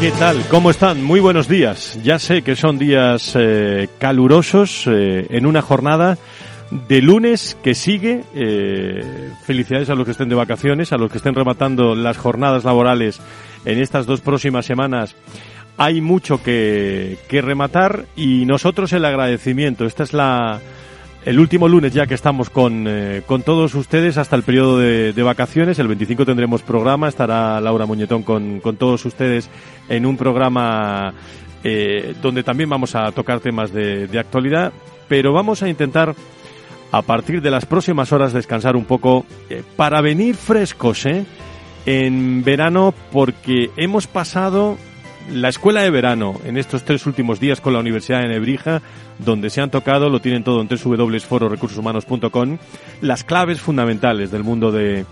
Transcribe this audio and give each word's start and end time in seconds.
¿Qué 0.00 0.12
tal? 0.12 0.46
¿Cómo 0.48 0.70
están? 0.70 1.02
Muy 1.02 1.18
buenos 1.18 1.48
días. 1.48 1.98
Ya 2.04 2.20
sé 2.20 2.42
que 2.42 2.54
son 2.54 2.78
días 2.78 3.32
eh, 3.34 3.88
calurosos 3.98 4.84
eh, 4.86 5.26
en 5.30 5.44
una 5.44 5.60
jornada 5.60 6.16
de 6.70 7.02
lunes 7.02 7.56
que 7.64 7.74
sigue. 7.74 8.22
Eh, 8.32 9.32
felicidades 9.44 9.90
a 9.90 9.96
los 9.96 10.04
que 10.04 10.12
estén 10.12 10.28
de 10.28 10.36
vacaciones, 10.36 10.92
a 10.92 10.98
los 10.98 11.10
que 11.10 11.18
estén 11.18 11.34
rematando 11.34 11.96
las 11.96 12.16
jornadas 12.16 12.62
laborales 12.62 13.20
en 13.64 13.80
estas 13.80 14.06
dos 14.06 14.20
próximas 14.20 14.66
semanas. 14.66 15.16
Hay 15.78 16.00
mucho 16.00 16.44
que, 16.44 17.18
que 17.28 17.42
rematar 17.42 18.04
y 18.14 18.46
nosotros 18.46 18.92
el 18.92 19.04
agradecimiento. 19.04 19.84
Esta 19.84 20.04
es 20.04 20.12
la, 20.12 20.60
el 21.28 21.40
último 21.40 21.68
lunes 21.68 21.92
ya 21.92 22.06
que 22.06 22.14
estamos 22.14 22.48
con, 22.48 22.86
eh, 22.88 23.20
con 23.26 23.42
todos 23.42 23.74
ustedes 23.74 24.16
hasta 24.16 24.34
el 24.34 24.44
periodo 24.44 24.78
de, 24.78 25.22
vacaciones. 25.22 25.78
El 25.78 25.86
25 25.86 26.24
tendremos 26.24 26.62
programa, 26.62 27.06
estará 27.06 27.60
Laura 27.60 27.84
Muñetón 27.84 28.22
con, 28.22 28.60
con 28.60 28.78
todos 28.78 29.04
ustedes 29.04 29.50
en 29.90 30.06
un 30.06 30.16
programa 30.16 31.12
eh, 31.62 32.14
donde 32.22 32.42
también 32.42 32.70
vamos 32.70 32.94
a 32.94 33.12
tocar 33.12 33.40
temas 33.40 33.74
de, 33.74 34.06
de, 34.06 34.18
actualidad, 34.18 34.72
pero 35.06 35.34
vamos 35.34 35.62
a 35.62 35.68
intentar 35.68 36.14
a 36.92 37.02
partir 37.02 37.42
de 37.42 37.50
las 37.50 37.66
próximas 37.66 38.10
horas 38.10 38.32
descansar 38.32 38.74
un 38.74 38.86
poco 38.86 39.26
eh, 39.50 39.62
para 39.76 40.00
venir 40.00 40.34
frescos 40.34 41.04
en 41.84 42.42
verano 42.42 42.94
porque 43.12 43.68
hemos 43.76 44.06
pasado 44.06 44.78
la 45.32 45.48
escuela 45.48 45.82
de 45.82 45.90
verano 45.90 46.40
en 46.44 46.56
estos 46.56 46.84
tres 46.84 47.06
últimos 47.06 47.40
días 47.40 47.60
con 47.60 47.72
la 47.72 47.80
Universidad 47.80 48.20
de 48.20 48.28
Nebrija, 48.28 48.82
donde 49.18 49.50
se 49.50 49.60
han 49.60 49.70
tocado, 49.70 50.08
lo 50.08 50.20
tienen 50.20 50.44
todo 50.44 50.60
en 50.60 50.68
www.fororecursoshumanos.com, 50.68 52.58
las 53.00 53.24
claves 53.24 53.60
fundamentales 53.60 54.30
del 54.30 54.44
mundo 54.44 54.72
de, 54.72 55.04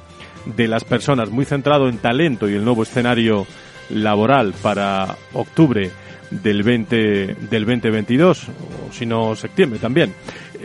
de 0.44 0.68
las 0.68 0.84
personas, 0.84 1.30
muy 1.30 1.44
centrado 1.44 1.88
en 1.88 1.98
talento 1.98 2.48
y 2.48 2.54
el 2.54 2.64
nuevo 2.64 2.82
escenario 2.82 3.46
laboral 3.90 4.54
para 4.62 5.16
octubre 5.32 5.90
del 6.30 6.62
20 6.62 6.96
del 7.50 7.64
2022 7.64 8.48
o 8.48 8.92
si 8.92 9.06
no 9.06 9.36
septiembre 9.36 9.78
también. 9.78 10.12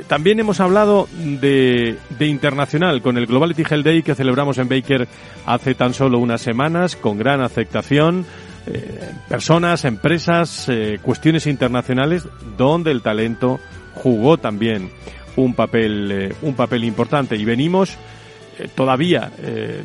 También 0.08 0.40
hemos 0.40 0.60
hablado 0.60 1.08
de, 1.14 1.96
de 2.18 2.28
internacional 2.28 3.02
con 3.02 3.18
el 3.18 3.28
Globality 3.28 3.64
Health 3.70 3.86
Day 3.86 4.04
que 4.04 4.16
celebramos 4.16 4.58
en 4.58 4.70
Baker 4.70 5.08
hace 5.46 5.76
tan 5.76 5.94
solo 5.94 6.18
unas 6.18 6.42
semanas 6.42 6.96
con 6.96 7.18
gran 7.18 7.42
aceptación 7.42 8.26
eh, 8.68 9.12
personas, 9.28 9.86
empresas, 9.86 10.70
eh, 10.70 11.00
cuestiones 11.02 11.48
internacionales 11.48 12.28
donde 12.58 12.92
el 12.92 13.02
talento 13.02 13.60
jugó 13.96 14.38
también 14.38 14.92
un 15.36 15.56
papel, 15.56 16.12
eh, 16.12 16.36
un 16.44 16.54
papel 16.54 16.84
importante. 16.84 17.36
Y 17.36 17.46
venimos, 17.46 17.98
todavía 18.76 19.32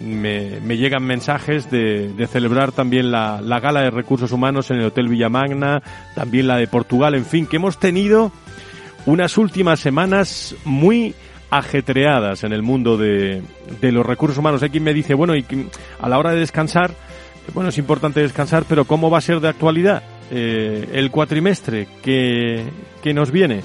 me, 0.03 0.77
llegan 0.77 1.05
mensajes 1.05 1.71
de, 1.71 2.13
de 2.13 2.27
celebrar 2.27 2.73
también 2.73 3.11
la, 3.11 3.41
la, 3.41 3.61
gala 3.61 3.81
de 3.81 3.91
recursos 3.91 4.33
humanos 4.33 4.71
en 4.71 4.79
el 4.79 4.87
Hotel 4.87 5.09
Villamagna, 5.09 5.83
también 6.15 6.47
la 6.47 6.59
de 6.59 6.67
Portugal, 6.67 7.15
en 7.15 7.25
fin, 7.25 7.47
que 7.47 7.57
hemos 7.57 7.79
tenido 7.79 8.33
unas 9.07 9.39
últimas 9.39 9.81
semanas 9.81 10.55
muy 10.65 11.15
ajetreadas 11.49 12.45
en 12.45 12.53
el 12.53 12.63
mundo 12.63 12.99
de, 12.99 13.43
de 13.81 13.93
los 13.93 14.05
recursos 14.05 14.37
humanos. 14.37 14.63
Hay 14.63 14.71
quien 14.71 14.85
me 14.85 14.93
dice, 14.93 15.15
bueno, 15.15 15.35
y 15.35 15.47
a 16.01 16.09
la 16.09 16.19
hora 16.19 16.33
de 16.33 16.41
descansar, 16.41 16.91
bueno, 17.55 17.71
es 17.71 17.79
importante 17.79 18.21
descansar, 18.21 18.65
pero 18.69 18.85
¿cómo 18.85 19.11
va 19.11 19.19
a 19.19 19.23
ser 19.23 19.41
de 19.41 19.49
actualidad 19.49 20.03
eh, 20.31 20.89
el 20.93 21.11
cuatrimestre 21.11 21.87
que, 22.03 22.65
que 23.03 23.15
nos 23.15 23.31
viene? 23.31 23.63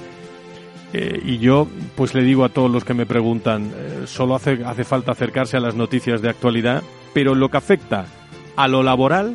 Eh, 0.92 1.22
y 1.24 1.38
yo, 1.38 1.66
pues 1.96 2.14
le 2.14 2.22
digo 2.22 2.44
a 2.44 2.50
todos 2.50 2.70
los 2.70 2.84
que 2.84 2.94
me 2.94 3.06
preguntan, 3.06 3.72
eh, 3.74 4.02
solo 4.06 4.34
hace, 4.34 4.58
hace 4.64 4.84
falta 4.84 5.12
acercarse 5.12 5.56
a 5.56 5.60
las 5.60 5.74
noticias 5.74 6.20
de 6.20 6.28
actualidad, 6.28 6.82
pero 7.14 7.34
lo 7.34 7.50
que 7.50 7.56
afecta 7.56 8.06
a 8.56 8.68
lo 8.68 8.82
laboral 8.82 9.34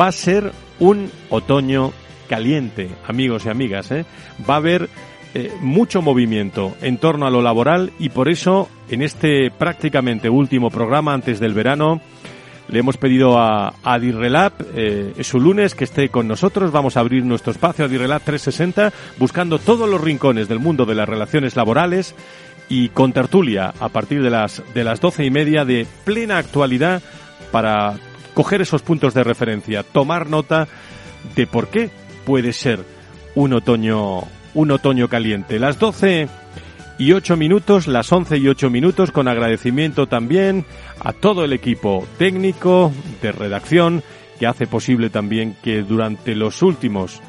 va 0.00 0.06
a 0.06 0.12
ser 0.12 0.52
un 0.78 1.10
otoño 1.30 1.92
caliente, 2.28 2.90
amigos 3.08 3.46
y 3.46 3.48
amigas. 3.48 3.90
¿eh? 3.90 4.04
Va 4.48 4.54
a 4.54 4.58
haber 4.58 4.88
mucho 5.60 6.02
movimiento 6.02 6.74
en 6.80 6.98
torno 6.98 7.26
a 7.26 7.30
lo 7.30 7.42
laboral 7.42 7.92
y 8.00 8.08
por 8.08 8.28
eso 8.28 8.68
en 8.88 9.02
este 9.02 9.52
prácticamente 9.52 10.28
último 10.28 10.68
programa 10.68 11.12
antes 11.12 11.38
del 11.38 11.52
verano 11.54 12.00
le 12.68 12.78
hemos 12.78 12.96
pedido 12.96 13.38
a, 13.38 13.74
Adirrelab, 13.82 14.52
eh, 14.74 15.14
es 15.16 15.26
su 15.26 15.40
lunes, 15.40 15.74
que 15.74 15.84
esté 15.84 16.08
con 16.10 16.28
nosotros. 16.28 16.70
Vamos 16.70 16.96
a 16.96 17.00
abrir 17.00 17.24
nuestro 17.24 17.52
espacio 17.52 17.84
Adirrelab 17.84 18.22
360, 18.22 18.92
buscando 19.18 19.58
todos 19.58 19.88
los 19.88 20.00
rincones 20.00 20.48
del 20.48 20.58
mundo 20.58 20.84
de 20.84 20.94
las 20.94 21.08
relaciones 21.08 21.56
laborales 21.56 22.14
y 22.68 22.90
con 22.90 23.12
tertulia 23.12 23.72
a 23.80 23.88
partir 23.88 24.22
de 24.22 24.30
las, 24.30 24.62
de 24.74 24.84
las 24.84 25.00
doce 25.00 25.24
y 25.24 25.30
media 25.30 25.64
de 25.64 25.86
plena 26.04 26.38
actualidad 26.38 27.02
para 27.50 27.94
coger 28.34 28.60
esos 28.60 28.82
puntos 28.82 29.14
de 29.14 29.24
referencia, 29.24 29.82
tomar 29.82 30.28
nota 30.28 30.68
de 31.34 31.46
por 31.46 31.68
qué 31.68 31.90
puede 32.24 32.52
ser 32.52 32.84
un 33.34 33.54
otoño, 33.54 34.24
un 34.54 34.70
otoño 34.70 35.08
caliente. 35.08 35.58
Las 35.58 35.78
doce 35.78 36.28
y 36.98 37.12
ocho 37.12 37.36
minutos, 37.36 37.86
las 37.86 38.12
once 38.12 38.36
y 38.36 38.48
ocho 38.48 38.70
minutos, 38.70 39.12
con 39.12 39.28
agradecimiento 39.28 40.06
también 40.08 40.64
a 41.00 41.12
todo 41.12 41.44
el 41.44 41.52
equipo 41.52 42.04
técnico 42.18 42.92
de 43.22 43.32
redacción 43.32 44.02
que 44.38 44.46
hace 44.46 44.66
posible 44.66 45.08
también 45.08 45.56
que 45.62 45.82
durante 45.82 46.34
los 46.34 46.62
últimos, 46.62 47.20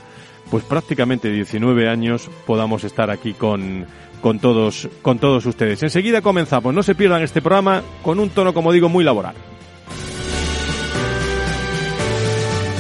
pues 0.50 0.64
prácticamente 0.64 1.32
19 1.32 1.88
años, 1.88 2.30
podamos 2.46 2.84
estar 2.84 3.12
aquí 3.12 3.34
con, 3.34 3.86
con 4.22 4.40
todos, 4.40 4.90
con 5.02 5.20
todos 5.20 5.46
ustedes. 5.46 5.84
Enseguida 5.84 6.22
comenzamos, 6.22 6.74
no 6.74 6.84
se 6.84 6.96
pierdan 6.96 7.22
este 7.22 7.42
programa 7.42 7.84
con 8.02 8.20
un 8.20 8.30
tono, 8.30 8.54
como 8.54 8.72
digo, 8.72 8.90
muy 8.90 9.04
laboral. 9.04 9.36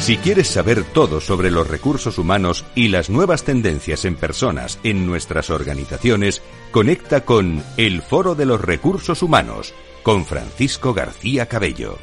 Si 0.09 0.17
quieres 0.17 0.47
saber 0.47 0.85
todo 0.91 1.21
sobre 1.21 1.51
los 1.51 1.69
recursos 1.69 2.17
humanos 2.17 2.65
y 2.73 2.87
las 2.87 3.11
nuevas 3.11 3.45
tendencias 3.45 4.05
en 4.05 4.15
personas 4.15 4.79
en 4.83 5.05
nuestras 5.05 5.51
organizaciones, 5.51 6.41
conecta 6.71 7.25
con 7.25 7.61
El 7.77 8.01
Foro 8.01 8.33
de 8.33 8.47
los 8.47 8.59
Recursos 8.59 9.21
Humanos 9.21 9.71
con 10.01 10.25
Francisco 10.25 10.95
García 10.95 11.45
Cabello. 11.45 11.99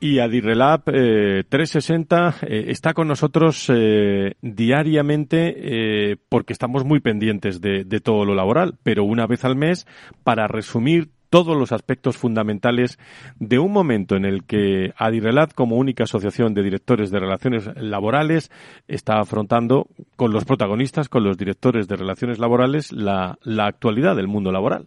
Y 0.00 0.18
Adirrelab 0.18 0.82
eh, 0.88 1.44
360 1.48 2.34
eh, 2.42 2.64
está 2.66 2.92
con 2.92 3.06
nosotros 3.06 3.70
eh, 3.72 4.34
diariamente 4.42 5.54
eh, 5.56 6.16
porque 6.28 6.52
estamos 6.52 6.84
muy 6.84 6.98
pendientes 6.98 7.60
de, 7.60 7.84
de 7.84 8.00
todo 8.00 8.24
lo 8.24 8.34
laboral, 8.34 8.76
pero 8.82 9.04
una 9.04 9.28
vez 9.28 9.44
al 9.44 9.54
mes 9.54 9.86
para 10.24 10.48
resumir 10.48 11.10
todos 11.34 11.56
los 11.56 11.72
aspectos 11.72 12.16
fundamentales 12.16 12.96
de 13.40 13.58
un 13.58 13.72
momento 13.72 14.14
en 14.14 14.24
el 14.24 14.44
que 14.44 14.92
Adirelat, 14.96 15.52
como 15.52 15.74
única 15.74 16.04
asociación 16.04 16.54
de 16.54 16.62
directores 16.62 17.10
de 17.10 17.18
relaciones 17.18 17.68
laborales, 17.74 18.52
está 18.86 19.18
afrontando 19.18 19.88
con 20.14 20.30
los 20.30 20.44
protagonistas, 20.44 21.08
con 21.08 21.24
los 21.24 21.36
directores 21.36 21.88
de 21.88 21.96
relaciones 21.96 22.38
laborales, 22.38 22.92
la, 22.92 23.36
la 23.42 23.66
actualidad 23.66 24.14
del 24.14 24.28
mundo 24.28 24.52
laboral. 24.52 24.86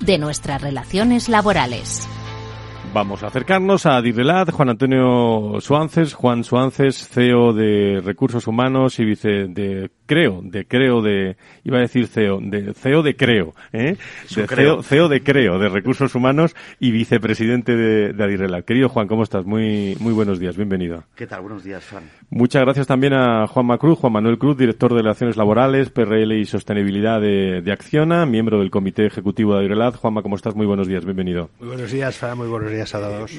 de 0.00 0.18
nuestras 0.18 0.62
relaciones 0.62 1.28
laborales. 1.28 2.08
Vamos 2.92 3.22
a 3.22 3.26
acercarnos 3.26 3.84
a 3.84 4.00
Dirrelat, 4.00 4.50
Juan 4.50 4.70
Antonio 4.70 5.60
Suances, 5.60 6.14
Juan 6.14 6.42
Suances, 6.42 7.06
CEO 7.08 7.52
de 7.52 8.00
Recursos 8.02 8.46
Humanos 8.46 8.98
y 8.98 9.04
vice 9.04 9.46
de 9.48 9.90
Creo, 10.06 10.40
de 10.42 10.66
Creo 10.66 11.02
de, 11.02 11.36
iba 11.64 11.78
a 11.78 11.80
decir 11.82 12.06
CEO, 12.06 12.40
de 12.40 12.72
CEO 12.72 13.02
de 13.02 13.14
Creo, 13.14 13.52
¿eh? 13.72 13.96
De 14.34 14.46
CEO, 14.46 14.82
CEO, 14.82 15.08
de 15.08 15.22
Creo, 15.22 15.58
de 15.58 15.68
Recursos 15.68 16.14
Humanos 16.14 16.56
y 16.80 16.90
vicepresidente 16.90 17.76
de, 17.76 18.14
de 18.14 18.24
Adirrelat. 18.24 18.64
Querido 18.64 18.88
Juan, 18.88 19.06
¿cómo 19.06 19.22
estás? 19.22 19.44
Muy, 19.44 19.96
muy 20.00 20.14
buenos 20.14 20.38
días, 20.38 20.56
bienvenido. 20.56 21.04
¿Qué 21.14 21.26
tal? 21.26 21.42
Buenos 21.42 21.62
días, 21.62 21.86
Juan. 21.90 22.04
Muchas 22.30 22.62
gracias 22.62 22.86
también 22.86 23.12
a 23.12 23.46
Juan 23.46 23.66
Macruz, 23.66 23.98
Juan 23.98 24.14
Manuel 24.14 24.38
Cruz, 24.38 24.56
director 24.56 24.92
de 24.94 25.02
Relaciones 25.02 25.36
Laborales, 25.36 25.90
PRL 25.90 26.32
y 26.32 26.46
Sostenibilidad 26.46 27.20
de, 27.20 27.60
de 27.60 27.72
Acciona, 27.72 28.24
miembro 28.24 28.58
del 28.60 28.70
Comité 28.70 29.04
Ejecutivo 29.04 29.52
de 29.52 29.60
Adirrelat. 29.60 29.96
Juanma, 29.96 30.22
¿cómo 30.22 30.36
estás? 30.36 30.54
Muy 30.54 30.66
buenos 30.66 30.88
días, 30.88 31.04
bienvenido. 31.04 31.50
Muy 31.60 31.68
buenos 31.68 31.92
días, 31.92 32.16
Fran, 32.16 32.38
muy 32.38 32.48
buenos 32.48 32.70
días. 32.70 32.77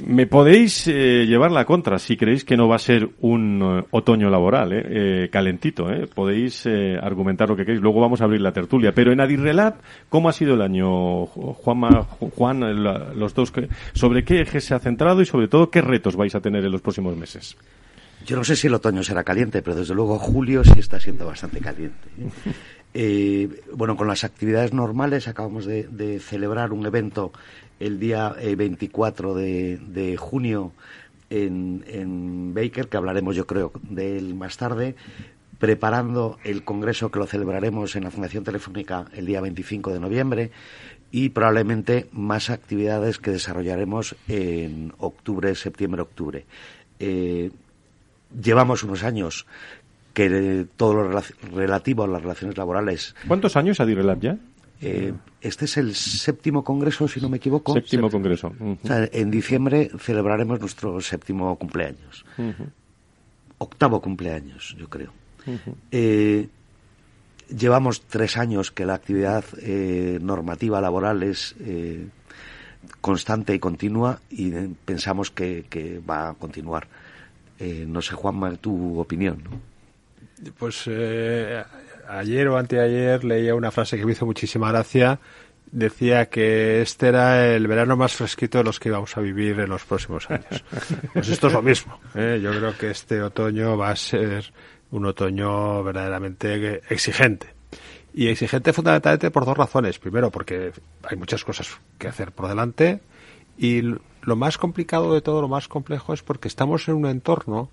Me 0.06 0.27
podéis 0.27 0.88
eh, 0.88 1.25
llevar 1.27 1.51
la 1.51 1.65
contra 1.65 2.00
si 2.00 2.18
creéis 2.18 2.44
que 2.44 2.57
no 2.57 2.68
va 2.68 2.75
a 2.75 2.80
ser 2.80 3.09
un 3.19 3.62
uh, 3.62 3.86
otoño 3.91 4.30
laboral, 4.30 4.74
eh, 4.74 4.83
eh, 4.89 5.30
calentito. 5.31 5.89
Eh. 5.91 6.07
Podéis 6.07 6.68
argumentar 7.01 7.50
lo 7.50 7.56
que 7.56 7.63
queréis. 7.63 7.81
Luego 7.81 8.01
vamos 8.01 8.21
a 8.21 8.25
abrir 8.25 8.41
la 8.41 8.51
tertulia. 8.51 8.91
Pero 8.94 9.12
en 9.12 9.21
Adirrelat, 9.21 9.75
¿cómo 10.09 10.30
ha 10.30 10.33
sido 10.33 10.56
el 10.56 10.62
año, 10.62 11.25
Juanma, 11.25 12.03
Juan, 12.36 12.83
la, 12.83 13.13
los 13.13 13.33
dos? 13.33 13.51
¿Sobre 13.94 14.24
qué 14.24 14.41
eje 14.41 14.62
se 14.62 14.74
ha 14.74 14.80
centrado 14.80 15.21
y 15.21 15.25
sobre 15.25 15.47
todo 15.47 15.69
qué 15.69 15.81
retos 15.81 16.15
vais 16.15 16.35
a 16.35 16.42
tener 16.42 16.63
en 16.65 16.71
los 16.71 16.81
próximos 16.81 17.15
meses? 17.15 17.56
Yo 18.25 18.35
no 18.35 18.44
sé 18.44 18.56
si 18.56 18.68
el 18.68 18.74
otoño 18.74 19.03
será 19.03 19.24
caliente, 19.24 19.62
pero 19.62 19.77
desde 19.77 19.95
luego 19.95 20.19
julio 20.19 20.63
sí 20.63 20.80
está 20.80 21.00
siendo 21.00 21.25
bastante 21.25 21.59
caliente. 21.59 22.07
Eh, 22.94 23.50
bueno, 23.74 23.95
con 23.95 24.07
las 24.07 24.24
actividades 24.24 24.74
normales 24.74 25.27
acabamos 25.27 25.65
de, 25.65 25.83
de 25.83 26.19
celebrar 26.19 26.74
un 26.74 26.85
evento 26.85 27.31
el 27.79 27.99
día 27.99 28.35
eh, 28.39 28.55
24 28.55 29.33
de, 29.33 29.77
de 29.77 30.17
junio 30.17 30.71
en, 31.29 31.83
en, 31.87 32.53
Baker, 32.53 32.87
que 32.87 32.97
hablaremos 32.97 33.35
yo 33.35 33.45
creo 33.45 33.71
de 33.83 34.17
él 34.17 34.35
más 34.35 34.57
tarde, 34.57 34.95
preparando 35.59 36.37
el 36.43 36.63
congreso 36.63 37.11
que 37.11 37.19
lo 37.19 37.27
celebraremos 37.27 37.95
en 37.95 38.03
la 38.03 38.11
Fundación 38.11 38.43
Telefónica 38.43 39.05
el 39.13 39.25
día 39.25 39.41
25 39.41 39.93
de 39.93 39.99
noviembre 39.99 40.51
y 41.11 41.29
probablemente 41.29 42.07
más 42.11 42.49
actividades 42.49 43.17
que 43.19 43.31
desarrollaremos 43.31 44.15
en 44.27 44.93
octubre, 44.97 45.55
septiembre, 45.55 46.01
octubre. 46.01 46.45
Eh, 46.99 47.51
llevamos 48.41 48.83
unos 48.83 49.03
años 49.03 49.45
que 50.13 50.65
todo 50.75 50.93
lo 50.93 51.21
relativo 51.53 52.03
a 52.03 52.07
las 52.07 52.21
relaciones 52.21 52.57
laborales. 52.57 53.15
¿Cuántos 53.27 53.55
años 53.55 53.79
ha 53.79 53.85
Direlab 53.85 54.19
ya? 54.19 54.37
Eh, 54.81 55.13
este 55.41 55.65
es 55.65 55.77
el 55.77 55.93
séptimo 55.95 56.63
congreso, 56.63 57.07
si 57.07 57.19
no 57.19 57.29
me 57.29 57.37
equivoco. 57.37 57.73
Séptimo 57.73 58.09
congreso. 58.09 58.47
Uh 58.59 58.75
-huh. 58.75 58.77
o 58.83 58.87
sea, 58.87 59.09
en 59.11 59.29
diciembre 59.29 59.91
celebraremos 59.99 60.59
nuestro 60.59 61.01
séptimo 61.01 61.55
cumpleaños. 61.57 62.25
Uh 62.37 62.43
-huh. 62.43 62.69
Octavo 63.57 64.01
cumpleaños, 64.01 64.75
yo 64.77 64.87
creo. 64.89 65.11
Uh 65.45 65.51
-huh. 65.51 65.75
eh, 65.91 66.47
llevamos 67.49 68.01
tres 68.01 68.37
años 68.37 68.71
que 68.71 68.85
la 68.85 68.93
actividad 68.93 69.43
eh, 69.61 70.19
normativa 70.21 70.79
laboral 70.79 71.23
es 71.23 71.55
eh, 71.59 72.07
constante 73.01 73.53
y 73.53 73.59
continua 73.59 74.19
y 74.29 74.51
pensamos 74.85 75.31
que, 75.31 75.65
que 75.69 75.99
va 75.99 76.29
a 76.29 76.33
continuar. 76.35 76.87
Eh, 77.59 77.85
no 77.87 78.01
sé, 78.01 78.15
Juanma, 78.15 78.55
tu 78.55 78.99
opinión. 78.99 79.43
¿no? 79.43 79.59
Pues 80.57 80.83
eh, 80.87 81.61
ayer 82.09 82.47
o 82.47 82.57
anteayer 82.57 83.23
leía 83.23 83.56
una 83.56 83.71
frase 83.71 83.97
que 83.97 84.06
me 84.06 84.13
hizo 84.13 84.25
muchísima 84.25 84.71
gracia. 84.71 85.19
Decía 85.71 86.29
que 86.29 86.81
este 86.81 87.09
era 87.09 87.56
el 87.56 87.67
verano 87.67 87.95
más 87.95 88.13
fresquito 88.15 88.57
de 88.57 88.63
los 88.63 88.79
que 88.79 88.89
vamos 88.89 89.15
a 89.15 89.21
vivir 89.21 89.59
en 89.59 89.69
los 89.69 89.83
próximos 89.85 90.29
años. 90.29 90.63
Pues 91.13 91.29
esto 91.29 91.47
es 91.47 91.53
lo 91.53 91.61
mismo. 91.61 92.00
¿eh? 92.15 92.39
Yo 92.41 92.51
creo 92.51 92.75
que 92.77 92.89
este 92.89 93.21
otoño 93.21 93.77
va 93.77 93.91
a 93.91 93.95
ser 93.95 94.51
un 94.91 95.06
otoño 95.06 95.83
verdaderamente 95.83 96.81
exigente. 96.89 97.53
Y 98.13 98.27
exigente 98.27 98.73
fundamentalmente 98.73 99.29
por 99.29 99.45
dos 99.45 99.56
razones. 99.56 100.00
Primero, 100.00 100.31
porque 100.31 100.71
hay 101.03 101.17
muchas 101.17 101.44
cosas 101.44 101.69
que 102.00 102.07
hacer 102.07 102.31
por 102.31 102.47
delante. 102.47 103.01
Y 103.57 103.83
lo 104.21 104.36
más 104.36 104.57
complicado 104.57 105.13
de 105.13 105.21
todo, 105.21 105.42
lo 105.42 105.48
más 105.48 105.68
complejo 105.68 106.13
es 106.13 106.24
porque 106.24 106.48
estamos 106.48 106.88
en 106.88 106.95
un 106.95 107.06
entorno 107.06 107.69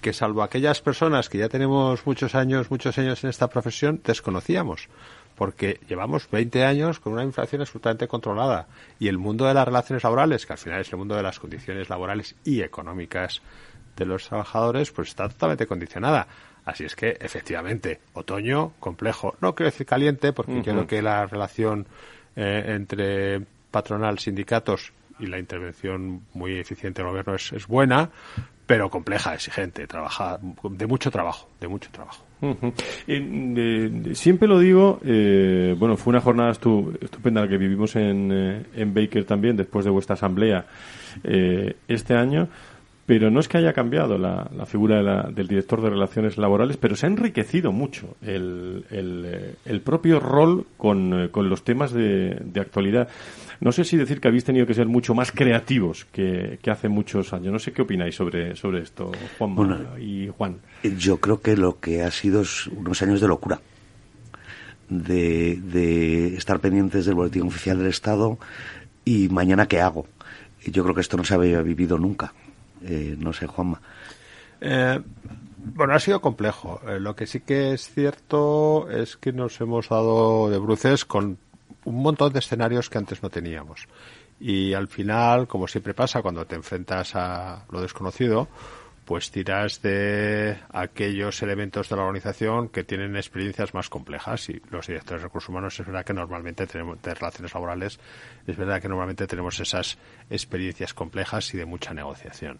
que 0.00 0.12
salvo 0.12 0.42
aquellas 0.42 0.80
personas 0.80 1.28
que 1.28 1.38
ya 1.38 1.48
tenemos 1.48 2.06
muchos 2.06 2.34
años, 2.34 2.70
muchos 2.70 2.98
años 2.98 3.22
en 3.24 3.30
esta 3.30 3.48
profesión, 3.48 4.00
desconocíamos. 4.04 4.88
Porque 5.36 5.80
llevamos 5.86 6.30
20 6.30 6.64
años 6.64 6.98
con 6.98 7.12
una 7.12 7.22
inflación 7.22 7.60
absolutamente 7.60 8.08
controlada 8.08 8.66
y 8.98 9.08
el 9.08 9.18
mundo 9.18 9.44
de 9.44 9.52
las 9.52 9.66
relaciones 9.66 10.02
laborales, 10.02 10.46
que 10.46 10.54
al 10.54 10.58
final 10.58 10.80
es 10.80 10.90
el 10.90 10.98
mundo 10.98 11.14
de 11.14 11.22
las 11.22 11.38
condiciones 11.38 11.90
laborales 11.90 12.34
y 12.42 12.62
económicas 12.62 13.42
de 13.96 14.06
los 14.06 14.26
trabajadores, 14.28 14.90
pues 14.92 15.08
está 15.08 15.28
totalmente 15.28 15.66
condicionada. 15.66 16.26
Así 16.64 16.84
es 16.84 16.96
que, 16.96 17.16
efectivamente, 17.20 18.00
otoño 18.14 18.72
complejo. 18.80 19.36
No 19.40 19.54
quiero 19.54 19.70
decir 19.70 19.86
caliente, 19.86 20.32
porque 20.32 20.52
uh 20.52 20.56
-huh. 20.56 20.62
creo 20.64 20.86
que 20.86 21.02
la 21.02 21.26
relación 21.26 21.86
eh, 22.34 22.64
entre 22.74 23.42
patronal, 23.70 24.18
sindicatos 24.18 24.92
y 25.18 25.26
la 25.26 25.38
intervención 25.38 26.22
muy 26.34 26.58
eficiente 26.58 27.02
del 27.02 27.10
gobierno 27.10 27.34
es, 27.34 27.52
es 27.52 27.66
buena, 27.66 28.10
pero 28.66 28.90
compleja, 28.90 29.34
exigente, 29.34 29.86
trabaja, 29.86 30.38
de 30.40 30.86
mucho 30.86 31.10
trabajo, 31.10 31.48
de 31.60 31.68
mucho 31.68 31.88
trabajo. 31.90 32.24
Eh, 33.06 34.10
siempre 34.14 34.48
lo 34.48 34.58
digo, 34.58 35.00
eh, 35.04 35.74
bueno, 35.78 35.96
fue 35.96 36.10
una 36.10 36.20
jornada 36.20 36.50
estu 36.50 36.92
estupenda 37.00 37.40
la 37.40 37.48
que 37.48 37.56
vivimos 37.56 37.96
en, 37.96 38.30
eh, 38.32 38.62
en, 38.74 38.92
Baker 38.92 39.24
también, 39.24 39.56
después 39.56 39.84
de 39.84 39.90
vuestra 39.90 40.14
asamblea 40.14 40.66
eh, 41.24 41.76
este 41.88 42.14
año, 42.14 42.48
pero 43.06 43.30
no 43.30 43.40
es 43.40 43.48
que 43.48 43.58
haya 43.58 43.72
cambiado 43.72 44.18
la, 44.18 44.50
la 44.54 44.66
figura 44.66 44.96
de 44.96 45.02
la, 45.04 45.22
del 45.30 45.46
director 45.46 45.80
de 45.80 45.90
relaciones 45.90 46.36
laborales, 46.38 46.76
pero 46.76 46.96
se 46.96 47.06
ha 47.06 47.08
enriquecido 47.08 47.70
mucho 47.70 48.16
el, 48.20 48.84
el, 48.90 49.24
eh, 49.24 49.54
el 49.64 49.80
propio 49.80 50.18
rol 50.18 50.66
con, 50.76 51.28
con 51.30 51.48
los 51.48 51.62
temas 51.62 51.92
de, 51.92 52.36
de 52.44 52.60
actualidad. 52.60 53.08
No 53.60 53.72
sé 53.72 53.84
si 53.84 53.96
decir 53.96 54.20
que 54.20 54.28
habéis 54.28 54.44
tenido 54.44 54.66
que 54.66 54.74
ser 54.74 54.86
mucho 54.86 55.14
más 55.14 55.32
creativos 55.32 56.04
que, 56.06 56.58
que 56.60 56.70
hace 56.70 56.88
muchos 56.88 57.32
años. 57.32 57.52
No 57.52 57.58
sé 57.58 57.72
qué 57.72 57.82
opináis 57.82 58.14
sobre, 58.14 58.54
sobre 58.56 58.82
esto, 58.82 59.12
Juan 59.38 59.54
bueno, 59.54 59.98
y 59.98 60.28
Juan. 60.28 60.58
Yo 60.82 61.18
creo 61.18 61.40
que 61.40 61.56
lo 61.56 61.78
que 61.80 62.02
ha 62.02 62.10
sido 62.10 62.42
es 62.42 62.66
unos 62.66 63.00
años 63.02 63.20
de 63.20 63.28
locura. 63.28 63.60
De, 64.88 65.56
de 65.56 66.36
estar 66.36 66.60
pendientes 66.60 67.06
del 67.06 67.16
boletín 67.16 67.42
oficial 67.42 67.78
del 67.78 67.88
Estado 67.88 68.38
y 69.04 69.28
mañana 69.30 69.66
qué 69.66 69.80
hago. 69.80 70.06
Yo 70.64 70.82
creo 70.82 70.94
que 70.94 71.00
esto 71.00 71.16
no 71.16 71.24
se 71.24 71.34
había 71.34 71.60
vivido 71.62 71.98
nunca. 71.98 72.34
Eh, 72.86 73.16
no 73.18 73.32
sé, 73.32 73.46
Juanma. 73.46 73.80
Eh, 74.60 75.00
bueno, 75.58 75.94
ha 75.94 75.98
sido 75.98 76.20
complejo. 76.20 76.80
Eh, 76.86 77.00
lo 77.00 77.16
que 77.16 77.26
sí 77.26 77.40
que 77.40 77.72
es 77.72 77.90
cierto 77.90 78.88
es 78.88 79.16
que 79.16 79.32
nos 79.32 79.60
hemos 79.60 79.88
dado 79.88 80.48
de 80.48 80.58
bruces 80.58 81.04
con 81.04 81.38
un 81.84 82.02
montón 82.02 82.32
de 82.32 82.38
escenarios 82.38 82.88
que 82.88 82.98
antes 82.98 83.22
no 83.22 83.30
teníamos. 83.30 83.88
Y 84.38 84.74
al 84.74 84.86
final, 84.86 85.48
como 85.48 85.66
siempre 85.66 85.94
pasa 85.94 86.22
cuando 86.22 86.46
te 86.46 86.54
enfrentas 86.54 87.16
a 87.16 87.64
lo 87.70 87.80
desconocido, 87.80 88.48
pues 89.06 89.30
tiras 89.30 89.80
de 89.82 90.58
aquellos 90.72 91.40
elementos 91.40 91.88
de 91.88 91.96
la 91.96 92.02
organización 92.02 92.68
que 92.68 92.82
tienen 92.82 93.14
experiencias 93.16 93.72
más 93.72 93.88
complejas 93.88 94.50
y 94.50 94.60
los 94.70 94.88
directores 94.88 95.22
de 95.22 95.28
recursos 95.28 95.48
humanos 95.48 95.78
es 95.78 95.86
verdad 95.86 96.04
que 96.04 96.12
normalmente 96.12 96.66
tenemos 96.66 97.00
de 97.00 97.14
relaciones 97.14 97.54
laborales 97.54 98.00
es 98.48 98.56
verdad 98.56 98.82
que 98.82 98.88
normalmente 98.88 99.28
tenemos 99.28 99.58
esas 99.60 99.96
experiencias 100.28 100.92
complejas 100.92 101.54
y 101.54 101.56
de 101.56 101.66
mucha 101.66 101.94
negociación. 101.94 102.58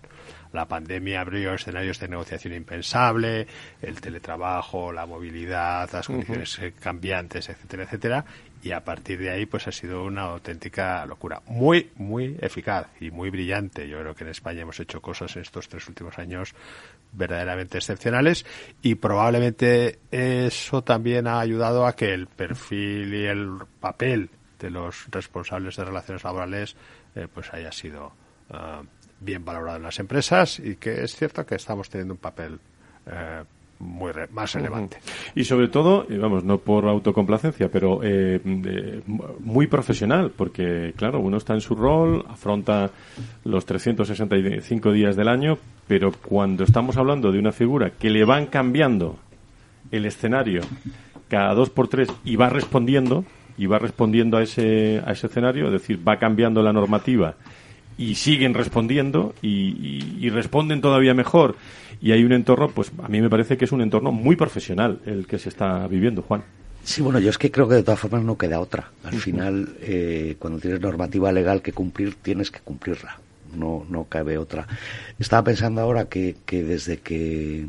La 0.53 0.67
pandemia 0.67 1.21
abrió 1.21 1.55
escenarios 1.55 1.99
de 1.99 2.09
negociación 2.09 2.55
impensable, 2.55 3.47
el 3.83 4.01
teletrabajo, 4.01 4.93
la 4.93 5.05
movilidad, 5.05 5.91
las 5.93 6.07
condiciones 6.07 6.59
uh 6.59 6.63
-huh. 6.63 6.75
cambiantes, 6.75 7.49
etcétera, 7.49 7.83
etcétera, 7.83 8.25
y 8.67 8.73
a 8.73 8.83
partir 8.83 9.21
de 9.21 9.31
ahí 9.31 9.47
pues 9.47 9.69
ha 9.69 9.73
sido 9.73 10.03
una 10.03 10.23
auténtica 10.23 11.07
locura. 11.07 11.41
Muy, 11.47 11.93
muy 11.95 12.37
eficaz 12.41 12.89
y 13.01 13.13
muy 13.13 13.31
brillante. 13.31 13.89
Yo 13.89 14.01
creo 14.01 14.13
que 14.13 14.25
en 14.25 14.31
España 14.31 14.63
hemos 14.63 14.81
hecho 14.81 15.01
cosas 15.01 15.37
en 15.37 15.43
estos 15.43 15.69
tres 15.69 15.87
últimos 15.87 16.19
años 16.19 16.53
verdaderamente 17.13 17.79
excepcionales 17.79 18.45
y 18.83 18.97
probablemente 18.97 20.01
eso 20.11 20.83
también 20.83 21.29
ha 21.29 21.39
ayudado 21.39 21.87
a 21.87 21.95
que 21.95 22.13
el 22.13 22.27
perfil 22.27 23.15
y 23.15 23.27
el 23.27 23.59
papel 23.79 24.31
de 24.59 24.71
los 24.71 25.07
responsables 25.13 25.77
de 25.77 25.85
relaciones 25.85 26.25
laborales 26.25 26.75
eh, 27.15 27.29
pues 27.33 27.55
haya 27.55 27.71
sido 27.71 28.15
ah, 28.51 28.83
bien 29.21 29.45
valorado 29.45 29.77
en 29.77 29.85
las 29.85 30.01
empresas 30.01 30.59
y 30.59 30.75
que 30.75 31.05
es 31.05 31.15
cierto 31.15 31.47
que 31.47 31.55
estamos 31.55 31.89
teniendo 31.89 32.15
un 32.15 32.21
papel 32.21 32.59
eh, 33.07 33.45
muy 33.79 34.13
más 34.33 34.55
relevante. 34.55 34.99
Y 35.35 35.45
sobre 35.45 35.69
todo, 35.69 36.07
vamos, 36.09 36.45
no 36.45 36.59
por 36.59 36.87
autocomplacencia, 36.87 37.71
pero 37.71 38.01
eh, 38.03 38.41
muy 39.41 39.67
profesional, 39.67 40.33
porque 40.37 40.95
claro, 40.97 41.21
uno 41.21 41.37
está 41.37 41.55
en 41.55 41.61
su 41.61 41.75
rol, 41.75 42.25
afronta 42.29 42.91
los 43.45 43.67
365 43.67 44.93
días 44.93 45.17
del 45.17 45.29
año, 45.29 45.59
pero 45.87 46.13
cuando 46.13 46.65
estamos 46.65 46.97
hablando 46.97 47.33
de 47.33 47.39
una 47.39 47.53
figura 47.53 47.91
que 47.91 48.11
le 48.11 48.25
van 48.25 48.47
cambiando 48.47 49.17
el 49.91 50.07
escenario 50.07 50.63
cada 51.29 51.55
dos 51.55 51.71
por 51.71 51.89
tres 51.89 52.09
y 52.25 52.37
va 52.37 52.49
respondiendo, 52.49 53.25
y 53.59 53.67
va 53.67 53.79
respondiendo 53.79 54.37
a 54.37 54.43
ese, 54.43 55.03
a 55.05 55.13
ese 55.13 55.27
escenario, 55.29 55.67
es 55.67 55.73
decir, 55.73 56.07
va 56.07 56.19
cambiando 56.19 56.63
la 56.63 56.73
normativa 56.73 57.35
y 57.99 58.15
siguen 58.15 58.55
respondiendo 58.55 59.35
y, 59.43 60.29
responden 60.31 60.81
todavía 60.81 61.15
mejor. 61.15 61.57
Y 62.01 62.13
hay 62.13 62.25
un 62.25 62.33
entorno, 62.33 62.69
pues 62.69 62.93
a 63.03 63.09
mí 63.09 63.21
me 63.21 63.31
parece 63.31 63.57
que 63.57 63.65
es 63.65 63.73
un 63.73 63.81
entorno 63.81 64.13
muy 64.13 64.37
profesional 64.37 65.01
el 65.07 65.27
que 65.27 65.39
se 65.39 65.49
está 65.49 65.87
viviendo, 65.87 66.23
Juan. 66.23 66.43
Sí, 66.85 67.03
bueno, 67.03 67.19
yo 67.19 67.31
es 67.31 67.39
que 67.39 67.51
creo 67.51 67.69
que 67.69 67.77
de 67.77 67.83
todas 67.83 67.99
formas 67.99 68.23
no 68.23 68.37
queda 68.37 68.61
otra. 68.61 68.91
Al 69.03 69.15
final, 69.15 69.77
eh, 69.81 70.37
cuando 70.39 70.61
tienes 70.61 70.81
normativa 70.81 71.33
legal 71.33 71.63
que 71.63 71.73
cumplir, 71.73 72.15
tienes 72.17 72.51
que 72.51 72.61
cumplirla. 72.61 73.19
No, 73.57 73.87
no 73.89 74.05
cabe 74.05 74.39
otra. 74.39 74.67
Estaba 75.19 75.45
pensando 75.45 75.81
ahora 75.81 76.05
que, 76.07 76.37
que 76.45 76.63
desde 76.63 76.99
que 76.99 77.67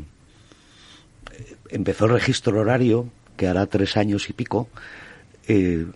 empezó 1.70 2.04
el 2.04 2.12
registro 2.12 2.60
horario, 2.60 3.08
que 3.36 3.48
hará 3.48 3.66
tres 3.66 3.96
años 3.96 4.28
y 4.28 4.32
pico, 4.32 4.68
eh, 5.46 5.86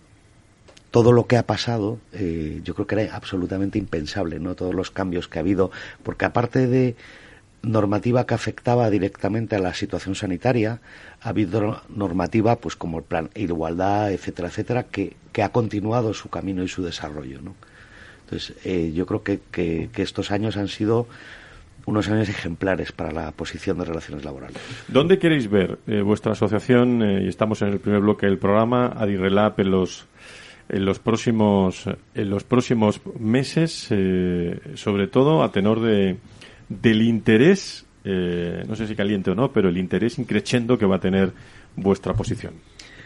todo 0.93 1.11
lo 1.11 1.25
que 1.25 1.37
ha 1.37 1.47
pasado, 1.47 1.97
eh, 2.11 2.61
yo 2.63 2.75
creo 2.75 2.85
que 2.85 3.01
era 3.01 3.15
absolutamente 3.15 3.79
impensable, 3.79 4.39
¿no? 4.39 4.53
Todos 4.53 4.75
los 4.75 4.91
cambios 4.91 5.27
que 5.27 5.39
ha 5.39 5.41
habido, 5.41 5.71
porque 6.03 6.25
aparte 6.25 6.67
de 6.67 6.95
normativa 7.63 8.27
que 8.27 8.35
afectaba 8.35 8.91
directamente 8.91 9.55
a 9.55 9.59
la 9.59 9.73
situación 9.73 10.13
sanitaria, 10.13 10.81
ha 11.19 11.29
habido 11.29 11.81
normativa, 11.89 12.57
pues 12.57 12.75
como 12.75 12.99
el 12.99 13.05
plan 13.05 13.31
igualdad, 13.33 14.11
etcétera, 14.11 14.49
etcétera, 14.49 14.83
que, 14.83 15.15
que 15.31 15.41
ha 15.41 15.49
continuado 15.49 16.13
su 16.13 16.29
camino 16.29 16.61
y 16.61 16.67
su 16.67 16.83
desarrollo, 16.83 17.41
¿no? 17.41 17.55
Entonces, 18.25 18.55
eh, 18.63 18.91
yo 18.93 19.07
creo 19.07 19.23
que, 19.23 19.39
que, 19.51 19.89
estos 19.95 20.29
años 20.29 20.57
han 20.57 20.67
sido 20.67 21.07
unos 21.87 22.07
años 22.07 22.29
ejemplares 22.29 22.91
para 22.91 23.11
la 23.11 23.31
posición 23.31 23.79
de 23.79 23.85
relaciones 23.85 24.23
laborales. 24.23 24.61
¿Dónde 24.89 25.17
queréis 25.17 25.49
ver 25.49 25.79
eh, 25.87 26.03
vuestra 26.03 26.33
asociación, 26.33 27.01
y 27.01 27.29
estamos 27.29 27.63
en 27.63 27.69
el 27.69 27.79
primer 27.79 28.01
bloque 28.01 28.27
del 28.27 28.37
programa, 28.37 28.93
Adirrelap 28.95 29.59
en 29.59 29.71
los 29.71 30.05
en 30.69 30.85
los 30.85 30.99
próximos 30.99 31.85
en 32.13 32.29
los 32.29 32.43
próximos 32.43 33.01
meses, 33.19 33.87
eh, 33.89 34.59
sobre 34.75 35.07
todo 35.07 35.43
a 35.43 35.51
tenor 35.51 35.81
de 35.81 36.17
del 36.69 37.01
interés, 37.01 37.85
eh, 38.03 38.63
no 38.67 38.75
sé 38.75 38.87
si 38.87 38.95
caliente 38.95 39.31
o 39.31 39.35
no, 39.35 39.51
pero 39.51 39.69
el 39.69 39.77
interés 39.77 40.17
increciendo 40.17 40.77
que 40.77 40.85
va 40.85 40.95
a 40.95 40.99
tener 40.99 41.33
vuestra 41.75 42.13
posición. 42.13 42.53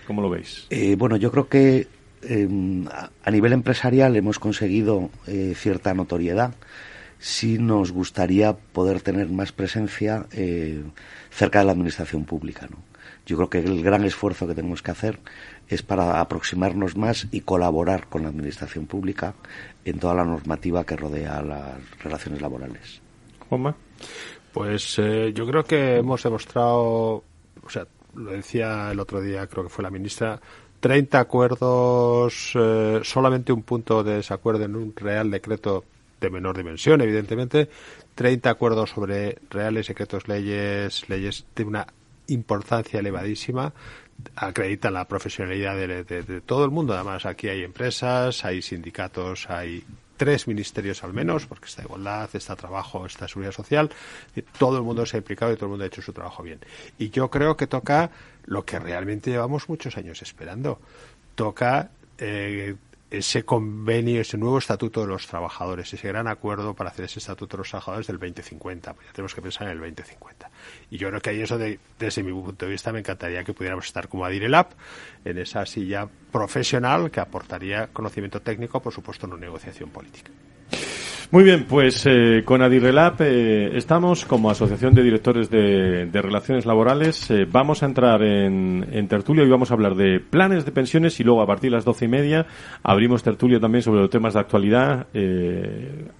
¿Cómo 0.05 0.21
lo 0.21 0.29
veis? 0.29 0.67
Eh, 0.69 0.95
bueno, 0.97 1.17
yo 1.17 1.31
creo 1.31 1.49
que 1.49 1.87
em, 2.21 2.85
a 2.87 3.31
nivel 3.31 3.53
empresarial 3.53 4.15
hemos 4.15 4.39
conseguido 4.39 5.09
cierta 5.55 5.93
notoriedad. 5.93 6.53
Sí 7.19 7.57
nos 7.57 7.91
gustaría 7.91 8.53
poder 8.53 9.01
tener 9.01 9.27
más 9.29 9.51
presencia 9.51 10.27
cerca 11.31 11.59
de 11.59 11.65
la 11.65 11.71
administración 11.71 12.25
pública. 12.25 12.67
¿no? 12.69 12.77
Yo 13.27 13.35
creo 13.35 13.49
que 13.49 13.59
el 13.59 13.83
gran 13.83 14.05
esfuerzo 14.05 14.47
que 14.47 14.55
tenemos 14.55 14.81
que 14.81 14.91
hacer 14.91 15.19
es 15.69 15.83
para 15.83 16.21
aproximarnos 16.21 16.95
más 16.95 17.27
y 17.31 17.41
colaborar 17.41 18.07
con 18.07 18.23
la 18.23 18.29
Administración 18.29 18.85
Pública 18.85 19.35
en 19.85 19.99
toda 19.99 20.15
la 20.15 20.25
normativa 20.25 20.85
que 20.85 20.95
rodea 20.95 21.41
las 21.41 21.99
relaciones 21.99 22.41
laborales. 22.41 23.01
Juanma. 23.49 23.75
Pues 24.53 24.97
eh, 24.99 25.31
yo 25.33 25.45
creo 25.45 25.63
que 25.63 25.97
hemos 25.97 26.23
demostrado, 26.23 27.23
o 27.63 27.69
sea, 27.69 27.85
lo 28.15 28.31
decía 28.31 28.91
el 28.91 28.99
otro 28.99 29.21
día, 29.21 29.45
creo 29.47 29.63
que 29.63 29.69
fue 29.69 29.83
la 29.83 29.91
ministra, 29.91 30.39
30 30.79 31.19
acuerdos, 31.19 32.51
eh, 32.55 32.99
solamente 33.03 33.51
un 33.51 33.63
punto 33.63 34.03
de 34.03 34.15
desacuerdo 34.15 34.63
en 34.65 34.75
un 34.75 34.93
real 34.95 35.29
decreto 35.29 35.83
de 36.19 36.29
menor 36.29 36.57
dimensión, 36.57 37.01
evidentemente, 37.01 37.69
30 38.15 38.49
acuerdos 38.49 38.89
sobre 38.91 39.37
reales 39.49 39.85
secretos 39.85 40.27
leyes, 40.27 41.07
leyes 41.09 41.45
de 41.55 41.63
una 41.63 41.87
importancia 42.27 42.99
elevadísima, 42.99 43.73
acreditan 44.35 44.93
la 44.93 45.07
profesionalidad 45.07 45.75
de, 45.75 46.41
todo 46.45 46.65
el 46.65 46.71
mundo. 46.71 46.93
Además, 46.93 47.25
aquí 47.25 47.47
hay 47.47 47.63
empresas, 47.63 48.45
hay 48.45 48.61
sindicatos, 48.61 49.49
hay 49.49 49.83
tres 50.17 50.47
ministerios 50.47 51.03
al 51.03 51.13
menos, 51.13 51.45
porque 51.45 51.67
está 51.67 51.83
igualdad, 51.83 52.29
está 52.33 52.55
trabajo, 52.55 53.05
está 53.05 53.27
seguridad 53.27 53.51
social. 53.51 53.89
todo 54.57 54.77
el 54.77 54.83
mundo 54.83 55.05
se 55.05 55.17
ha 55.17 55.19
implicado 55.19 55.53
y 55.53 55.55
todo 55.55 55.65
el 55.65 55.71
mundo 55.71 55.83
ha 55.83 55.87
hecho 55.87 56.01
su 56.01 56.13
trabajo 56.13 56.43
bien. 56.43 56.59
Y 56.97 57.09
yo 57.09 57.29
creo 57.29 57.55
que 57.55 57.67
toca 57.67 58.11
lo 58.45 58.65
que 58.65 58.79
realmente 58.79 59.29
llevamos 59.29 59.69
muchos 59.69 59.97
años 59.97 60.21
esperando. 60.21 60.79
Toca 61.35 61.91
eh, 62.17 62.75
ese 63.09 63.45
convenio, 63.45 64.21
ese 64.21 64.37
nuevo 64.37 64.57
estatuto 64.57 65.01
de 65.01 65.07
los 65.07 65.27
trabajadores, 65.27 65.93
ese 65.93 66.07
gran 66.07 66.27
acuerdo 66.27 66.73
para 66.73 66.89
hacer 66.89 67.05
ese 67.05 67.19
estatuto 67.19 67.55
de 67.55 67.61
los 67.61 67.69
trabajadores 67.69 68.07
del 68.07 68.17
2050. 68.17 68.93
Pues 68.93 69.07
ya 69.07 69.13
tenemos 69.13 69.33
que 69.33 69.41
pensar 69.41 69.67
en 69.67 69.73
el 69.73 69.79
2050. 69.79 70.49
Y 70.89 70.97
yo 70.97 71.09
creo 71.09 71.21
que 71.21 71.31
ahí 71.31 71.41
eso, 71.41 71.57
de, 71.57 71.79
desde 71.99 72.23
mi 72.23 72.31
punto 72.31 72.65
de 72.65 72.71
vista, 72.71 72.91
me 72.91 72.99
encantaría 72.99 73.43
que 73.43 73.53
pudiéramos 73.53 73.85
estar 73.85 74.07
como 74.07 74.25
Adirelab, 74.25 74.67
en 75.25 75.37
esa 75.37 75.65
silla 75.65 76.07
profesional 76.31 77.11
que 77.11 77.19
aportaría 77.19 77.87
conocimiento 77.87 78.41
técnico, 78.41 78.81
por 78.81 78.93
supuesto, 78.93 79.25
en 79.25 79.33
una 79.33 79.41
negociación 79.41 79.89
política. 79.89 80.31
Muy 81.29 81.43
bien, 81.43 81.65
pues 81.67 82.05
eh, 82.05 82.43
con 82.45 82.61
Adirrelab 82.61 83.15
eh, 83.19 83.71
estamos 83.75 84.23
como 84.23 84.49
Asociación 84.49 84.93
de 84.93 85.03
Directores 85.03 85.49
de, 85.49 86.09
Relaciones 86.13 86.65
Laborales. 86.65 87.29
Eh, 87.29 87.45
vamos 87.51 87.83
a 87.83 87.85
entrar 87.85 88.23
en, 88.23 88.87
en, 88.89 89.07
tertulia 89.09 89.43
y 89.43 89.49
vamos 89.49 89.69
a 89.69 89.73
hablar 89.73 89.95
de 89.95 90.21
planes 90.21 90.63
de 90.63 90.71
pensiones 90.71 91.19
y 91.19 91.25
luego 91.25 91.41
a 91.41 91.45
partir 91.45 91.69
de 91.69 91.75
las 91.75 91.83
doce 91.83 92.05
y 92.05 92.07
media 92.07 92.45
abrimos 92.81 93.23
tertulia 93.23 93.59
también 93.59 93.81
sobre 93.81 93.99
los 93.99 94.09
temas 94.09 94.35
de 94.35 94.39
actualidad, 94.39 95.07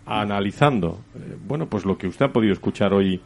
analizando, 0.06 1.00
bueno, 1.48 1.68
pues 1.68 1.86
lo 1.86 1.98
que 1.98 2.08
usted 2.08 2.26
ha 2.26 2.34
podido 2.34 2.52
escuchar 2.52 2.94
hoy 2.94 3.22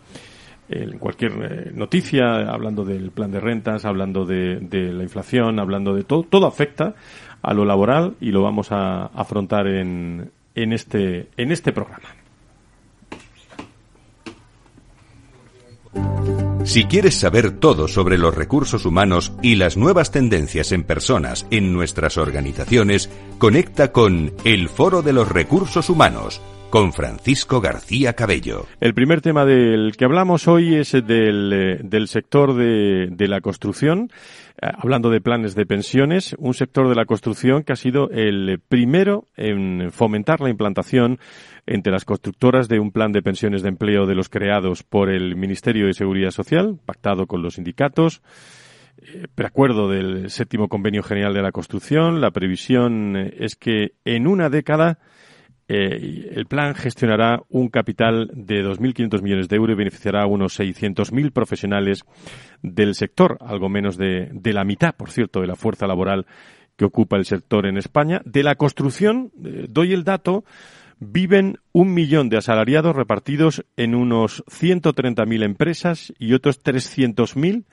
en 0.72 0.98
cualquier 0.98 1.74
noticia, 1.76 2.50
hablando 2.50 2.86
del 2.86 3.12
plan 3.12 3.32
de 3.32 3.40
rentas, 3.40 3.86
hablando 3.86 4.26
de, 4.26 4.60
de, 4.60 4.92
la 4.94 5.04
inflación, 5.04 5.60
hablando 5.60 5.94
de 5.94 6.04
todo, 6.04 6.24
todo 6.24 6.48
afecta 6.48 6.96
a 7.42 7.54
lo 7.54 7.66
laboral 7.66 8.16
y 8.22 8.32
lo 8.32 8.42
vamos 8.44 8.72
a 8.72 9.08
afrontar 9.08 9.68
en, 9.68 10.32
en 10.56 10.74
este, 10.74 11.30
en 11.38 11.52
este 11.52 11.72
programa. 11.72 12.10
Si 16.64 16.86
quieres 16.86 17.16
saber 17.16 17.52
todo 17.60 17.88
sobre 17.88 18.18
los 18.18 18.36
recursos 18.36 18.86
humanos 18.86 19.34
y 19.42 19.56
las 19.56 19.78
nuevas 19.78 20.12
tendencias 20.12 20.72
en 20.72 20.84
personas 20.84 21.48
en 21.50 21.74
nuestras 21.74 22.18
organizaciones, 22.18 23.10
conecta 23.40 23.92
con 23.92 24.32
El 24.46 24.70
Foro 24.70 25.02
de 25.02 25.12
los 25.12 25.28
Recursos 25.28 25.90
Humanos 25.90 26.40
con 26.72 26.94
Francisco 26.94 27.60
García 27.60 28.14
Cabello. 28.14 28.66
El 28.80 28.94
primer 28.94 29.22
tema 29.22 29.46
del 29.46 29.96
que 29.98 30.06
hablamos 30.06 30.48
hoy 30.48 30.76
es 30.76 30.94
del, 30.94 31.52
eh, 31.54 31.80
del 31.84 32.08
sector 32.08 32.56
de, 32.56 33.10
de 33.12 33.28
la 33.28 33.42
construcción. 33.42 34.10
Eh, 34.62 34.70
hablando 34.74 35.10
de 35.10 35.20
planes 35.20 35.54
de 35.54 35.66
pensiones, 35.66 36.34
un 36.40 36.54
sector 36.54 36.88
de 36.88 36.96
la 36.96 37.06
construcción 37.06 37.64
que 37.64 37.74
ha 37.74 37.76
sido 37.76 38.10
el 38.10 38.60
primero 38.70 39.26
en 39.36 39.92
fomentar 39.92 40.40
la 40.40 40.50
implantación 40.50 41.20
entre 41.68 41.92
las 41.92 42.06
constructoras 42.06 42.70
de 42.70 42.80
un 42.80 42.92
plan 42.92 43.12
de 43.12 43.22
pensiones 43.22 43.64
de 43.64 43.70
empleo 43.70 44.06
de 44.06 44.16
los 44.16 44.30
creados 44.30 44.82
por 44.82 45.10
el 45.10 45.36
Ministerio 45.36 45.88
de 45.88 45.94
Seguridad 45.94 46.32
Social, 46.32 46.80
pactado 46.86 47.28
con 47.28 47.42
los 47.42 47.56
sindicatos. 47.56 48.22
Eh, 48.98 49.28
preacuerdo 49.36 49.90
del 49.90 50.30
séptimo 50.30 50.70
convenio 50.70 51.04
general 51.04 51.34
de 51.34 51.42
la 51.42 51.52
construcción. 51.52 52.22
La 52.22 52.32
previsión 52.32 53.18
es 53.18 53.58
que 53.58 53.92
en 54.06 54.26
una 54.26 54.50
década 54.50 55.00
eh, 55.74 56.34
el 56.36 56.48
plan 56.48 56.76
gestionará 56.76 57.44
un 57.48 57.70
capital 57.70 58.30
de 58.34 58.62
2.500 58.62 59.22
millones 59.22 59.48
de 59.48 59.56
euros 59.56 59.74
y 59.74 59.78
beneficiará 59.78 60.24
a 60.24 60.28
unos 60.28 60.60
600.000 60.60 61.32
profesionales 61.32 62.04
del 62.62 62.94
sector, 62.94 63.38
algo 63.40 63.70
menos 63.70 63.96
de, 63.96 64.32
la 64.44 64.66
mitad, 64.66 64.94
por 64.94 65.12
cierto, 65.12 65.40
de 65.40 65.48
la 65.48 65.56
fuerza 65.56 65.88
laboral 65.88 66.26
que 66.76 66.84
ocupa 66.84 67.16
el 67.16 67.24
sector 67.24 67.66
en 67.68 67.78
España. 67.78 68.22
De 68.26 68.44
la 68.44 68.56
construcción, 68.56 69.32
eh, 69.46 69.68
doy 69.70 69.94
el 69.94 70.04
dato, 70.04 70.44
viven 71.00 71.60
un 71.72 71.94
millón 71.94 72.28
de 72.28 72.36
asalariados 72.36 72.94
repartidos 72.94 73.64
en 73.78 73.96
unos 73.96 74.44
130.000 74.48 75.42
empresas 75.42 76.12
y 76.20 76.34
otros 76.34 76.62
300.000 76.62 77.64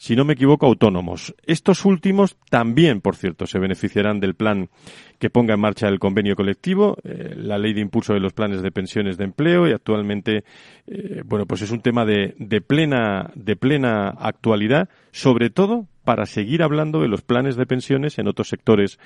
si 0.00 0.16
no 0.16 0.24
me 0.24 0.32
equivoco, 0.32 0.64
autónomos. 0.64 1.34
Estos 1.44 1.84
últimos 1.84 2.38
también, 2.48 3.02
por 3.02 3.16
cierto, 3.16 3.46
se 3.46 3.58
beneficiarán 3.58 4.18
del 4.18 4.34
plan 4.34 4.70
que 5.18 5.28
ponga 5.28 5.52
en 5.52 5.60
marcha 5.60 5.88
el 5.88 5.98
convenio 5.98 6.34
colectivo, 6.36 6.96
eh, 7.04 7.34
la 7.36 7.58
ley 7.58 7.74
de 7.74 7.82
impulso 7.82 8.14
de 8.14 8.20
los 8.20 8.32
planes 8.32 8.62
de 8.62 8.72
pensiones 8.72 9.18
de 9.18 9.24
empleo 9.24 9.68
y 9.68 9.72
actualmente, 9.72 10.44
eh, 10.86 11.20
bueno, 11.26 11.44
pues 11.44 11.60
es 11.60 11.70
un 11.70 11.82
tema 11.82 12.06
de, 12.06 12.34
de 12.38 12.62
plena, 12.62 13.30
de 13.34 13.56
plena 13.56 14.08
actualidad, 14.08 14.88
sobre 15.10 15.50
todo 15.50 15.86
para 16.02 16.24
seguir 16.24 16.62
hablando 16.62 17.02
de 17.02 17.08
los 17.08 17.20
planes 17.20 17.56
de 17.56 17.66
pensiones 17.66 18.18
en 18.18 18.26
otros 18.26 18.48
sectores 18.48 18.98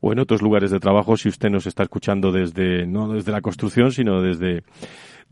o 0.00 0.12
en 0.12 0.18
otros 0.18 0.42
lugares 0.42 0.70
de 0.70 0.80
trabajo 0.80 1.16
si 1.16 1.30
usted 1.30 1.48
nos 1.48 1.66
está 1.66 1.84
escuchando 1.84 2.30
desde, 2.30 2.86
no 2.86 3.10
desde 3.10 3.32
la 3.32 3.40
construcción, 3.40 3.90
sino 3.90 4.20
desde, 4.20 4.64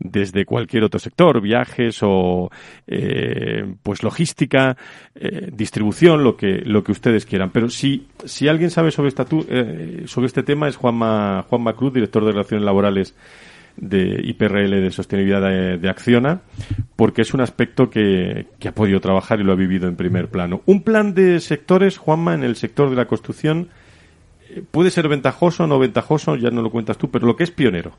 desde 0.03 0.45
cualquier 0.45 0.83
otro 0.83 0.99
sector, 0.99 1.41
viajes 1.41 1.99
o 2.01 2.49
eh, 2.87 3.75
pues 3.83 4.03
logística, 4.03 4.75
eh, 5.15 5.49
distribución, 5.53 6.23
lo 6.23 6.35
que 6.35 6.61
lo 6.65 6.83
que 6.83 6.91
ustedes 6.91 7.25
quieran. 7.25 7.51
Pero 7.51 7.69
si 7.69 8.07
si 8.25 8.47
alguien 8.47 8.71
sabe 8.71 8.91
sobre 8.91 9.09
esta 9.09 9.25
eh, 9.49 10.03
sobre 10.05 10.27
este 10.27 10.43
tema 10.43 10.67
es 10.67 10.75
Juanma 10.75 11.45
Juanma 11.47 11.73
Cruz, 11.73 11.93
director 11.93 12.25
de 12.25 12.31
relaciones 12.31 12.65
laborales 12.65 13.15
de 13.77 14.21
IPRL 14.23 14.81
de 14.81 14.91
sostenibilidad 14.91 15.41
de, 15.41 15.89
Acciona, 15.89 16.41
porque 16.97 17.21
es 17.21 17.33
un 17.33 17.39
aspecto 17.39 17.89
que, 17.89 18.47
que, 18.59 18.67
ha 18.67 18.75
podido 18.75 18.99
trabajar 18.99 19.39
y 19.39 19.43
lo 19.43 19.53
ha 19.53 19.55
vivido 19.55 19.87
en 19.87 19.95
primer 19.95 20.27
plano. 20.27 20.61
Un 20.65 20.83
plan 20.83 21.13
de 21.13 21.39
sectores, 21.39 21.97
Juanma, 21.97 22.33
en 22.33 22.43
el 22.43 22.57
sector 22.57 22.89
de 22.89 22.97
la 22.97 23.05
construcción, 23.05 23.69
puede 24.71 24.91
ser 24.91 25.07
ventajoso 25.07 25.63
o 25.63 25.67
no 25.67 25.79
ventajoso, 25.79 26.35
ya 26.35 26.51
no 26.51 26.61
lo 26.61 26.69
cuentas 26.69 26.97
tú, 26.97 27.09
pero 27.09 27.25
lo 27.25 27.37
que 27.37 27.45
es 27.45 27.51
pionero. 27.51 27.93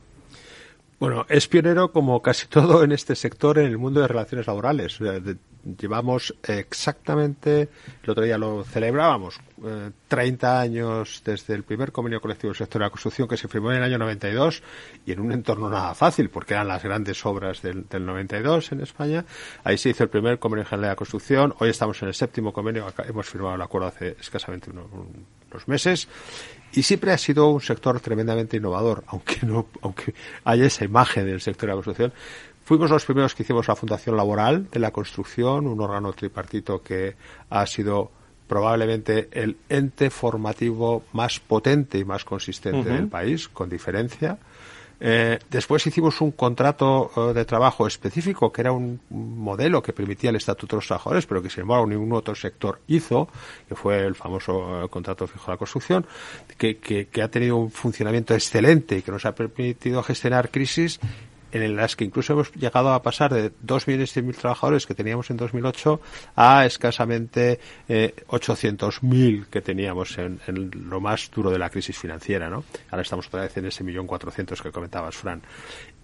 Bueno, 1.02 1.26
es 1.28 1.48
pionero 1.48 1.90
como 1.90 2.22
casi 2.22 2.46
todo 2.46 2.84
en 2.84 2.92
este 2.92 3.16
sector 3.16 3.58
en 3.58 3.66
el 3.66 3.76
mundo 3.76 4.00
de 4.00 4.06
relaciones 4.06 4.46
laborales. 4.46 5.00
llevamos 5.76 6.32
exactamente, 6.44 7.68
el 8.04 8.10
otro 8.10 8.22
día 8.22 8.38
lo 8.38 8.62
celebrábamos, 8.62 9.40
30 10.12 10.46
eh, 10.46 10.58
años 10.58 11.22
desde 11.24 11.54
el 11.54 11.62
primer 11.62 11.90
convenio 11.90 12.20
colectivo 12.20 12.50
del 12.50 12.58
sector 12.58 12.80
de 12.80 12.84
la 12.84 12.90
construcción 12.90 13.26
que 13.26 13.38
se 13.38 13.48
firmó 13.48 13.70
en 13.70 13.78
el 13.78 13.84
año 13.84 13.96
92 13.96 14.62
y 15.06 15.12
en 15.12 15.20
un 15.20 15.32
entorno 15.32 15.70
nada 15.70 15.94
fácil 15.94 16.28
porque 16.28 16.52
eran 16.52 16.68
las 16.68 16.82
grandes 16.82 17.24
obras 17.24 17.62
del, 17.62 17.86
92 17.90 18.72
en 18.72 18.82
España. 18.82 19.24
Ahí 19.64 19.78
se 19.78 19.88
hizo 19.88 20.04
el 20.04 20.10
primer 20.10 20.38
convenio 20.38 20.66
general 20.66 20.82
de 20.82 20.88
la 20.88 20.96
construcción. 20.96 21.54
Hoy 21.60 21.70
estamos 21.70 22.02
en 22.02 22.08
el 22.08 22.14
séptimo 22.14 22.52
convenio, 22.52 22.92
hemos 23.08 23.26
firmado 23.26 23.54
el 23.54 23.62
acuerdo 23.62 23.88
hace 23.88 24.16
escasamente 24.20 24.68
unos, 24.68 24.86
unos 24.92 25.66
meses 25.66 26.06
y 26.74 26.82
siempre 26.82 27.12
ha 27.12 27.18
sido 27.18 27.48
un 27.48 27.62
sector 27.62 27.98
tremendamente 28.00 28.58
innovador, 28.58 29.04
aunque 29.06 29.46
no, 29.46 29.68
aunque 29.80 30.14
haya 30.44 30.66
esa 30.66 30.84
imagen 30.84 31.24
del 31.24 31.40
sector 31.40 31.62
de 31.62 31.68
la 31.68 31.74
construcción. 31.74 32.12
Fuimos 32.64 32.90
los 32.90 33.04
primeros 33.06 33.34
que 33.34 33.44
hicimos 33.44 33.66
la 33.66 33.76
Fundación 33.76 34.14
Laboral 34.16 34.68
de 34.70 34.78
la 34.78 34.90
Construcción, 34.90 35.66
un 35.66 35.80
órgano 35.80 36.12
tripartito 36.12 36.82
que 36.82 37.16
ha 37.48 37.66
sido 37.66 38.10
probablemente 38.52 39.30
el 39.32 39.56
ente 39.70 40.10
formativo 40.10 41.04
más 41.14 41.40
potente 41.40 41.98
y 41.98 42.04
más 42.04 42.22
consistente 42.22 42.90
del 42.90 43.08
país, 43.08 43.48
con 43.48 43.70
diferencia. 43.70 44.36
Eh, 45.00 45.38
después 45.48 45.86
hicimos 45.86 46.20
un 46.20 46.32
contrato 46.32 47.10
eh, 47.16 47.32
de 47.32 47.46
trabajo 47.46 47.86
específico, 47.86 48.52
que 48.52 48.60
era 48.60 48.72
un 48.72 49.00
modelo 49.08 49.82
que 49.82 49.94
permitía 49.94 50.28
el 50.28 50.36
Estatuto 50.36 50.76
de 50.76 50.80
los 50.80 50.86
Trabajadores, 50.86 51.24
pero 51.24 51.42
que 51.42 51.48
sin 51.48 51.62
embargo 51.62 51.86
ningún 51.86 52.12
otro 52.12 52.34
sector 52.34 52.82
hizo, 52.88 53.26
que 53.66 53.74
fue 53.74 54.04
el 54.04 54.14
famoso 54.14 54.84
eh, 54.84 54.88
contrato 54.90 55.26
fijo 55.26 55.46
de 55.46 55.52
la 55.52 55.56
construcción, 55.56 56.06
que, 56.58 56.76
que 56.76 57.22
ha 57.22 57.28
tenido 57.28 57.56
un 57.56 57.70
funcionamiento 57.70 58.34
excelente 58.34 58.98
y 58.98 59.02
que 59.02 59.12
nos 59.12 59.24
ha 59.24 59.34
permitido 59.34 60.02
gestionar 60.02 60.50
crisis 60.50 61.00
en 61.52 61.76
las 61.76 61.96
que 61.96 62.04
incluso 62.04 62.32
hemos 62.32 62.52
llegado 62.54 62.92
a 62.92 63.02
pasar 63.02 63.32
de 63.32 63.52
2 63.60 63.86
millones 63.86 64.16
y 64.16 64.22
mil 64.22 64.36
trabajadores 64.36 64.86
que 64.86 64.94
teníamos 64.94 65.30
en 65.30 65.36
2008 65.36 66.00
a 66.36 66.66
escasamente 66.66 67.60
eh, 67.88 68.14
800.000 68.28 69.46
que 69.46 69.60
teníamos 69.60 70.18
en, 70.18 70.40
lo 70.88 71.00
más 71.00 71.30
duro 71.30 71.50
de 71.50 71.58
la 71.58 71.70
crisis 71.70 71.98
financiera, 71.98 72.48
¿no? 72.48 72.64
Ahora 72.90 73.02
estamos 73.02 73.26
otra 73.28 73.42
vez 73.42 73.56
en 73.56 73.66
ese 73.66 73.84
millón 73.84 74.06
cuatrocientos 74.06 74.62
que 74.62 74.70
comentabas, 74.70 75.14
Fran. 75.14 75.42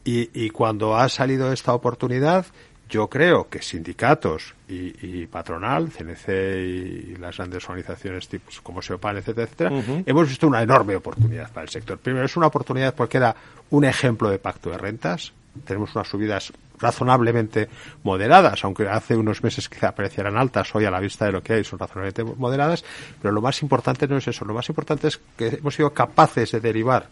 Y, 0.05 0.31
y 0.33 0.51
cuando 0.51 0.97
ha 0.97 1.09
salido 1.09 1.53
esta 1.53 1.75
oportunidad, 1.75 2.47
yo 2.89 3.09
creo 3.09 3.49
que 3.49 3.61
sindicatos 3.61 4.55
y, 4.67 5.27
patronal, 5.27 5.91
CNC 5.91 6.29
y 6.29 7.17
las 7.17 7.37
grandes 7.37 7.69
organizaciones 7.69 8.29
tipos 8.29 8.61
como 8.61 8.81
SEOPAN, 8.81 9.19
etcétera, 9.19 9.45
etcétera, 9.45 10.03
hemos 10.07 10.29
visto 10.29 10.47
una 10.47 10.63
enorme 10.63 10.97
oportunidad 10.97 11.51
para 11.53 11.65
el 11.65 11.69
sector. 11.69 11.99
Primero, 11.99 12.25
es 12.25 12.37
una 12.37 12.47
oportunidad 12.47 12.95
porque 12.95 13.19
era 13.19 13.35
un 13.71 13.85
ejemplo 13.85 14.31
de 14.31 14.39
pacto 14.39 14.71
de 14.71 14.79
rentas, 14.79 15.33
tenemos 15.65 15.95
unas 15.95 16.09
subidas 16.09 16.53
razonablemente 16.79 17.69
moderadas, 18.03 18.65
aunque 18.65 18.89
hace 18.89 19.17
unos 19.17 19.43
meses 19.43 19.69
quizá 19.69 19.95
parecieran 19.95 20.37
altas, 20.37 20.75
hoy 20.75 20.85
a 20.85 20.91
la 20.91 21.01
vista 21.01 21.27
de 21.27 21.33
lo 21.33 21.43
que 21.43 21.55
hay 21.55 21.65
son 21.65 21.79
razonablemente 21.79 22.25
moderadas, 22.25 22.85
pero 23.21 23.33
lo 23.33 23.41
más 23.41 23.63
importante 23.63 24.07
no 24.07 24.17
es 24.17 24.29
eso, 24.29 24.45
lo 24.45 24.55
más 24.55 24.69
importante 24.69 25.09
es 25.09 25.21
que 25.37 25.49
hemos 25.49 25.75
sido 25.75 25.93
capaces 25.93 26.53
de 26.53 26.61
derivar 26.61 27.09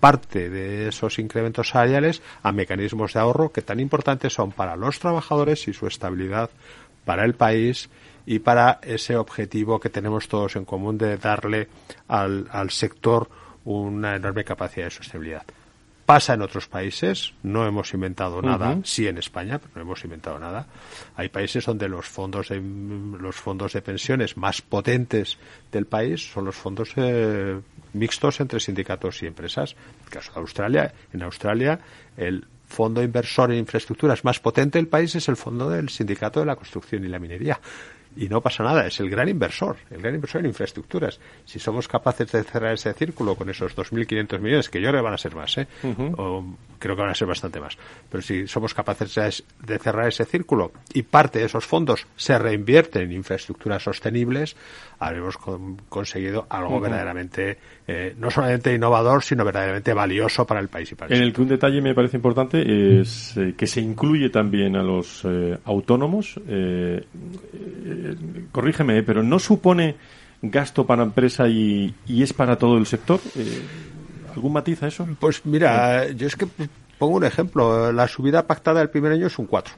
parte 0.00 0.48
de 0.48 0.88
esos 0.88 1.18
incrementos 1.18 1.70
salariales 1.70 2.22
a 2.42 2.52
mecanismos 2.52 3.14
de 3.14 3.20
ahorro 3.20 3.50
que 3.50 3.62
tan 3.62 3.80
importantes 3.80 4.32
son 4.32 4.52
para 4.52 4.76
los 4.76 4.98
trabajadores 5.00 5.66
y 5.68 5.72
su 5.72 5.86
estabilidad 5.86 6.50
para 7.04 7.24
el 7.24 7.34
país 7.34 7.88
y 8.26 8.38
para 8.38 8.78
ese 8.82 9.16
objetivo 9.16 9.80
que 9.80 9.88
tenemos 9.88 10.28
todos 10.28 10.56
en 10.56 10.64
común 10.64 10.98
de 10.98 11.16
darle 11.16 11.68
al, 12.06 12.46
al 12.52 12.70
sector 12.70 13.28
una 13.64 14.16
enorme 14.16 14.44
capacidad 14.44 14.86
de 14.86 14.90
sostenibilidad. 14.90 15.44
Pasa 16.08 16.32
en 16.32 16.40
otros 16.40 16.68
países, 16.68 17.34
no 17.42 17.66
hemos 17.66 17.92
inventado 17.92 18.40
nada, 18.40 18.78
sí 18.82 19.06
en 19.06 19.18
España, 19.18 19.58
pero 19.58 19.72
no 19.74 19.82
hemos 19.82 20.02
inventado 20.04 20.38
nada. 20.38 20.66
Hay 21.16 21.28
países 21.28 21.66
donde 21.66 21.86
los 21.86 22.06
fondos 22.06 22.48
de, 22.48 22.62
los 22.62 23.36
fondos 23.36 23.74
de 23.74 23.82
pensiones 23.82 24.34
más 24.38 24.62
potentes 24.62 25.36
del 25.70 25.84
país 25.84 26.32
son 26.32 26.46
los 26.46 26.56
fondos 26.56 26.94
eh, 26.96 27.60
mixtos 27.92 28.40
entre 28.40 28.58
sindicatos 28.58 29.22
y 29.22 29.26
empresas. 29.26 29.72
En 29.72 30.04
el 30.04 30.10
caso 30.10 30.32
de 30.32 30.40
Australia, 30.40 30.94
en 31.12 31.22
Australia 31.24 31.78
el 32.16 32.42
fondo 32.66 33.02
inversor 33.02 33.52
en 33.52 33.58
infraestructuras 33.58 34.24
más 34.24 34.40
potente 34.40 34.78
del 34.78 34.88
país 34.88 35.14
es 35.14 35.28
el 35.28 35.36
fondo 35.36 35.68
del 35.68 35.90
sindicato 35.90 36.40
de 36.40 36.46
la 36.46 36.56
construcción 36.56 37.04
y 37.04 37.08
la 37.08 37.18
minería 37.18 37.60
y 38.18 38.28
no 38.28 38.40
pasa 38.40 38.64
nada. 38.64 38.86
Es 38.86 38.98
el 39.00 39.08
gran 39.08 39.28
inversor, 39.28 39.76
el 39.90 40.02
gran 40.02 40.14
inversor 40.14 40.40
en 40.40 40.48
infraestructuras. 40.48 41.20
Si 41.44 41.58
somos 41.58 41.86
capaces 41.86 42.30
de 42.32 42.42
cerrar 42.42 42.74
ese 42.74 42.92
círculo 42.92 43.36
con 43.36 43.48
esos 43.48 43.76
2.500 43.76 44.40
millones, 44.40 44.68
que 44.68 44.80
yo 44.80 44.88
creo 44.88 45.00
que 45.00 45.04
van 45.04 45.14
a 45.14 45.18
ser 45.18 45.36
más, 45.36 45.56
¿eh? 45.58 45.68
o 46.16 46.44
creo 46.78 46.96
que 46.96 47.02
van 47.02 47.10
a 47.10 47.14
ser 47.14 47.28
bastante 47.28 47.60
más, 47.60 47.78
pero 48.10 48.22
si 48.22 48.46
somos 48.46 48.74
capaces 48.74 49.14
de 49.14 49.78
cerrar 49.78 50.08
ese 50.08 50.24
círculo 50.24 50.72
y 50.92 51.02
parte 51.02 51.38
de 51.38 51.46
esos 51.46 51.64
fondos 51.64 52.06
se 52.16 52.38
reinvierten 52.38 53.02
en 53.02 53.12
infraestructuras 53.12 53.82
sostenibles, 53.82 54.56
habremos 54.98 55.36
conseguido 55.88 56.46
algo 56.48 56.80
verdaderamente, 56.80 57.58
eh, 57.86 58.14
no 58.18 58.30
solamente 58.30 58.74
innovador, 58.74 59.22
sino 59.22 59.44
verdaderamente 59.44 59.92
valioso 59.92 60.46
para 60.46 60.60
el 60.60 60.68
país 60.68 60.90
y 60.92 60.94
para 60.94 61.14
el 61.14 61.20
En 61.20 61.26
el 61.26 61.32
que 61.32 61.40
un 61.40 61.48
detalle 61.48 61.80
me 61.80 61.94
parece 61.94 62.16
importante 62.16 63.00
es 63.00 63.36
eh, 63.36 63.54
que 63.56 63.66
se 63.66 63.80
incluye 63.80 64.30
también 64.30 64.76
a 64.76 64.82
los 64.82 65.22
eh, 65.24 65.56
autónomos. 65.64 66.40
Corrígeme, 68.52 69.02
pero 69.02 69.22
no 69.22 69.38
supone 69.38 69.96
gasto 70.42 70.86
para 70.86 71.02
empresa 71.02 71.48
y, 71.48 71.94
y 72.06 72.22
es 72.22 72.32
para 72.32 72.56
todo 72.56 72.78
el 72.78 72.86
sector. 72.86 73.20
¿Algún 74.34 74.52
matiz 74.52 74.82
a 74.82 74.88
eso? 74.88 75.08
Pues 75.18 75.44
mira, 75.44 76.08
yo 76.10 76.26
es 76.26 76.36
que 76.36 76.46
pongo 76.98 77.16
un 77.16 77.24
ejemplo. 77.24 77.92
La 77.92 78.08
subida 78.08 78.46
pactada 78.46 78.80
del 78.80 78.90
primer 78.90 79.12
año 79.12 79.26
es 79.26 79.38
un 79.38 79.46
4. 79.46 79.74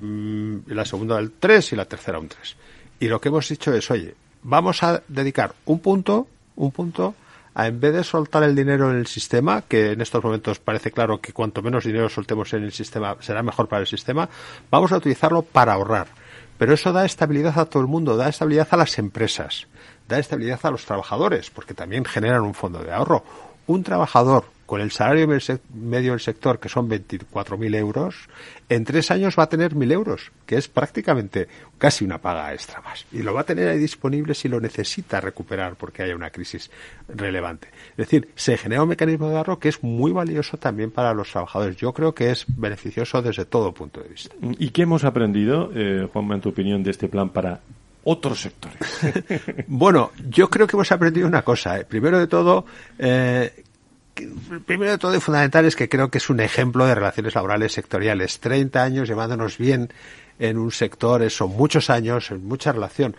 Mm, 0.00 0.56
la 0.68 0.84
segunda 0.84 1.16
del 1.16 1.32
3 1.32 1.72
y 1.72 1.76
la 1.76 1.84
tercera 1.84 2.18
un 2.18 2.28
3. 2.28 2.56
Y 3.00 3.08
lo 3.08 3.20
que 3.20 3.28
hemos 3.28 3.48
dicho 3.48 3.72
es, 3.74 3.90
oye, 3.90 4.14
vamos 4.42 4.82
a 4.82 5.02
dedicar 5.08 5.54
un 5.66 5.80
punto, 5.80 6.26
un 6.56 6.70
punto, 6.70 7.14
a 7.54 7.66
en 7.66 7.80
vez 7.80 7.94
de 7.94 8.04
soltar 8.04 8.42
el 8.42 8.54
dinero 8.54 8.90
en 8.90 8.98
el 8.98 9.06
sistema, 9.06 9.62
que 9.62 9.92
en 9.92 10.00
estos 10.00 10.22
momentos 10.22 10.58
parece 10.58 10.90
claro 10.90 11.20
que 11.20 11.32
cuanto 11.32 11.62
menos 11.62 11.84
dinero 11.84 12.08
soltemos 12.08 12.52
en 12.52 12.64
el 12.64 12.72
sistema 12.72 13.16
será 13.20 13.42
mejor 13.42 13.68
para 13.68 13.80
el 13.80 13.86
sistema, 13.86 14.28
vamos 14.70 14.92
a 14.92 14.98
utilizarlo 14.98 15.42
para 15.42 15.72
ahorrar. 15.72 16.08
Pero 16.58 16.74
eso 16.74 16.92
da 16.92 17.04
estabilidad 17.04 17.58
a 17.58 17.66
todo 17.66 17.82
el 17.82 17.88
mundo, 17.88 18.16
da 18.16 18.28
estabilidad 18.28 18.68
a 18.70 18.76
las 18.76 18.98
empresas, 18.98 19.66
da 20.08 20.18
estabilidad 20.18 20.60
a 20.62 20.70
los 20.70 20.84
trabajadores, 20.84 21.50
porque 21.50 21.74
también 21.74 22.04
generan 22.04 22.42
un 22.42 22.54
fondo 22.54 22.78
de 22.82 22.92
ahorro. 22.92 23.24
Un 23.66 23.82
trabajador 23.82 24.55
con 24.66 24.80
el 24.80 24.90
salario 24.90 25.28
medio 25.72 26.12
del 26.12 26.20
sector, 26.20 26.58
que 26.58 26.68
son 26.68 26.90
24.000 26.90 27.76
euros, 27.76 28.28
en 28.68 28.84
tres 28.84 29.10
años 29.12 29.36
va 29.38 29.44
a 29.44 29.48
tener 29.48 29.74
1.000 29.74 29.92
euros, 29.92 30.32
que 30.44 30.56
es 30.56 30.66
prácticamente 30.68 31.46
casi 31.78 32.04
una 32.04 32.18
paga 32.18 32.52
extra 32.52 32.80
más. 32.80 33.06
Y 33.12 33.22
lo 33.22 33.32
va 33.32 33.42
a 33.42 33.44
tener 33.44 33.68
ahí 33.68 33.78
disponible 33.78 34.34
si 34.34 34.48
lo 34.48 34.60
necesita 34.60 35.20
recuperar 35.20 35.76
porque 35.76 36.02
haya 36.02 36.16
una 36.16 36.30
crisis 36.30 36.70
relevante. 37.08 37.68
Es 37.90 37.96
decir, 37.96 38.28
se 38.34 38.58
genera 38.58 38.82
un 38.82 38.88
mecanismo 38.88 39.28
de 39.28 39.36
ahorro 39.36 39.58
que 39.58 39.68
es 39.68 39.82
muy 39.82 40.12
valioso 40.12 40.56
también 40.56 40.90
para 40.90 41.14
los 41.14 41.30
trabajadores. 41.30 41.76
Yo 41.76 41.92
creo 41.92 42.14
que 42.14 42.30
es 42.30 42.44
beneficioso 42.48 43.22
desde 43.22 43.44
todo 43.44 43.72
punto 43.72 44.02
de 44.02 44.08
vista. 44.08 44.34
¿Y 44.58 44.70
qué 44.70 44.82
hemos 44.82 45.04
aprendido, 45.04 45.70
eh, 45.74 46.08
Juanma, 46.12 46.34
en 46.34 46.40
tu 46.40 46.48
opinión, 46.48 46.82
de 46.82 46.90
este 46.90 47.08
plan 47.08 47.28
para 47.28 47.60
otros 48.02 48.40
sectores? 48.40 48.78
bueno, 49.68 50.10
yo 50.28 50.50
creo 50.50 50.66
que 50.66 50.76
hemos 50.76 50.90
aprendido 50.90 51.28
una 51.28 51.42
cosa. 51.42 51.78
¿eh? 51.78 51.84
Primero 51.84 52.18
de 52.18 52.26
todo, 52.26 52.66
eh, 52.98 53.64
primero 54.64 54.92
de 54.92 54.98
todo 54.98 55.14
y 55.14 55.20
fundamental 55.20 55.64
es 55.64 55.76
que 55.76 55.88
creo 55.88 56.10
que 56.10 56.18
es 56.18 56.30
un 56.30 56.40
ejemplo 56.40 56.86
de 56.86 56.94
relaciones 56.94 57.34
laborales 57.34 57.72
sectoriales. 57.72 58.40
30 58.40 58.82
años 58.82 59.08
llevándonos 59.08 59.58
bien 59.58 59.90
en 60.38 60.58
un 60.58 60.70
sector, 60.70 61.28
son 61.30 61.50
muchos 61.50 61.90
años, 61.90 62.30
mucha 62.30 62.72
relación. 62.72 63.16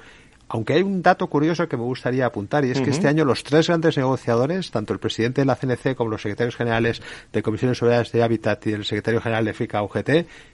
Aunque 0.50 0.74
hay 0.74 0.82
un 0.82 1.02
dato 1.02 1.28
curioso 1.28 1.68
que 1.68 1.76
me 1.76 1.84
gustaría 1.84 2.26
apuntar 2.26 2.64
y 2.64 2.72
es 2.72 2.80
que 2.80 2.90
este 2.90 3.10
año 3.10 3.26
los 3.26 3.44
tres 3.44 3.68
grandes 3.68 3.98
negociadores, 3.98 4.72
tanto 4.72 4.94
el 4.94 5.00
presidente 5.00 5.42
de 5.42 5.46
la 5.46 5.58
CNC 5.58 5.96
como 5.96 6.10
los 6.10 6.22
secretarios 6.22 6.56
generales 6.56 7.02
de 7.34 7.44
Comisiones 7.44 7.82
Obreras 7.84 8.14
de 8.14 8.24
Hábitat 8.24 8.66
y 8.68 8.72
el 8.72 8.86
secretario 8.86 9.20
general 9.20 9.44
de 9.44 9.54
FICA 9.54 9.84
UGT, 9.84 10.10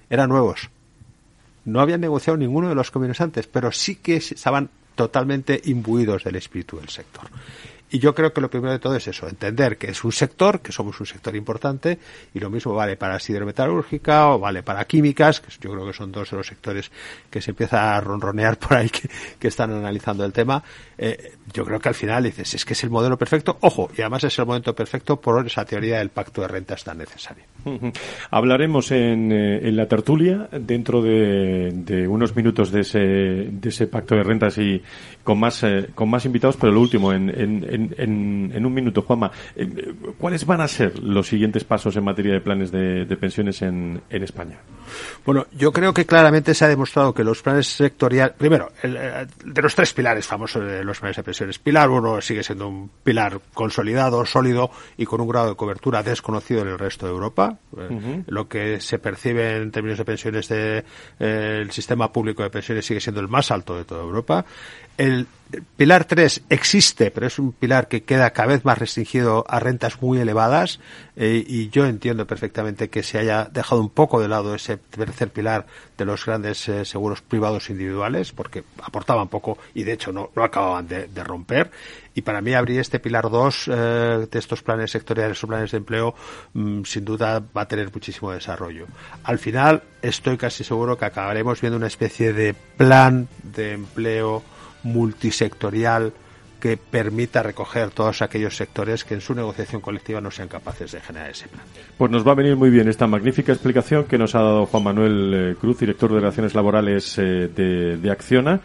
eran 0.09 0.29
nuevos. 0.29 0.71
No 1.65 1.79
habían 1.79 2.01
negociado 2.01 2.37
ninguno 2.37 2.69
de 2.69 2.75
los 2.75 2.89
convenios 2.89 3.21
antes, 3.21 3.45
pero 3.45 3.71
sí 3.71 3.97
que 3.97 4.15
estaban 4.15 4.71
totalmente 4.95 5.61
imbuidos 5.65 6.23
del 6.23 6.37
espíritu 6.37 6.77
del 6.77 6.89
sector. 6.89 7.29
Y 7.93 7.99
yo 7.99 8.15
creo 8.15 8.33
que 8.33 8.41
lo 8.41 8.49
primero 8.49 8.73
de 8.73 8.79
todo 8.79 8.95
es 8.95 9.07
eso, 9.07 9.27
entender 9.27 9.77
que 9.77 9.91
es 9.91 10.03
un 10.03 10.11
sector, 10.11 10.61
que 10.61 10.71
somos 10.71 10.99
un 10.99 11.05
sector 11.05 11.35
importante, 11.35 11.99
y 12.33 12.39
lo 12.39 12.49
mismo 12.49 12.73
vale 12.73 12.97
para 12.97 13.19
siderometalúrgica 13.19 14.31
o 14.31 14.39
vale 14.39 14.63
para 14.63 14.83
químicas, 14.85 15.39
que 15.39 15.51
yo 15.61 15.71
creo 15.71 15.85
que 15.85 15.93
son 15.93 16.11
dos 16.11 16.31
de 16.31 16.37
los 16.37 16.47
sectores 16.47 16.89
que 17.29 17.39
se 17.39 17.51
empieza 17.51 17.95
a 17.95 18.01
ronronear 18.01 18.57
por 18.57 18.77
ahí 18.77 18.89
que, 18.89 19.47
están 19.47 19.71
analizando 19.71 20.25
el 20.25 20.33
tema. 20.33 20.63
Eh, 20.97 21.33
yo 21.53 21.63
creo 21.65 21.79
que 21.79 21.89
al 21.89 21.93
final 21.93 22.23
dices, 22.23 22.55
es 22.55 22.65
que 22.65 22.73
es 22.73 22.83
el 22.83 22.89
modelo 22.89 23.15
perfecto, 23.15 23.59
ojo, 23.61 23.91
y 23.95 24.01
además 24.01 24.23
es 24.23 24.39
el 24.39 24.47
momento 24.47 24.73
perfecto 24.73 25.21
por 25.21 25.45
esa 25.45 25.63
teoría 25.63 25.99
del 25.99 26.09
pacto 26.09 26.41
de 26.41 26.47
rentas 26.47 26.83
tan 26.83 26.97
necesario. 26.97 27.43
Hablaremos 28.31 28.91
en, 28.91 29.31
eh, 29.31 29.67
en 29.67 29.75
la 29.75 29.87
tertulia 29.87 30.49
dentro 30.51 31.03
de, 31.03 32.07
unos 32.07 32.35
minutos 32.35 32.71
de 32.71 32.81
ese, 32.81 32.99
de 32.99 33.69
ese 33.69 33.85
pacto 33.85 34.15
de 34.15 34.23
rentas 34.23 34.57
y 34.57 34.81
con 35.23 35.39
más, 35.39 35.63
eh, 35.63 35.89
con 35.95 36.09
más 36.09 36.25
invitados, 36.25 36.57
pero 36.57 36.73
lo 36.73 36.81
último, 36.81 37.13
en, 37.13 37.29
en, 37.29 37.95
en, 37.97 38.65
un 38.65 38.73
minuto, 38.73 39.01
Juanma, 39.01 39.31
eh, 39.55 39.93
¿cuáles 40.17 40.45
van 40.45 40.61
a 40.61 40.67
ser 40.67 40.99
los 40.99 41.27
siguientes 41.27 41.63
pasos 41.63 41.95
en 41.95 42.03
materia 42.03 42.33
de 42.33 42.41
planes 42.41 42.71
de, 42.71 43.05
pensiones 43.19 43.61
en, 43.61 44.01
en 44.09 44.23
España? 44.23 44.59
Bueno, 45.25 45.47
yo 45.57 45.71
creo 45.71 45.93
que 45.93 46.05
claramente 46.05 46.53
se 46.53 46.65
ha 46.65 46.67
demostrado 46.67 47.13
que 47.13 47.23
los 47.23 47.41
planes 47.41 47.67
sectoriales, 47.67 48.35
primero, 48.37 48.71
eh, 48.83 49.25
de 49.45 49.61
los 49.61 49.75
tres 49.75 49.93
pilares 49.93 50.27
famosos 50.27 50.65
de 50.65 50.83
los 50.83 50.99
planes 50.99 51.17
de 51.17 51.23
pensiones, 51.23 51.59
pilar 51.59 51.89
uno 51.89 52.19
sigue 52.21 52.43
siendo 52.43 52.67
un 52.67 52.89
pilar 53.03 53.39
consolidado, 53.53 54.25
sólido 54.25 54.71
y 54.97 55.05
con 55.05 55.21
un 55.21 55.27
grado 55.27 55.49
de 55.49 55.55
cobertura 55.55 56.03
desconocido 56.03 56.61
en 56.61 56.67
el 56.69 56.79
resto 56.79 57.05
de 57.05 57.11
Europa. 57.13 57.57
Eh, 57.77 58.23
lo 58.27 58.47
que 58.47 58.81
se 58.81 58.99
percibe 58.99 59.57
en 59.57 59.71
términos 59.71 59.97
de 59.97 60.05
pensiones 60.05 60.49
del 60.49 60.83
de, 61.19 61.67
sistema 61.71 62.11
público 62.11 62.43
de 62.43 62.49
pensiones 62.49 62.85
sigue 62.85 62.99
siendo 62.99 63.21
el 63.21 63.29
más 63.29 63.51
alto 63.51 63.77
de 63.77 63.85
toda 63.85 64.01
Europa. 64.01 64.45
El 64.97 65.12
pilar 65.75 66.05
3 66.05 66.43
existe, 66.49 67.11
pero 67.11 67.27
es 67.27 67.39
un 67.39 67.51
pilar 67.51 67.87
que 67.87 68.03
queda 68.03 68.31
cada 68.31 68.49
vez 68.49 68.65
más 68.65 68.77
restringido 68.77 69.45
a 69.47 69.59
rentas 69.59 70.01
muy 70.01 70.19
elevadas 70.19 70.79
eh, 71.15 71.43
y 71.45 71.69
yo 71.69 71.85
entiendo 71.85 72.25
perfectamente 72.25 72.89
que 72.89 73.03
se 73.03 73.19
haya 73.19 73.45
dejado 73.45 73.81
un 73.81 73.89
poco 73.89 74.21
de 74.21 74.27
lado 74.27 74.55
ese 74.55 74.77
tercer 74.77 75.29
pilar 75.29 75.65
de 75.97 76.05
los 76.05 76.25
grandes 76.25 76.67
eh, 76.69 76.85
seguros 76.85 77.21
privados 77.21 77.69
individuales 77.69 78.31
porque 78.31 78.63
aportaban 78.81 79.27
poco 79.27 79.57
y 79.73 79.83
de 79.83 79.93
hecho 79.93 80.11
no, 80.11 80.31
no 80.35 80.43
acababan 80.43 80.87
de, 80.87 81.07
romper 81.23 81.71
y 82.15 82.21
para 82.21 82.41
mí 82.41 82.53
abrir 82.53 82.79
este 82.79 82.99
pilar 82.99 83.29
2 83.29 83.67
eh, 83.67 84.27
de 84.29 84.39
estos 84.39 84.61
planes 84.61 84.91
sectoriales 84.91 85.41
o 85.43 85.47
planes 85.47 85.71
de 85.71 85.77
empleo 85.77 86.15
mm, 86.53 86.83
sin 86.83 87.05
duda 87.05 87.41
va 87.55 87.61
a 87.61 87.67
tener 87.67 87.91
muchísimo 87.93 88.31
desarrollo. 88.31 88.87
Al 89.23 89.39
final 89.39 89.83
estoy 90.01 90.37
casi 90.37 90.63
seguro 90.63 90.97
que 90.97 91.05
acabaremos 91.05 91.61
viendo 91.61 91.77
una 91.77 91.87
especie 91.87 92.33
de 92.33 92.53
plan 92.53 93.27
de 93.43 93.73
empleo 93.73 94.43
multisectorial 94.83 96.13
que 96.63 96.77
permita 96.77 97.43
recoger 97.43 97.89
todos 97.89 98.21
aquellos 98.21 98.55
sectores 98.55 99.03
que 99.03 99.15
en 99.15 99.19
su 99.19 99.35
negociación 99.35 99.81
colectiva 99.81 100.21
no 100.21 100.31
sean 100.31 100.47
capaces 100.47 100.93
de 100.93 101.01
generar 101.01 101.29
ese 101.29 101.49
plan. 101.49 101.61
Pues 101.97 102.09
nos 102.09 102.25
va 102.25 102.31
a 102.31 102.35
venir 102.35 102.55
muy 102.55 102.69
bien 102.69 102.87
esta 102.87 103.05
magnífica 103.05 103.51
explicación 103.51 104.05
que 104.05 104.17
nos 104.17 104.33
ha 104.33 104.39
dado 104.39 104.65
Juan 104.67 104.81
Manuel 104.81 105.33
eh, 105.33 105.55
Cruz, 105.59 105.79
director 105.79 106.09
de 106.13 106.21
Relaciones 106.21 106.55
Laborales 106.55 107.17
eh, 107.17 107.49
de, 107.53 107.97
de, 107.97 108.11
Acciona, 108.11 108.61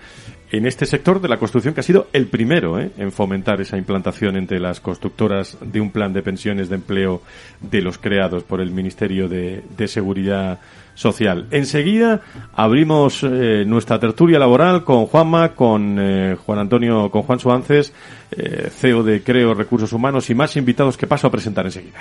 en 0.52 0.66
este 0.66 0.86
sector 0.86 1.20
de 1.20 1.26
la 1.26 1.38
construcción 1.38 1.74
que 1.74 1.80
ha 1.80 1.82
sido 1.82 2.06
el 2.12 2.28
primero 2.28 2.78
eh, 2.78 2.92
en 2.98 3.10
fomentar 3.10 3.60
esa 3.60 3.76
implantación 3.76 4.36
entre 4.36 4.60
las 4.60 4.78
constructoras 4.78 5.58
de 5.60 5.80
un 5.80 5.90
plan 5.90 6.12
de 6.12 6.22
pensiones 6.22 6.68
de 6.68 6.76
empleo 6.76 7.22
de 7.60 7.82
los 7.82 7.98
creados 7.98 8.44
por 8.44 8.60
el 8.60 8.70
Ministerio 8.70 9.28
de, 9.28 9.64
de 9.76 9.88
Seguridad 9.88 10.60
social. 10.98 11.46
Enseguida 11.52 12.22
abrimos 12.54 13.22
eh, 13.22 13.64
nuestra 13.64 14.00
tertulia 14.00 14.38
laboral 14.38 14.82
con 14.82 15.06
Juanma, 15.06 15.54
con 15.54 15.96
eh, 16.00 16.36
Juan 16.44 16.58
Antonio, 16.58 17.08
con 17.10 17.22
Juan 17.22 17.38
Suances, 17.38 17.92
eh, 18.32 18.68
CEO 18.70 19.04
de 19.04 19.22
Creo 19.22 19.54
Recursos 19.54 19.92
Humanos 19.92 20.28
y 20.28 20.34
más 20.34 20.56
invitados 20.56 20.96
que 20.96 21.06
paso 21.06 21.28
a 21.28 21.30
presentar 21.30 21.66
enseguida. 21.66 22.00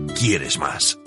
quieres 0.21 0.59
más. 0.59 0.99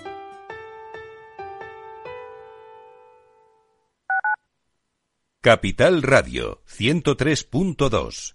Capital 5.40 6.02
Radio 6.02 6.62
103.2 6.66 8.34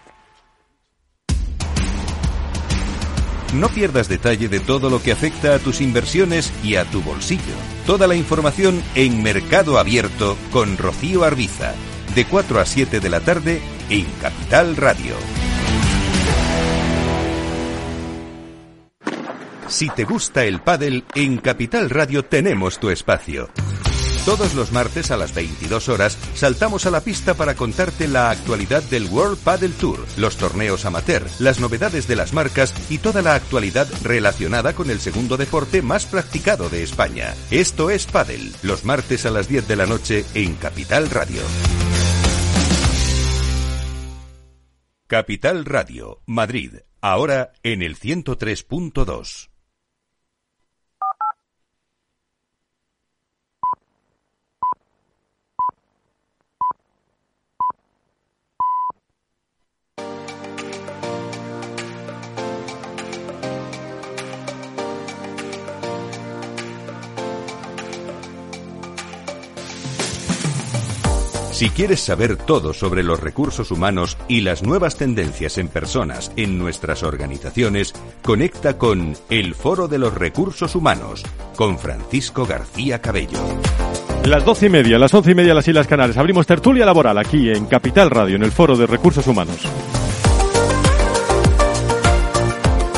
No 3.53 3.67
pierdas 3.67 4.07
detalle 4.07 4.47
de 4.47 4.61
todo 4.61 4.89
lo 4.89 5.01
que 5.03 5.11
afecta 5.11 5.55
a 5.55 5.59
tus 5.59 5.81
inversiones 5.81 6.53
y 6.63 6.75
a 6.75 6.85
tu 6.85 7.01
bolsillo. 7.01 7.41
Toda 7.85 8.07
la 8.07 8.15
información 8.15 8.81
en 8.95 9.21
Mercado 9.21 9.77
Abierto 9.77 10.37
con 10.51 10.77
Rocío 10.77 11.25
Arbiza, 11.25 11.73
de 12.15 12.25
4 12.25 12.59
a 12.61 12.65
7 12.65 12.99
de 13.01 13.09
la 13.09 13.19
tarde 13.19 13.61
en 13.89 14.05
Capital 14.21 14.77
Radio. 14.77 15.15
Si 19.67 19.89
te 19.89 20.03
gusta 20.03 20.45
el 20.45 20.61
pádel, 20.61 21.05
en 21.15 21.37
Capital 21.37 21.89
Radio 21.89 22.23
tenemos 22.23 22.79
tu 22.79 22.89
espacio. 22.89 23.49
Todos 24.25 24.53
los 24.53 24.71
martes 24.71 25.09
a 25.09 25.17
las 25.17 25.33
22 25.33 25.89
horas 25.89 26.15
saltamos 26.35 26.85
a 26.85 26.91
la 26.91 27.01
pista 27.01 27.33
para 27.33 27.55
contarte 27.55 28.07
la 28.07 28.29
actualidad 28.29 28.83
del 28.83 29.07
World 29.07 29.39
Padel 29.39 29.73
Tour, 29.73 30.05
los 30.15 30.37
torneos 30.37 30.85
amateur, 30.85 31.25
las 31.39 31.59
novedades 31.59 32.07
de 32.07 32.15
las 32.15 32.31
marcas 32.31 32.71
y 32.91 32.99
toda 32.99 33.23
la 33.23 33.33
actualidad 33.33 33.87
relacionada 34.03 34.73
con 34.73 34.91
el 34.91 34.99
segundo 34.99 35.37
deporte 35.37 35.81
más 35.81 36.05
practicado 36.05 36.69
de 36.69 36.83
España. 36.83 37.33
Esto 37.49 37.89
es 37.89 38.05
Padel, 38.05 38.53
los 38.61 38.85
martes 38.85 39.25
a 39.25 39.31
las 39.31 39.47
10 39.47 39.67
de 39.67 39.75
la 39.75 39.87
noche 39.87 40.23
en 40.35 40.53
Capital 40.53 41.09
Radio. 41.09 41.41
Capital 45.07 45.65
Radio, 45.65 46.21
Madrid, 46.27 46.75
ahora 47.01 47.53
en 47.63 47.81
el 47.81 47.97
103.2. 47.97 49.50
Si 71.61 71.69
quieres 71.69 71.99
saber 71.99 72.37
todo 72.37 72.73
sobre 72.73 73.03
los 73.03 73.19
recursos 73.19 73.69
humanos 73.69 74.17
y 74.27 74.41
las 74.41 74.63
nuevas 74.63 74.95
tendencias 74.95 75.59
en 75.59 75.67
personas 75.67 76.31
en 76.35 76.57
nuestras 76.57 77.03
organizaciones, 77.03 77.93
conecta 78.23 78.79
con 78.79 79.15
El 79.29 79.53
Foro 79.53 79.87
de 79.87 79.99
los 79.99 80.11
Recursos 80.11 80.73
Humanos 80.73 81.23
con 81.55 81.77
Francisco 81.77 82.47
García 82.47 82.99
Cabello. 82.99 83.37
Las 84.25 84.43
doce 84.43 84.65
y 84.65 84.69
media, 84.69 84.97
las 84.97 85.13
once 85.13 85.29
y 85.29 85.35
media 85.35 85.53
las 85.53 85.67
Islas 85.67 85.85
Canarias. 85.85 86.17
Abrimos 86.17 86.47
tertulia 86.47 86.83
laboral 86.83 87.19
aquí 87.19 87.51
en 87.51 87.67
Capital 87.67 88.09
Radio, 88.09 88.37
en 88.37 88.43
el 88.43 88.51
Foro 88.51 88.75
de 88.75 88.87
Recursos 88.87 89.27
Humanos. 89.27 89.59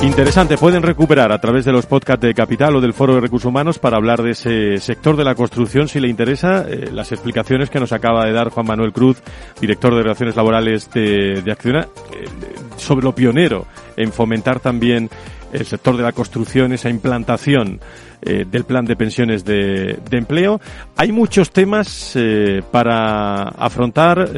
Interesante, 0.03 0.57
pueden 0.57 0.83
recuperar 0.83 1.31
a 1.31 1.39
través 1.39 1.63
de 1.63 1.71
los 1.71 1.85
podcasts 1.85 2.21
de 2.21 2.33
Capital 2.33 2.75
o 2.75 2.81
del 2.81 2.93
Foro 2.93 3.15
de 3.15 3.21
Recursos 3.21 3.47
Humanos 3.47 3.79
para 3.79 3.95
hablar 3.95 4.21
de 4.21 4.31
ese 4.31 4.77
sector 4.79 5.15
de 5.15 5.23
la 5.23 5.33
construcción, 5.33 5.87
si 5.87 6.01
le 6.01 6.09
interesa, 6.09 6.65
eh, 6.67 6.89
las 6.91 7.13
explicaciones 7.13 7.69
que 7.69 7.79
nos 7.79 7.93
acaba 7.93 8.25
de 8.25 8.33
dar 8.33 8.49
Juan 8.49 8.67
Manuel 8.67 8.91
Cruz, 8.91 9.23
director 9.61 9.95
de 9.95 10.03
Relaciones 10.03 10.35
Laborales 10.35 10.91
de, 10.91 11.41
de 11.41 11.51
Acciona, 11.53 11.87
eh, 12.11 12.25
sobre 12.75 13.05
lo 13.05 13.15
pionero 13.15 13.65
en 13.95 14.11
fomentar 14.11 14.59
también 14.59 15.09
el 15.53 15.65
sector 15.65 15.95
de 15.95 16.03
la 16.03 16.11
construcción, 16.11 16.73
esa 16.73 16.89
implantación 16.89 17.79
eh, 18.23 18.43
del 18.45 18.65
plan 18.65 18.83
de 18.83 18.97
pensiones 18.97 19.45
de, 19.45 19.99
de 20.09 20.17
empleo. 20.17 20.59
Hay 20.97 21.13
muchos 21.13 21.51
temas 21.51 22.17
para 22.71 23.43
afrontar 23.43 24.29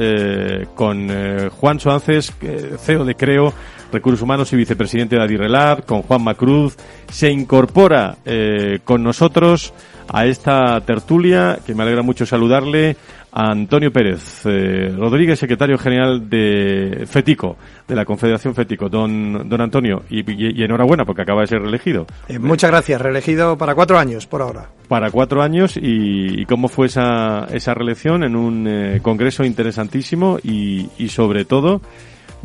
con 0.75 1.07
Juan 1.49 1.79
Suárez, 1.79 2.33
CEO 2.77 3.05
de 3.05 3.15
Creo, 3.15 3.53
Recursos 3.95 4.21
Humanos 4.21 4.51
y 4.53 4.57
vicepresidente 4.57 5.15
de 5.15 5.23
Adirrelab, 5.23 5.85
con 5.85 6.01
Juan 6.03 6.23
Macruz. 6.23 6.75
Se 7.09 7.31
incorpora 7.31 8.17
eh, 8.25 8.79
con 8.83 9.01
nosotros 9.03 9.73
a 10.07 10.25
esta 10.27 10.79
tertulia, 10.81 11.57
que 11.65 11.73
me 11.73 11.81
alegra 11.83 12.03
mucho 12.03 12.25
saludarle, 12.25 12.95
a 13.37 13.51
Antonio 13.51 13.91
Pérez 13.91 14.43
eh, 14.45 14.93
Rodríguez, 14.97 15.37
secretario 15.39 15.77
general 15.77 16.29
de 16.29 17.03
FETICO, 17.05 17.57
de 17.85 17.93
la 17.95 18.05
Confederación 18.05 18.55
FETICO. 18.55 18.87
Don, 18.87 19.49
don 19.49 19.59
Antonio, 19.61 20.03
y, 20.09 20.19
y- 20.31 20.61
y 20.61 20.63
enhorabuena 20.63 21.03
porque 21.03 21.23
acaba 21.23 21.41
de 21.41 21.47
ser 21.47 21.61
reelegido. 21.61 22.05
Eh, 22.29 22.39
muchas 22.39 22.69
gracias, 22.71 23.01
reelegido 23.01 23.57
para 23.57 23.75
cuatro 23.75 23.97
años 23.97 24.25
por 24.25 24.41
ahora. 24.41 24.69
Para 24.87 25.09
cuatro 25.11 25.41
años, 25.41 25.75
y, 25.75 26.41
y 26.41 26.45
cómo 26.45 26.69
fue 26.69 26.85
esa, 26.87 27.47
esa 27.51 27.73
reelección 27.73 28.23
en 28.23 28.35
un 28.37 28.67
eh, 28.69 28.99
congreso 29.01 29.43
interesantísimo 29.43 30.37
y, 30.41 30.87
y 30.97 31.09
sobre 31.09 31.43
todo 31.43 31.81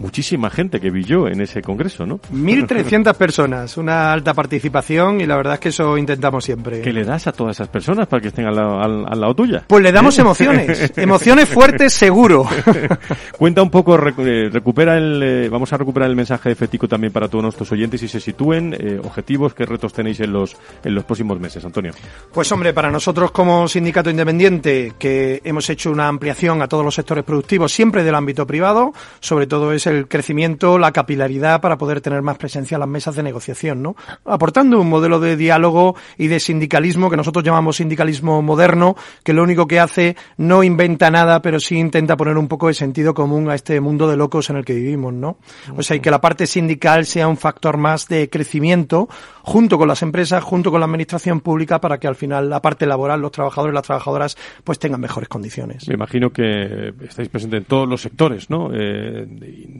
muchísima 0.00 0.50
gente 0.50 0.80
que 0.80 0.90
vi 0.90 1.04
yo 1.04 1.28
en 1.28 1.40
ese 1.40 1.62
congreso, 1.62 2.06
¿no? 2.06 2.18
1.300 2.34 3.14
personas, 3.18 3.76
una 3.76 4.12
alta 4.12 4.34
participación 4.34 5.20
y 5.20 5.26
la 5.26 5.36
verdad 5.36 5.54
es 5.54 5.60
que 5.60 5.68
eso 5.70 5.96
intentamos 5.98 6.44
siempre. 6.44 6.80
¿Qué 6.80 6.92
le 6.92 7.04
das 7.04 7.26
a 7.26 7.32
todas 7.32 7.56
esas 7.56 7.68
personas 7.68 8.06
para 8.08 8.20
que 8.22 8.28
estén 8.28 8.46
al 8.46 8.56
lado, 8.56 8.80
al- 8.80 9.06
al 9.08 9.20
lado 9.20 9.34
tuya? 9.34 9.64
Pues 9.66 9.82
le 9.82 9.92
damos 9.92 10.18
¿Eh? 10.18 10.22
emociones, 10.22 10.92
emociones 10.96 11.48
fuertes 11.48 11.92
seguro. 11.92 12.46
Cuenta 13.38 13.62
un 13.62 13.70
poco, 13.70 13.94
eh, 13.96 14.48
recupera 14.50 14.96
el, 14.96 15.22
eh, 15.22 15.48
vamos 15.48 15.72
a 15.72 15.76
recuperar 15.76 16.08
el 16.10 16.16
mensaje 16.16 16.50
de 16.50 16.54
Fetico 16.54 16.88
también 16.88 17.12
para 17.12 17.28
todos 17.28 17.42
nuestros 17.42 17.70
oyentes 17.72 18.02
y 18.02 18.08
se 18.08 18.20
sitúen 18.20 18.74
eh, 18.78 19.00
objetivos, 19.02 19.54
qué 19.54 19.66
retos 19.66 19.92
tenéis 19.92 20.20
en 20.20 20.32
los, 20.32 20.56
en 20.84 20.94
los 20.94 21.04
próximos 21.04 21.38
meses, 21.40 21.64
Antonio. 21.64 21.92
Pues 22.32 22.50
hombre, 22.52 22.72
para 22.72 22.90
nosotros 22.90 23.30
como 23.30 23.68
sindicato 23.68 24.10
independiente, 24.10 24.92
que 24.98 25.40
hemos 25.44 25.68
hecho 25.70 25.90
una 25.90 26.08
ampliación 26.08 26.62
a 26.62 26.68
todos 26.68 26.84
los 26.84 26.94
sectores 26.94 27.24
productivos, 27.24 27.72
siempre 27.72 28.04
del 28.04 28.14
ámbito 28.14 28.46
privado, 28.46 28.92
sobre 29.20 29.46
todo 29.46 29.72
es 29.72 29.86
el 29.90 30.08
crecimiento, 30.08 30.78
la 30.78 30.92
capilaridad 30.92 31.60
para 31.60 31.78
poder 31.78 32.00
tener 32.00 32.22
más 32.22 32.38
presencia 32.38 32.76
en 32.76 32.80
las 32.80 32.88
mesas 32.88 33.16
de 33.16 33.22
negociación, 33.22 33.82
¿no? 33.82 33.96
Aportando 34.24 34.80
un 34.80 34.88
modelo 34.88 35.20
de 35.20 35.36
diálogo 35.36 35.96
y 36.16 36.28
de 36.28 36.40
sindicalismo 36.40 37.10
que 37.10 37.16
nosotros 37.16 37.44
llamamos 37.44 37.76
sindicalismo 37.76 38.42
moderno, 38.42 38.96
que 39.24 39.32
lo 39.32 39.42
único 39.42 39.66
que 39.66 39.80
hace 39.80 40.16
no 40.36 40.62
inventa 40.62 41.10
nada, 41.10 41.42
pero 41.42 41.60
sí 41.60 41.76
intenta 41.76 42.16
poner 42.16 42.38
un 42.38 42.48
poco 42.48 42.68
de 42.68 42.74
sentido 42.74 43.14
común 43.14 43.50
a 43.50 43.54
este 43.54 43.80
mundo 43.80 44.08
de 44.08 44.16
locos 44.16 44.50
en 44.50 44.56
el 44.56 44.64
que 44.64 44.74
vivimos, 44.74 45.12
¿no? 45.12 45.38
O 45.76 45.82
sea, 45.82 45.96
y 45.96 46.00
que 46.00 46.10
la 46.10 46.20
parte 46.20 46.46
sindical 46.46 47.06
sea 47.06 47.28
un 47.28 47.36
factor 47.36 47.76
más 47.76 48.08
de 48.08 48.28
crecimiento 48.30 49.08
junto 49.42 49.78
con 49.78 49.88
las 49.88 50.02
empresas, 50.02 50.42
junto 50.42 50.70
con 50.70 50.80
la 50.80 50.86
administración 50.86 51.40
pública 51.40 51.80
para 51.80 51.98
que 51.98 52.06
al 52.06 52.16
final 52.16 52.48
la 52.50 52.60
parte 52.60 52.86
laboral, 52.86 53.20
los 53.20 53.32
trabajadores 53.32 53.72
y 53.72 53.74
las 53.74 53.84
trabajadoras 53.84 54.36
pues 54.64 54.78
tengan 54.78 55.00
mejores 55.00 55.28
condiciones. 55.28 55.88
Me 55.88 55.94
imagino 55.94 56.30
que 56.30 56.92
estáis 57.08 57.28
presentes 57.28 57.58
en 57.60 57.64
todos 57.64 57.88
los 57.88 58.00
sectores, 58.00 58.50
¿no? 58.50 58.70
Eh, 58.72 59.26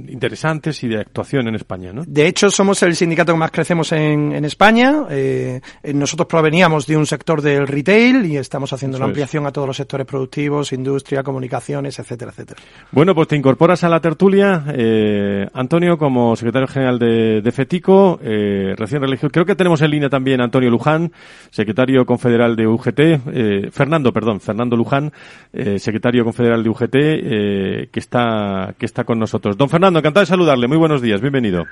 interesantes 0.09 0.83
y 0.85 0.89
de 0.89 1.01
actuación 1.01 1.49
en 1.49 1.55
España, 1.55 1.93
¿no? 1.93 2.03
De 2.07 2.27
hecho, 2.27 2.51
somos 2.51 2.83
el 2.83 2.95
sindicato 2.97 3.33
que 3.33 3.39
más 3.39 3.51
crecemos 3.51 3.93
en, 3.93 4.33
en 4.33 4.45
España. 4.45 5.05
Eh, 5.11 5.61
nosotros 5.95 6.27
proveníamos 6.27 6.87
de 6.87 6.97
un 6.97 7.07
sector 7.07 7.43
del 7.43 7.67
retail 7.67 8.27
y 8.27 8.37
estamos 8.37 8.73
haciendo 8.73 8.97
Eso 8.97 9.05
una 9.05 9.07
es. 9.07 9.11
ampliación 9.13 9.47
a 9.47 9.53
todos 9.53 9.67
los 9.69 9.77
sectores 9.77 10.07
productivos, 10.07 10.73
industria, 10.73 11.23
comunicaciones, 11.23 11.99
etcétera, 11.99 12.31
etcétera. 12.31 12.61
Bueno, 12.93 13.15
pues 13.15 13.29
te 13.29 13.37
incorporas 13.37 13.85
a 13.85 13.89
la 13.89 14.01
tertulia, 14.01 14.65
eh, 14.75 15.47
Antonio, 15.55 15.97
como 15.99 16.35
secretario 16.37 16.69
general 16.69 16.99
de, 16.99 17.41
de 17.43 17.53
FETICO, 17.53 18.21
eh, 18.23 18.75
recién 18.77 19.01
reelegido. 19.01 19.31
Creo 19.31 19.45
que 19.45 19.50
tenemos 19.55 19.83
en 19.83 19.91
línea 19.91 20.09
también 20.09 20.41
a 20.41 20.45
Antonio 20.45 20.71
Luján, 20.71 21.13
secretario 21.51 22.05
confederal 22.07 22.57
de 22.57 22.67
UGT, 22.67 23.01
eh, 23.01 23.71
Fernando, 23.73 24.13
perdón, 24.13 24.41
Fernando 24.41 24.77
Luján, 24.77 25.13
eh, 25.53 25.79
secretario 25.79 26.25
confederal 26.25 26.63
de 26.63 26.71
UGT, 26.71 26.95
eh, 26.95 27.89
que 27.93 28.01
está 28.01 28.75
que 28.79 28.87
está 28.87 29.05
con 29.05 29.19
nosotros. 29.19 29.57
Don 29.57 29.69
Fernando, 29.69 29.99
encantado 29.99 30.23
de 30.23 30.27
saludarle. 30.27 30.69
Muy 30.69 30.79
buenos 30.79 31.03
días, 31.03 31.21
bienvenido. 31.21 31.67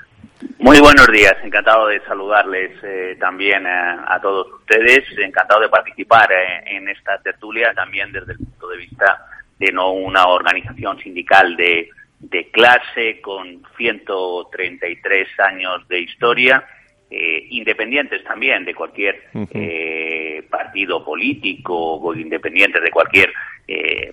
Muy 0.59 0.79
buenos 0.79 1.07
días, 1.07 1.35
encantado 1.43 1.87
de 1.87 1.99
saludarles 2.01 2.71
eh, 2.83 3.17
también 3.19 3.65
eh, 3.65 3.69
a 3.69 4.19
todos 4.21 4.47
ustedes, 4.53 5.03
encantado 5.17 5.61
de 5.61 5.69
participar 5.69 6.29
en 6.65 6.87
esta 6.87 7.17
tertulia 7.21 7.73
también 7.73 8.11
desde 8.11 8.33
el 8.33 8.37
punto 8.37 8.69
de 8.69 8.77
vista 8.77 9.25
de 9.57 9.71
no 9.71 9.91
una 9.91 10.27
organización 10.27 10.97
sindical 10.99 11.57
de, 11.57 11.89
de 12.19 12.51
clase 12.51 13.19
con 13.21 13.63
133 13.77 15.27
años 15.39 15.87
de 15.89 15.99
historia, 16.01 16.63
eh, 17.11 17.47
independientes 17.49 18.23
también 18.23 18.65
de 18.65 18.75
cualquier 18.75 19.23
eh, 19.51 20.43
partido 20.49 21.03
político 21.03 21.95
o 21.95 22.13
independientes 22.15 22.81
de 22.83 22.91
cualquier 22.91 23.33
eh, 23.67 24.11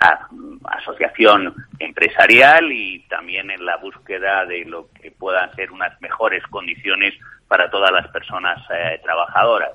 a- 0.00 0.28
asociación 0.76 1.54
empresarial 1.78 2.70
y 2.72 3.00
también 3.08 3.50
en 3.50 3.64
la 3.64 3.76
búsqueda 3.76 4.44
de 4.46 4.64
lo 4.64 4.88
que 5.00 5.10
puedan 5.10 5.54
ser 5.54 5.70
unas 5.72 5.98
mejores 6.00 6.42
condiciones 6.48 7.14
para 7.48 7.70
todas 7.70 7.90
las 7.92 8.08
personas 8.08 8.58
eh, 8.74 9.00
trabajadoras. 9.02 9.70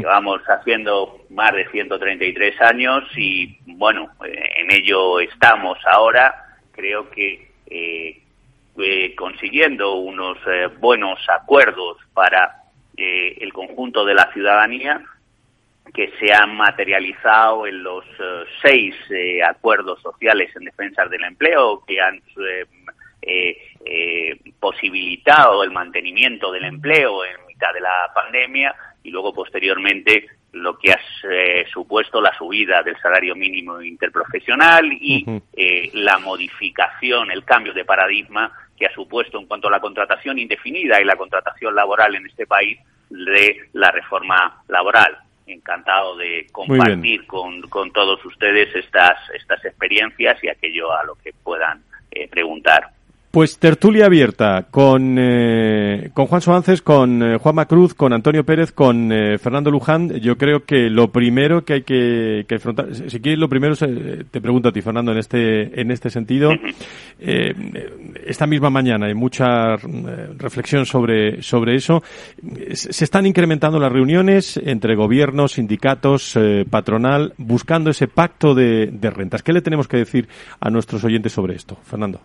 Llevamos 0.00 0.42
haciendo 0.48 1.24
más 1.30 1.52
de 1.54 1.68
133 1.68 2.60
años 2.62 3.04
y, 3.16 3.58
bueno, 3.66 4.10
eh, 4.26 4.50
en 4.56 4.72
ello 4.72 5.20
estamos 5.20 5.78
ahora. 5.86 6.34
Creo 6.72 7.08
que 7.10 7.48
eh, 8.78 9.14
consiguiendo 9.14 9.96
unos 9.96 10.38
eh, 10.46 10.68
buenos 10.78 11.18
acuerdos 11.28 11.98
para 12.14 12.62
eh, 12.96 13.38
el 13.40 13.52
conjunto 13.54 14.04
de 14.04 14.14
la 14.14 14.30
ciudadanía 14.32 15.02
que 15.94 16.12
se 16.18 16.32
han 16.32 16.54
materializado 16.54 17.66
en 17.66 17.82
los 17.82 18.04
eh, 18.04 18.44
seis 18.60 18.94
eh, 19.08 19.42
acuerdos 19.42 20.00
sociales 20.02 20.54
en 20.56 20.66
defensa 20.66 21.06
del 21.06 21.24
empleo 21.24 21.82
que 21.86 22.00
han 22.00 22.20
posibilitado 24.60 25.64
el 25.64 25.70
mantenimiento 25.70 26.52
del 26.52 26.64
empleo 26.64 27.24
en 27.24 27.46
mitad 27.46 27.72
de 27.72 27.80
la 27.80 28.10
pandemia 28.14 28.74
y 29.02 29.10
luego 29.10 29.32
posteriormente 29.32 30.26
lo 30.52 30.78
que 30.78 30.92
ha 30.92 31.00
eh, 31.30 31.64
supuesto 31.72 32.20
la 32.20 32.36
subida 32.36 32.82
del 32.82 32.96
salario 33.00 33.34
mínimo 33.34 33.80
interprofesional 33.80 34.92
y 34.92 35.24
eh, 35.54 35.90
la 35.94 36.18
modificación, 36.18 37.30
el 37.30 37.44
cambio 37.44 37.72
de 37.72 37.84
paradigma 37.84 38.52
que 38.76 38.86
ha 38.86 38.94
supuesto 38.94 39.38
en 39.38 39.46
cuanto 39.46 39.68
a 39.68 39.70
la 39.70 39.80
contratación 39.80 40.38
indefinida 40.38 41.00
y 41.00 41.04
la 41.04 41.16
contratación 41.16 41.74
laboral 41.74 42.14
en 42.14 42.26
este 42.26 42.46
país 42.46 42.78
de 43.10 43.68
la 43.72 43.90
reforma 43.90 44.62
laboral. 44.68 45.18
encantado 45.46 46.16
de 46.16 46.46
compartir 46.52 47.26
con, 47.26 47.62
con, 47.62 47.90
todos 47.92 48.24
ustedes 48.24 48.74
estas, 48.74 49.18
estas 49.34 49.62
experiencias 49.64 50.42
y 50.42 50.48
aquello 50.48 50.92
a 50.92 51.04
lo 51.04 51.16
que 51.16 51.32
puedan 51.42 51.82
eh, 52.10 52.28
preguntar. 52.28 52.90
Pues 53.32 53.56
tertulia 53.56 54.04
abierta 54.04 54.66
con, 54.70 55.16
eh, 55.18 56.10
con 56.12 56.26
Juan 56.26 56.42
Soances, 56.42 56.82
con 56.82 57.22
eh, 57.22 57.38
Juan 57.38 57.54
Macruz, 57.54 57.94
con 57.94 58.12
Antonio 58.12 58.44
Pérez, 58.44 58.72
con 58.72 59.10
eh, 59.10 59.38
Fernando 59.38 59.70
Luján. 59.70 60.20
Yo 60.20 60.36
creo 60.36 60.66
que 60.66 60.90
lo 60.90 61.10
primero 61.10 61.64
que 61.64 61.72
hay 61.72 61.82
que, 61.82 62.44
que 62.46 62.56
afrontar, 62.56 62.94
si 62.94 63.20
quieres 63.20 63.38
lo 63.38 63.48
primero, 63.48 63.74
te 63.74 64.40
pregunto 64.42 64.68
a 64.68 64.72
ti, 64.72 64.82
Fernando, 64.82 65.12
en 65.12 65.18
este, 65.18 65.80
en 65.80 65.90
este 65.90 66.10
sentido. 66.10 66.50
esta 67.18 68.46
misma 68.46 68.68
mañana 68.68 69.06
hay 69.06 69.14
mucha 69.14 69.76
reflexión 70.36 70.84
sobre, 70.84 71.42
sobre 71.42 71.76
eso. 71.76 72.02
Se 72.74 73.02
están 73.02 73.24
incrementando 73.24 73.78
las 73.78 73.92
reuniones 73.92 74.60
entre 74.62 74.94
gobiernos, 74.94 75.52
sindicatos, 75.52 76.38
patronal, 76.68 77.32
buscando 77.38 77.88
ese 77.88 78.08
pacto 78.08 78.54
de, 78.54 78.88
de 78.92 79.08
rentas. 79.08 79.42
¿Qué 79.42 79.54
le 79.54 79.62
tenemos 79.62 79.88
que 79.88 79.96
decir 79.96 80.28
a 80.60 80.68
nuestros 80.68 81.02
oyentes 81.02 81.32
sobre 81.32 81.54
esto, 81.54 81.78
Fernando? 81.82 82.20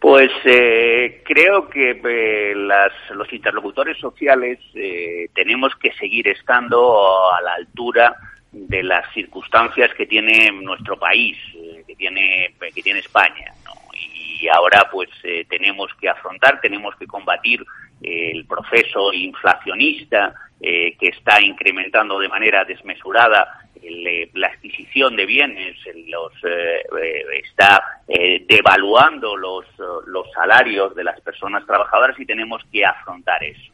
Pues 0.00 0.30
eh, 0.44 1.22
creo 1.24 1.68
que 1.68 2.00
eh, 2.04 2.54
las, 2.54 2.92
los 3.10 3.32
interlocutores 3.32 3.98
sociales 3.98 4.60
eh, 4.74 5.28
tenemos 5.34 5.74
que 5.74 5.92
seguir 5.94 6.28
estando 6.28 7.32
a 7.32 7.40
la 7.42 7.54
altura 7.54 8.14
de 8.52 8.82
las 8.84 9.12
circunstancias 9.12 9.92
que 9.94 10.06
tiene 10.06 10.52
nuestro 10.52 10.96
país, 10.96 11.36
eh, 11.56 11.82
que 11.86 11.96
tiene 11.96 12.54
que 12.60 12.82
tiene 12.82 13.00
España, 13.00 13.52
¿no? 13.64 13.72
y 13.92 14.46
ahora 14.48 14.88
pues 14.90 15.10
eh, 15.24 15.44
tenemos 15.48 15.90
que 16.00 16.08
afrontar, 16.08 16.60
tenemos 16.60 16.94
que 16.94 17.06
combatir 17.08 17.64
el 18.00 18.46
proceso 18.46 19.12
inflacionista 19.12 20.32
que 20.60 20.96
está 21.00 21.40
incrementando 21.40 22.18
de 22.18 22.28
manera 22.28 22.64
desmesurada 22.64 23.67
eh, 23.82 24.30
la 24.34 24.48
adquisición 24.48 25.16
de 25.16 25.26
bienes 25.26 25.76
los 26.06 26.32
eh, 26.44 26.82
eh, 27.00 27.24
está 27.44 28.02
devaluando 28.48 29.36
los, 29.36 29.64
los 30.06 30.30
salarios 30.32 30.94
de 30.94 31.04
las 31.04 31.20
personas 31.20 31.66
trabajadoras 31.66 32.18
y 32.18 32.26
tenemos 32.26 32.62
que 32.72 32.84
afrontar 32.84 33.42
eso. 33.44 33.72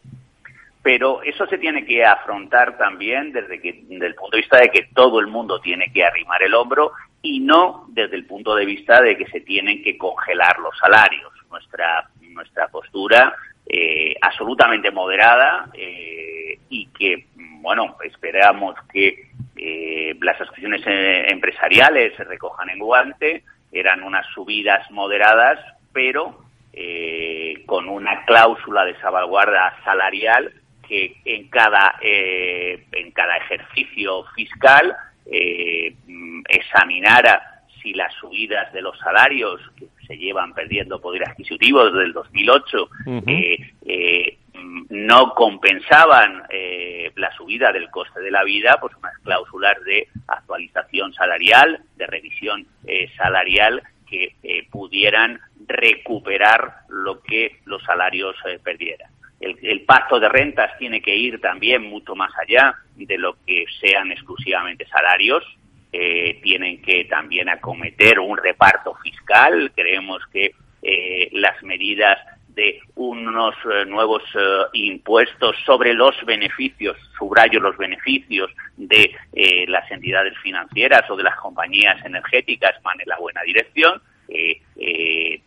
Pero 0.83 1.23
eso 1.23 1.47
se 1.47 1.59
tiene 1.59 1.85
que 1.87 2.05
afrontar 2.05 2.77
también 2.77 3.33
desde, 3.33 3.61
que, 3.61 3.85
desde 3.85 4.07
el 4.07 4.15
punto 4.15 4.37
de 4.37 4.43
vista 4.43 4.59
de 4.59 4.69
que 4.69 4.89
todo 4.95 5.21
el 5.21 5.29
mundo 5.29 5.61
tiene 5.61 5.91
que 5.93 6.05
arrimar 6.05 6.43
el 6.43 6.55
hombro 6.55 6.93
y 7.23 7.41
no 7.41 7.87
desde 7.89 8.17
el 8.17 8.27
punto 8.27 8.55
de 8.55 8.67
vista 8.67 9.01
de 9.01 9.17
que 9.17 9.27
se 9.27 9.41
tienen 9.41 9.83
que 9.83 9.97
congelar 9.97 10.59
los 10.59 10.77
salarios. 10.79 11.33
Nuestra, 11.51 12.09
nuestra 12.21 12.69
postura 12.69 13.35
absolutamente 14.21 14.91
moderada 14.91 15.71
y 16.69 16.87
que, 16.87 17.27
bueno, 17.61 17.97
esperamos 18.03 18.75
que 18.93 19.31
eh, 19.57 20.17
las 20.21 20.41
asociaciones 20.41 20.83
eh, 20.87 21.27
empresariales 21.31 22.15
se 22.17 22.25
recojan 22.25 22.71
en 22.71 22.79
guante, 22.79 23.45
eran 23.73 24.03
unas 24.03 24.27
subidas 24.35 24.91
moderadas, 24.91 25.59
pero 25.93 26.45
eh, 26.73 27.63
con 27.67 27.89
una 27.89 28.25
cláusula 28.25 28.85
de 28.85 28.99
salvaguarda 29.01 29.77
salarial 29.85 30.53
que 30.89 31.17
en 31.25 31.49
cada, 31.49 31.95
en 32.03 33.11
cada 33.13 33.39
ejercicio 33.39 34.25
fiscal 34.35 34.95
examinara 36.47 37.63
si 37.83 37.95
las 37.95 38.13
subidas 38.15 38.71
de 38.75 38.83
los 38.83 38.99
salarios 38.99 39.63
que 39.79 39.87
se 40.07 40.19
llevan 40.19 40.53
perdiendo 40.53 41.01
poder 41.01 41.27
adquisitivo 41.27 41.87
desde 41.87 42.05
el 42.05 42.13
2008 42.13 42.89
no 44.89 45.35
compensaban 45.35 46.43
eh, 46.51 47.13
la 47.17 47.33
subida 47.37 47.73
del 47.73 47.91
coste 47.91 48.21
de 48.21 48.31
la 48.31 48.45
vida, 48.45 48.79
pues 48.81 48.95
unas 48.97 49.17
cláusulas 49.19 49.81
de 49.85 50.09
actualización 50.27 51.13
salarial, 51.15 51.83
de 51.97 52.07
revisión 52.07 52.67
eh, 52.87 53.11
salarial 53.17 53.83
que 54.09 54.35
eh, 54.43 54.67
pudieran 54.71 55.41
recuperar 55.67 56.81
lo 56.89 57.23
que 57.23 57.59
los 57.65 57.83
salarios 57.85 58.37
perdieran. 58.63 59.11
El, 59.41 59.83
pacto 59.83 60.19
de 60.19 60.29
rentas 60.29 60.79
tiene 60.79 61.03
que 61.03 61.15
ir 61.15 61.39
también 61.41 61.83
mucho 61.83 62.15
más 62.15 62.33
allá 62.41 62.77
de 62.97 63.19
lo 63.19 63.37
que 63.45 63.67
sean 63.81 64.11
exclusivamente 64.11 64.87
salarios. 64.87 65.45
tienen 66.43 66.81
que 66.81 67.05
también 67.05 67.49
acometer 67.51 68.21
un 68.21 68.39
reparto 68.39 68.95
fiscal. 69.03 69.71
Creemos 69.75 70.23
que 70.33 70.55
las 71.33 71.63
medidas 71.63 72.19
de 72.55 72.81
unos 72.95 73.55
eh, 73.65 73.85
nuevos 73.87 74.23
eh, 74.35 74.65
impuestos 74.75 75.57
sobre 75.65 75.93
los 75.95 76.15
beneficios, 76.25 76.97
subrayo 77.19 77.61
los 77.61 77.77
beneficios 77.77 78.51
de 78.77 79.11
eh, 79.33 79.65
las 79.69 79.91
entidades 79.91 80.37
financieras 80.39 81.09
o 81.11 81.17
de 81.17 81.25
las 81.25 81.37
compañías 81.37 82.05
energéticas 82.05 82.81
van 82.83 83.01
en 83.01 83.09
la 83.09 83.19
buena 83.19 83.43
dirección. 83.43 84.01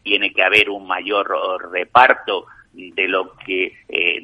tiene 0.04 0.32
que 0.34 0.44
haber 0.44 0.70
un 0.70 0.88
mayor 0.88 1.28
reparto 1.72 2.46
de 2.74 3.08
lo 3.08 3.36
que 3.46 3.74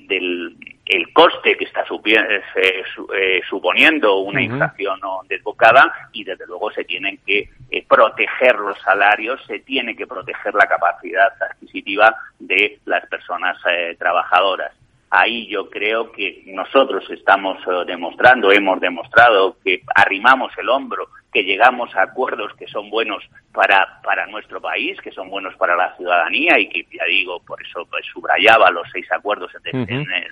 del 0.08 0.56
el 0.86 1.14
coste 1.14 1.56
que 1.58 1.66
está 1.66 1.82
eh, 1.82 2.84
eh, 3.16 3.42
suponiendo 3.50 4.18
una 4.18 4.42
inflación 4.42 5.00
desbocada 5.30 6.10
y 6.12 6.24
desde 6.24 6.46
luego 6.46 6.72
se 6.72 6.84
tienen 6.84 7.20
que 7.26 7.50
eh, 7.72 7.86
proteger 7.88 8.56
los 8.56 8.78
salarios, 8.82 9.42
se 9.48 9.60
tiene 9.60 9.96
que 9.96 10.06
proteger 10.06 10.54
la 10.54 10.68
capacidad 10.68 11.32
adquisitiva 11.42 12.14
de 12.40 12.80
las 12.86 13.06
personas 13.08 13.58
trabajadoras. 13.98 14.74
Ahí 15.16 15.46
yo 15.48 15.70
creo 15.70 16.12
que 16.12 16.42
nosotros 16.48 17.08
estamos 17.12 17.60
demostrando, 17.86 18.52
hemos 18.52 18.80
demostrado 18.80 19.58
que 19.64 19.84
arrimamos 19.94 20.52
el 20.58 20.70
hombro 20.70 21.08
que 21.32 21.44
llegamos 21.44 21.96
a 21.96 22.02
acuerdos 22.02 22.52
que 22.56 22.66
son 22.66 22.90
buenos 22.90 23.24
para, 23.52 24.02
para 24.02 24.26
nuestro 24.26 24.60
país, 24.60 25.00
que 25.02 25.12
son 25.12 25.30
buenos 25.30 25.56
para 25.56 25.76
la 25.76 25.96
ciudadanía 25.98 26.58
y 26.58 26.68
que, 26.68 26.88
ya 26.92 27.06
digo, 27.06 27.40
por 27.42 27.62
eso 27.62 27.86
pues, 27.92 28.04
subrayaba 28.12 28.72
los 28.72 28.88
seis 28.92 29.06
acuerdos 29.12 29.52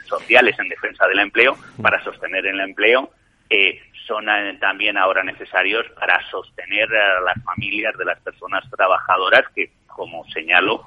sociales 0.08 0.56
en 0.58 0.70
defensa 0.70 1.08
del 1.08 1.20
empleo, 1.20 1.56
para 1.80 2.04
sostener 2.04 2.48
el 2.48 2.60
empleo, 2.60 3.12
eh, 3.52 3.80
son 4.08 4.28
eh, 4.30 4.58
también 4.60 4.98
ahora 4.98 5.24
necesarios 5.24 5.86
para 6.00 6.20
sostener 6.32 6.92
a 6.92 7.22
las 7.22 7.44
familias 7.44 7.96
de 8.00 8.06
las 8.06 8.20
personas 8.22 8.64
trabajadoras 8.76 9.44
que, 9.54 9.70
como 9.86 10.26
señalo, 10.32 10.84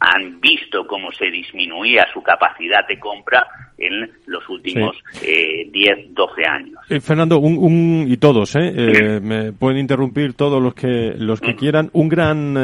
han 0.00 0.40
visto 0.40 0.86
cómo 0.86 1.12
se 1.12 1.30
disminuía 1.30 2.06
su 2.12 2.22
capacidad 2.22 2.86
de 2.86 2.98
compra 2.98 3.46
en 3.78 4.10
los 4.26 4.48
últimos 4.48 4.96
10, 5.20 6.14
12 6.14 6.40
eh, 6.40 6.46
años. 6.46 6.78
Eh, 6.88 7.00
Fernando, 7.00 7.38
un, 7.38 8.06
y 8.08 8.16
todos, 8.16 8.54
¿eh? 8.56 8.72
¿eh? 8.76 9.20
me 9.20 9.52
pueden 9.52 9.78
interrumpir 9.78 10.34
todos 10.34 10.62
los 10.62 10.74
que 10.74 11.14
los 11.16 11.40
que 11.40 11.54
mm. 11.54 11.56
quieran. 11.56 11.90
Un 11.92 12.08
gran 12.08 12.56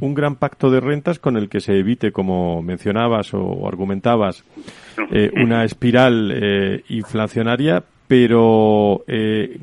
un 0.00 0.14
gran 0.14 0.36
pacto 0.36 0.70
de 0.70 0.80
rentas 0.80 1.18
con 1.18 1.36
el 1.36 1.48
que 1.48 1.60
se 1.60 1.78
evite, 1.78 2.12
como 2.12 2.62
mencionabas 2.62 3.34
o 3.34 3.66
argumentabas, 3.68 4.44
mm. 4.96 5.42
una 5.42 5.64
espiral 5.64 6.82
inflacionaria, 6.88 7.84
pero 8.10 9.04
eh, 9.06 9.56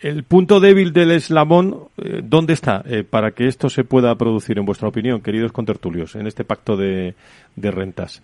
el 0.00 0.24
punto 0.24 0.58
débil 0.58 0.92
del 0.92 1.12
eslabón, 1.12 1.84
eh, 1.96 2.22
¿dónde 2.24 2.52
está 2.52 2.82
eh, 2.84 3.04
para 3.04 3.30
que 3.30 3.46
esto 3.46 3.70
se 3.70 3.84
pueda 3.84 4.16
producir, 4.16 4.58
en 4.58 4.64
vuestra 4.64 4.88
opinión, 4.88 5.20
queridos 5.20 5.52
contertulios, 5.52 6.16
en 6.16 6.26
este 6.26 6.42
pacto 6.42 6.76
de, 6.76 7.14
rentas? 7.54 8.20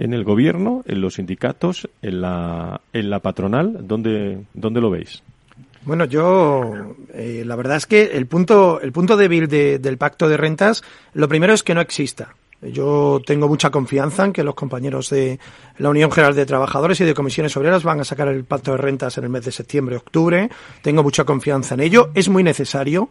¿En 0.00 0.12
el 0.12 0.24
gobierno, 0.24 0.82
en 0.88 1.00
los 1.00 1.14
sindicatos, 1.14 1.88
en 2.02 2.20
la, 2.20 2.80
en 2.92 3.08
la 3.08 3.20
patronal? 3.20 3.86
¿Dónde, 3.86 4.40
dónde 4.54 4.80
lo 4.80 4.90
veis? 4.90 5.22
Bueno, 5.84 6.06
yo 6.06 6.96
la 7.14 7.54
verdad 7.54 7.76
es 7.76 7.86
que 7.86 8.06
el 8.06 8.26
punto, 8.26 8.80
el 8.80 8.90
punto 8.90 9.16
débil 9.16 9.46
del 9.46 9.98
pacto 9.98 10.28
de 10.28 10.36
rentas, 10.36 10.82
lo 11.14 11.28
primero 11.28 11.54
es 11.54 11.62
que 11.62 11.76
no 11.76 11.80
exista. 11.80 12.34
Yo 12.62 13.20
tengo 13.24 13.48
mucha 13.48 13.70
confianza 13.70 14.24
en 14.24 14.32
que 14.32 14.42
los 14.42 14.54
compañeros 14.54 15.10
de 15.10 15.38
la 15.78 15.90
Unión 15.90 16.10
General 16.10 16.34
de 16.34 16.46
Trabajadores 16.46 17.00
y 17.00 17.04
de 17.04 17.14
Comisiones 17.14 17.56
Obreras 17.56 17.84
van 17.84 18.00
a 18.00 18.04
sacar 18.04 18.28
el 18.28 18.44
pacto 18.44 18.72
de 18.72 18.78
rentas 18.78 19.18
en 19.18 19.24
el 19.24 19.30
mes 19.30 19.44
de 19.44 19.52
septiembre, 19.52 19.96
octubre. 19.96 20.48
Tengo 20.82 21.02
mucha 21.02 21.24
confianza 21.24 21.74
en 21.74 21.80
ello. 21.80 22.10
Es 22.14 22.28
muy 22.28 22.42
necesario. 22.42 23.10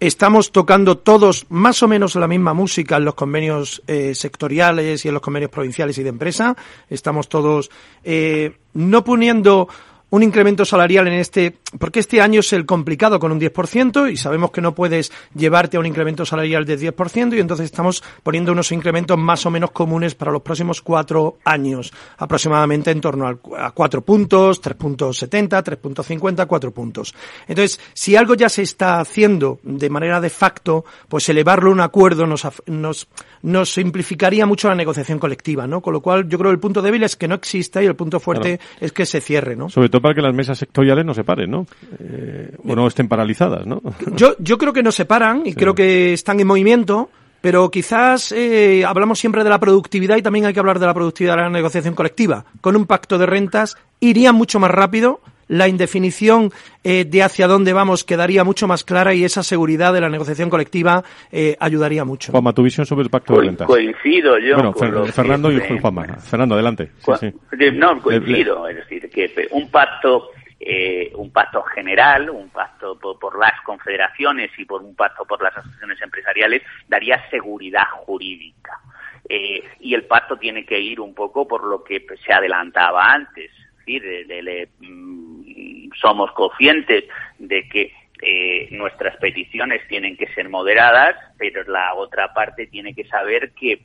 Estamos 0.00 0.52
tocando 0.52 0.98
todos 0.98 1.46
más 1.48 1.82
o 1.82 1.88
menos 1.88 2.14
la 2.16 2.28
misma 2.28 2.52
música 2.52 2.96
en 2.96 3.04
los 3.04 3.14
convenios 3.14 3.82
eh, 3.86 4.14
sectoriales 4.14 5.04
y 5.04 5.08
en 5.08 5.14
los 5.14 5.22
convenios 5.22 5.50
provinciales 5.50 5.96
y 5.98 6.02
de 6.02 6.10
empresa. 6.10 6.56
Estamos 6.90 7.28
todos 7.28 7.70
eh, 8.04 8.56
no 8.74 9.04
poniendo 9.04 9.68
un 10.10 10.22
incremento 10.22 10.64
salarial 10.64 11.08
en 11.08 11.14
este, 11.14 11.56
porque 11.78 12.00
este 12.00 12.20
año 12.20 12.40
es 12.40 12.52
el 12.52 12.64
complicado 12.64 13.18
con 13.18 13.32
un 13.32 13.40
10% 13.40 14.10
y 14.10 14.16
sabemos 14.16 14.50
que 14.52 14.60
no 14.60 14.74
puedes 14.74 15.12
llevarte 15.34 15.76
a 15.76 15.80
un 15.80 15.86
incremento 15.86 16.24
salarial 16.24 16.64
del 16.64 16.80
10% 16.80 17.36
y 17.36 17.40
entonces 17.40 17.66
estamos 17.66 18.02
poniendo 18.22 18.52
unos 18.52 18.70
incrementos 18.70 19.18
más 19.18 19.44
o 19.46 19.50
menos 19.50 19.72
comunes 19.72 20.14
para 20.14 20.30
los 20.30 20.42
próximos 20.42 20.80
cuatro 20.80 21.38
años, 21.44 21.92
aproximadamente 22.18 22.90
en 22.90 23.00
torno 23.00 23.26
a 23.26 23.70
cuatro 23.72 24.02
puntos, 24.02 24.62
3.70, 24.62 25.80
3.50, 25.80 26.46
cuatro 26.46 26.70
puntos. 26.70 27.14
Entonces, 27.48 27.80
si 27.92 28.14
algo 28.14 28.34
ya 28.34 28.48
se 28.48 28.62
está 28.62 29.00
haciendo 29.00 29.58
de 29.62 29.90
manera 29.90 30.20
de 30.20 30.30
facto, 30.30 30.84
pues 31.08 31.28
elevarlo 31.28 31.70
a 31.70 31.72
un 31.72 31.80
acuerdo 31.80 32.26
nos, 32.26 32.46
nos, 32.66 33.08
nos 33.46 33.72
simplificaría 33.72 34.44
mucho 34.44 34.68
la 34.68 34.74
negociación 34.74 35.20
colectiva, 35.20 35.68
¿no? 35.68 35.80
Con 35.80 35.92
lo 35.92 36.00
cual, 36.00 36.28
yo 36.28 36.36
creo 36.36 36.50
que 36.50 36.54
el 36.54 36.60
punto 36.60 36.82
débil 36.82 37.04
es 37.04 37.14
que 37.14 37.28
no 37.28 37.36
exista 37.36 37.80
y 37.80 37.86
el 37.86 37.94
punto 37.94 38.18
fuerte 38.18 38.58
es 38.80 38.90
que 38.90 39.06
se 39.06 39.20
cierre, 39.20 39.54
¿no? 39.54 39.68
Sobre 39.68 39.88
todo 39.88 40.02
para 40.02 40.14
que 40.14 40.20
las 40.20 40.34
mesas 40.34 40.58
sectoriales 40.58 41.04
no 41.04 41.14
se 41.14 41.22
paren, 41.22 41.50
¿no? 41.50 41.64
Eh, 42.00 42.50
o 42.66 42.74
no 42.74 42.88
estén 42.88 43.06
paralizadas, 43.06 43.64
¿no? 43.64 43.80
Yo, 44.16 44.34
yo 44.40 44.58
creo 44.58 44.72
que 44.72 44.82
no 44.82 44.90
se 44.90 45.04
paran 45.04 45.42
y 45.44 45.54
creo 45.54 45.74
que 45.74 46.12
están 46.12 46.40
en 46.40 46.46
movimiento. 46.46 47.08
Pero 47.40 47.70
quizás 47.70 48.32
eh, 48.32 48.84
hablamos 48.84 49.20
siempre 49.20 49.44
de 49.44 49.50
la 49.50 49.60
productividad 49.60 50.16
y 50.16 50.22
también 50.22 50.46
hay 50.46 50.54
que 50.54 50.58
hablar 50.58 50.80
de 50.80 50.86
la 50.86 50.94
productividad 50.94 51.36
de 51.36 51.42
la 51.42 51.50
negociación 51.50 51.94
colectiva. 51.94 52.44
Con 52.60 52.74
un 52.74 52.86
pacto 52.86 53.18
de 53.18 53.26
rentas 53.26 53.76
iría 54.00 54.32
mucho 54.32 54.58
más 54.58 54.70
rápido, 54.72 55.20
la 55.48 55.68
indefinición 55.68 56.50
eh, 56.82 57.04
de 57.04 57.22
hacia 57.22 57.46
dónde 57.46 57.72
vamos 57.72 58.04
quedaría 58.04 58.44
mucho 58.44 58.66
más 58.66 58.84
clara 58.84 59.14
y 59.14 59.24
esa 59.24 59.42
seguridad 59.42 59.92
de 59.92 60.00
la 60.00 60.08
negociación 60.08 60.50
colectiva 60.50 61.04
eh, 61.30 61.56
ayudaría 61.60 62.04
mucho. 62.04 62.32
Juanma, 62.32 62.52
tu 62.52 62.62
visión 62.62 62.84
sobre 62.86 63.04
el 63.04 63.10
pacto 63.10 63.34
de 63.34 63.46
rentas. 63.46 63.66
Coincido 63.66 64.38
yo. 64.38 64.54
Bueno, 64.54 64.72
con 64.72 64.88
Fer- 64.88 64.92
lo 64.92 65.04
que 65.04 65.12
Fernando 65.12 65.52
y 65.52 65.60
Juanma. 65.80 66.04
Fernando, 66.18 66.54
adelante. 66.54 66.90
Sí, 66.98 67.12
sí. 67.20 67.34
No, 67.74 68.00
coincido. 68.02 68.68
Es 68.68 68.76
decir, 68.76 69.08
que 69.10 69.48
un 69.52 69.70
pacto, 69.70 70.30
eh, 70.58 71.12
un 71.14 71.30
pacto 71.30 71.62
general, 71.62 72.28
un 72.30 72.48
pacto 72.50 72.98
por, 72.98 73.18
por 73.18 73.38
las 73.38 73.60
confederaciones 73.64 74.50
y 74.58 74.64
por 74.64 74.82
un 74.82 74.94
pacto 74.94 75.24
por 75.24 75.42
las 75.42 75.56
asociaciones 75.56 76.00
empresariales 76.02 76.62
daría 76.88 77.22
seguridad 77.30 77.84
jurídica. 78.04 78.80
Eh, 79.28 79.62
y 79.80 79.94
el 79.94 80.04
pacto 80.04 80.36
tiene 80.36 80.64
que 80.64 80.78
ir 80.80 81.00
un 81.00 81.14
poco 81.14 81.48
por 81.48 81.64
lo 81.64 81.82
que 81.82 82.04
se 82.24 82.32
adelantaba 82.32 83.12
antes. 83.12 83.50
Decir, 83.86 84.02
de- 84.02 84.24
de- 84.24 84.42
de, 84.42 84.68
mm, 84.80 85.90
somos 86.00 86.32
conscientes 86.32 87.04
de 87.38 87.68
que 87.68 87.92
eh, 88.22 88.68
nuestras 88.70 89.14
peticiones 89.18 89.86
tienen 89.88 90.16
que 90.16 90.26
ser 90.28 90.48
moderadas, 90.48 91.14
pero 91.38 91.62
la 91.64 91.94
otra 91.94 92.32
parte 92.32 92.66
tiene 92.66 92.94
que 92.94 93.04
saber 93.04 93.52
que 93.52 93.82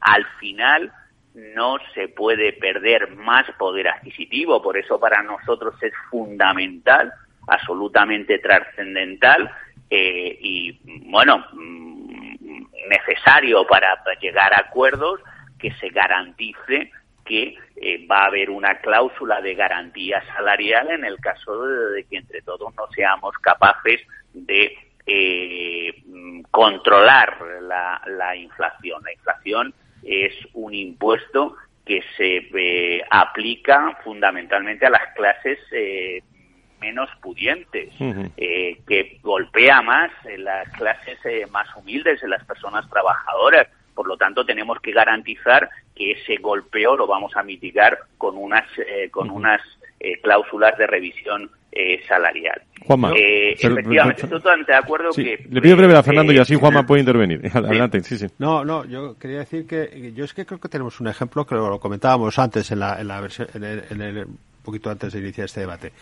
al 0.00 0.26
final 0.40 0.92
no 1.34 1.76
se 1.94 2.08
puede 2.08 2.52
perder 2.54 3.14
más 3.14 3.48
poder 3.52 3.86
adquisitivo. 3.88 4.60
Por 4.60 4.76
eso 4.76 4.98
para 4.98 5.22
nosotros 5.22 5.80
es 5.80 5.92
fundamental, 6.10 7.12
absolutamente 7.46 8.38
trascendental 8.40 9.48
eh, 9.88 10.36
y, 10.40 10.78
bueno, 11.08 11.46
mm, 11.52 12.64
necesario 12.88 13.64
para 13.66 13.96
llegar 14.20 14.52
a 14.52 14.60
acuerdos 14.68 15.20
que 15.58 15.70
se 15.74 15.88
garantice 15.90 16.90
que 17.24 17.56
eh, 17.76 18.06
va 18.06 18.22
a 18.22 18.26
haber 18.26 18.50
una 18.50 18.78
cláusula 18.78 19.40
de 19.40 19.54
garantía 19.54 20.22
salarial 20.34 20.90
en 20.90 21.04
el 21.04 21.18
caso 21.18 21.66
de, 21.66 21.90
de 21.92 22.04
que 22.04 22.16
entre 22.16 22.42
todos 22.42 22.74
no 22.74 22.86
seamos 22.94 23.36
capaces 23.38 24.00
de 24.34 24.76
eh, 25.04 25.92
mm, 26.06 26.42
controlar 26.50 27.36
la, 27.62 28.00
la 28.06 28.36
inflación. 28.36 29.02
La 29.02 29.12
inflación 29.12 29.74
es 30.02 30.32
un 30.54 30.74
impuesto 30.74 31.56
que 31.84 32.02
se 32.16 32.48
eh, 32.54 33.02
aplica 33.10 33.98
fundamentalmente 34.04 34.86
a 34.86 34.90
las 34.90 35.12
clases 35.14 35.58
menos 36.80 37.08
pudientes, 37.20 37.94
que 37.96 39.18
golpea 39.22 39.82
más 39.82 40.10
en 40.24 40.44
las 40.44 40.68
clases 40.70 41.18
eh, 41.24 41.46
más 41.50 41.68
humildes, 41.76 42.22
en 42.22 42.30
las 42.30 42.44
personas 42.44 42.88
trabajadoras. 42.90 43.68
Por 43.94 44.08
lo 44.08 44.16
tanto, 44.16 44.44
tenemos 44.44 44.80
que 44.80 44.90
garantizar 44.90 45.68
que 45.94 46.12
ese 46.12 46.36
golpeo 46.36 46.96
lo 46.96 47.06
vamos 47.06 47.32
a 47.36 47.42
mitigar 47.42 47.98
con 48.18 48.36
unas 48.38 48.64
eh, 48.78 49.08
con 49.10 49.30
unas 49.30 49.60
eh, 50.00 50.18
cláusulas 50.20 50.76
de 50.78 50.86
revisión 50.86 51.50
eh, 51.70 52.02
salarial. 52.08 52.60
Juanma. 52.84 53.12
Eh, 53.16 53.52
efectivamente, 53.52 54.22
estoy 54.22 54.38
totalmente 54.40 54.72
de 54.72 54.78
acuerdo 54.78 55.12
Sí, 55.12 55.22
que 55.24 55.46
le 55.50 55.60
pido 55.62 55.76
brevedad 55.76 56.00
a 56.00 56.02
Fernando 56.02 56.32
eh, 56.32 56.36
y 56.36 56.38
así 56.38 56.54
Juanma 56.56 56.84
puede 56.84 57.00
intervenir. 57.00 57.40
Adelante, 57.54 58.02
sí, 58.02 58.18
sí. 58.18 58.26
No, 58.38 58.64
no, 58.64 58.84
yo 58.84 59.16
quería 59.18 59.38
decir 59.38 59.66
que 59.66 60.12
yo 60.14 60.24
es 60.24 60.34
que 60.34 60.44
creo 60.44 60.58
que 60.60 60.68
tenemos 60.68 61.00
un 61.00 61.08
ejemplo 61.08 61.46
que 61.46 61.54
lo 61.54 61.78
comentábamos 61.78 62.38
antes 62.38 62.70
en 62.72 62.80
la, 62.80 63.00
en 63.00 63.08
la 63.08 63.20
versión, 63.20 63.48
en 63.54 63.64
el, 63.64 63.84
en 63.90 64.00
el- 64.02 64.24
un 64.26 64.38
poquito 64.64 64.90
antes 64.90 65.12
de 65.12 65.18
iniciar 65.20 65.46
este 65.46 65.60
debate. 65.60 65.92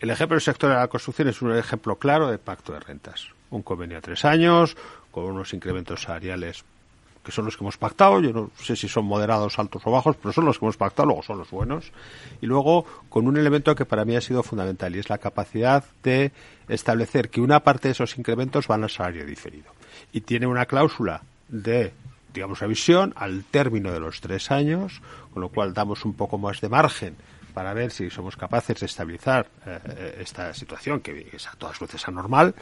El 0.00 0.10
ejemplo 0.10 0.34
del 0.34 0.40
sector 0.42 0.70
de 0.70 0.76
la 0.76 0.86
construcción 0.88 1.28
es 1.28 1.42
un 1.42 1.56
ejemplo 1.56 1.96
claro 1.96 2.30
de 2.30 2.38
pacto 2.38 2.72
de 2.72 2.80
rentas. 2.80 3.28
Un 3.50 3.62
convenio 3.62 3.98
a 3.98 4.00
tres 4.00 4.24
años, 4.24 4.76
con 5.10 5.24
unos 5.24 5.52
incrementos 5.54 6.02
salariales 6.02 6.64
que 7.22 7.32
son 7.32 7.44
los 7.44 7.56
que 7.56 7.64
hemos 7.64 7.76
pactado, 7.76 8.20
yo 8.20 8.32
no 8.32 8.50
sé 8.60 8.76
si 8.76 8.88
son 8.88 9.04
moderados, 9.04 9.58
altos 9.58 9.82
o 9.84 9.90
bajos, 9.90 10.16
pero 10.16 10.32
son 10.32 10.44
los 10.44 10.58
que 10.58 10.64
hemos 10.64 10.76
pactado, 10.76 11.06
luego 11.06 11.22
son 11.22 11.38
los 11.38 11.50
buenos. 11.50 11.92
Y 12.40 12.46
luego 12.46 12.84
con 13.08 13.26
un 13.26 13.36
elemento 13.36 13.74
que 13.74 13.84
para 13.84 14.04
mí 14.04 14.16
ha 14.16 14.20
sido 14.20 14.42
fundamental 14.42 14.94
y 14.94 14.98
es 14.98 15.08
la 15.08 15.18
capacidad 15.18 15.84
de 16.02 16.32
establecer 16.68 17.30
que 17.30 17.40
una 17.40 17.60
parte 17.60 17.88
de 17.88 17.92
esos 17.92 18.16
incrementos 18.18 18.68
van 18.68 18.82
al 18.82 18.90
salario 18.90 19.26
diferido. 19.26 19.72
Y 20.12 20.22
tiene 20.22 20.46
una 20.46 20.66
cláusula 20.66 21.22
de 21.48 21.92
digamos, 22.32 22.60
revisión 22.60 23.14
al 23.16 23.44
término 23.44 23.90
de 23.90 24.00
los 24.00 24.20
tres 24.20 24.50
años, 24.50 25.00
con 25.32 25.40
lo 25.40 25.48
cual 25.48 25.74
damos 25.74 26.04
un 26.04 26.14
poco 26.14 26.38
más 26.38 26.60
de 26.60 26.68
margen 26.68 27.16
para 27.58 27.74
ver 27.74 27.90
si 27.90 28.08
somos 28.08 28.36
capaces 28.36 28.78
de 28.78 28.86
estabilizar 28.86 29.48
eh, 29.66 30.18
esta 30.20 30.54
situación, 30.54 31.00
que 31.00 31.28
es 31.32 31.48
a 31.48 31.56
todas 31.58 31.80
luces 31.80 32.06
anormal, 32.06 32.54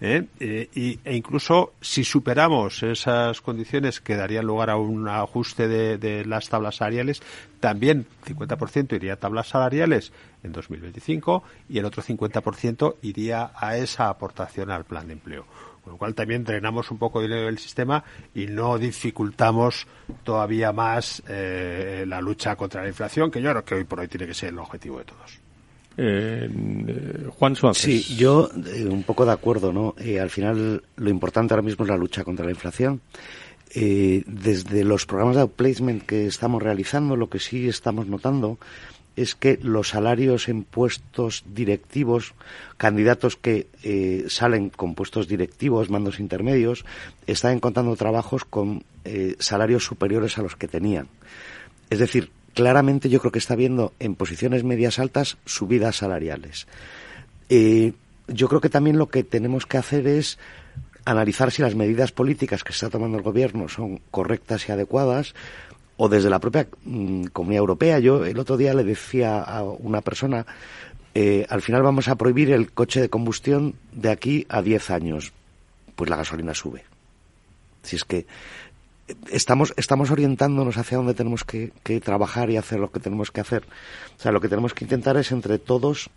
¿eh? 0.00 0.26
Eh, 0.40 0.68
y, 0.74 0.98
e 1.04 1.14
incluso 1.14 1.74
si 1.80 2.02
superamos 2.02 2.82
esas 2.82 3.40
condiciones 3.42 4.00
que 4.00 4.16
darían 4.16 4.44
lugar 4.44 4.70
a 4.70 4.76
un 4.76 5.08
ajuste 5.08 5.68
de, 5.68 5.98
de 5.98 6.24
las 6.24 6.48
tablas 6.48 6.74
salariales, 6.74 7.22
también 7.60 8.06
50% 8.26 8.96
iría 8.96 9.12
a 9.12 9.16
tablas 9.18 9.46
salariales 9.46 10.12
en 10.42 10.50
2025 10.50 11.44
y 11.68 11.78
el 11.78 11.84
otro 11.84 12.02
50% 12.02 12.96
iría 13.02 13.52
a 13.54 13.76
esa 13.76 14.08
aportación 14.08 14.72
al 14.72 14.84
plan 14.84 15.06
de 15.06 15.12
empleo. 15.12 15.46
Con 15.82 15.94
lo 15.94 15.98
cual 15.98 16.14
también 16.14 16.44
drenamos 16.44 16.90
un 16.90 16.98
poco 16.98 17.22
dinero 17.22 17.46
del 17.46 17.58
sistema 17.58 18.04
y 18.34 18.46
no 18.46 18.78
dificultamos 18.78 19.86
todavía 20.24 20.72
más 20.72 21.22
eh, 21.28 22.04
la 22.06 22.20
lucha 22.20 22.56
contra 22.56 22.82
la 22.82 22.88
inflación, 22.88 23.30
que 23.30 23.40
yo 23.40 23.50
creo 23.50 23.64
que 23.64 23.74
hoy 23.76 23.84
por 23.84 24.00
hoy 24.00 24.08
tiene 24.08 24.26
que 24.26 24.34
ser 24.34 24.50
el 24.50 24.58
objetivo 24.58 24.98
de 24.98 25.04
todos. 25.04 25.40
Eh, 25.96 26.48
eh, 26.86 27.26
Juan 27.30 27.56
Suárez. 27.56 27.78
Sí, 27.78 28.16
yo 28.16 28.48
eh, 28.74 28.86
un 28.86 29.02
poco 29.02 29.26
de 29.26 29.32
acuerdo, 29.32 29.72
¿no? 29.72 29.94
Eh, 29.98 30.20
al 30.20 30.30
final 30.30 30.82
lo 30.96 31.10
importante 31.10 31.54
ahora 31.54 31.62
mismo 31.62 31.84
es 31.84 31.90
la 31.90 31.96
lucha 31.96 32.24
contra 32.24 32.44
la 32.44 32.52
inflación. 32.52 33.00
Eh, 33.72 34.24
desde 34.26 34.82
los 34.82 35.06
programas 35.06 35.36
de 35.36 35.42
outplacement 35.42 36.02
que 36.02 36.26
estamos 36.26 36.62
realizando, 36.62 37.16
lo 37.16 37.28
que 37.28 37.38
sí 37.38 37.68
estamos 37.68 38.06
notando 38.06 38.58
es 39.16 39.34
que 39.34 39.58
los 39.62 39.88
salarios 39.88 40.48
en 40.48 40.64
puestos 40.64 41.44
directivos, 41.46 42.34
candidatos 42.76 43.36
que 43.36 43.66
eh, 43.82 44.24
salen 44.28 44.70
con 44.70 44.94
puestos 44.94 45.28
directivos, 45.28 45.90
mandos 45.90 46.20
intermedios, 46.20 46.84
están 47.26 47.54
encontrando 47.54 47.94
trabajos 47.96 48.44
con 48.44 48.84
eh, 49.04 49.36
salarios 49.38 49.84
superiores 49.84 50.38
a 50.38 50.42
los 50.42 50.56
que 50.56 50.68
tenían. 50.68 51.08
Es 51.90 51.98
decir, 51.98 52.30
claramente 52.54 53.08
yo 53.08 53.20
creo 53.20 53.32
que 53.32 53.38
está 53.38 53.54
habiendo 53.54 53.92
en 53.98 54.14
posiciones 54.14 54.64
medias 54.64 54.98
altas 54.98 55.38
subidas 55.44 55.96
salariales. 55.96 56.66
Eh, 57.48 57.92
yo 58.28 58.48
creo 58.48 58.60
que 58.60 58.68
también 58.68 58.98
lo 58.98 59.08
que 59.08 59.24
tenemos 59.24 59.66
que 59.66 59.78
hacer 59.78 60.06
es 60.06 60.38
analizar 61.04 61.50
si 61.50 61.62
las 61.62 61.74
medidas 61.74 62.12
políticas 62.12 62.62
que 62.62 62.72
está 62.72 62.90
tomando 62.90 63.18
el 63.18 63.24
gobierno 63.24 63.68
son 63.68 64.00
correctas 64.10 64.68
y 64.68 64.72
adecuadas 64.72 65.34
o 66.02 66.08
desde 66.08 66.30
la 66.30 66.38
propia 66.38 66.66
mm, 66.84 67.24
Comunidad 67.26 67.60
Europea. 67.60 67.98
Yo 67.98 68.24
el 68.24 68.38
otro 68.38 68.56
día 68.56 68.72
le 68.72 68.84
decía 68.84 69.42
a 69.42 69.62
una 69.62 70.00
persona, 70.00 70.46
eh, 71.14 71.44
al 71.50 71.60
final 71.60 71.82
vamos 71.82 72.08
a 72.08 72.16
prohibir 72.16 72.50
el 72.52 72.72
coche 72.72 73.02
de 73.02 73.10
combustión 73.10 73.74
de 73.92 74.08
aquí 74.08 74.46
a 74.48 74.62
10 74.62 74.90
años. 74.92 75.34
Pues 75.96 76.08
la 76.08 76.16
gasolina 76.16 76.54
sube. 76.54 76.84
Si 77.82 77.96
es 77.96 78.04
que 78.04 78.20
eh, 79.08 79.14
estamos, 79.30 79.74
estamos 79.76 80.10
orientándonos 80.10 80.78
hacia 80.78 80.96
donde 80.96 81.12
tenemos 81.12 81.44
que 81.44 81.70
trabajar 82.02 82.48
y 82.48 82.56
hacer 82.56 82.80
lo 82.80 82.90
que 82.90 83.00
tenemos 83.00 83.30
que 83.30 83.42
hacer. 83.42 83.64
O 84.16 84.22
sea, 84.22 84.32
lo 84.32 84.40
que 84.40 84.48
tenemos 84.48 84.72
que 84.72 84.86
intentar 84.86 85.18
es 85.18 85.30
entre 85.32 85.58
todos 85.58 86.08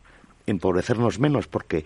empobrecernos 0.45 1.19
menos, 1.19 1.47
porque 1.47 1.85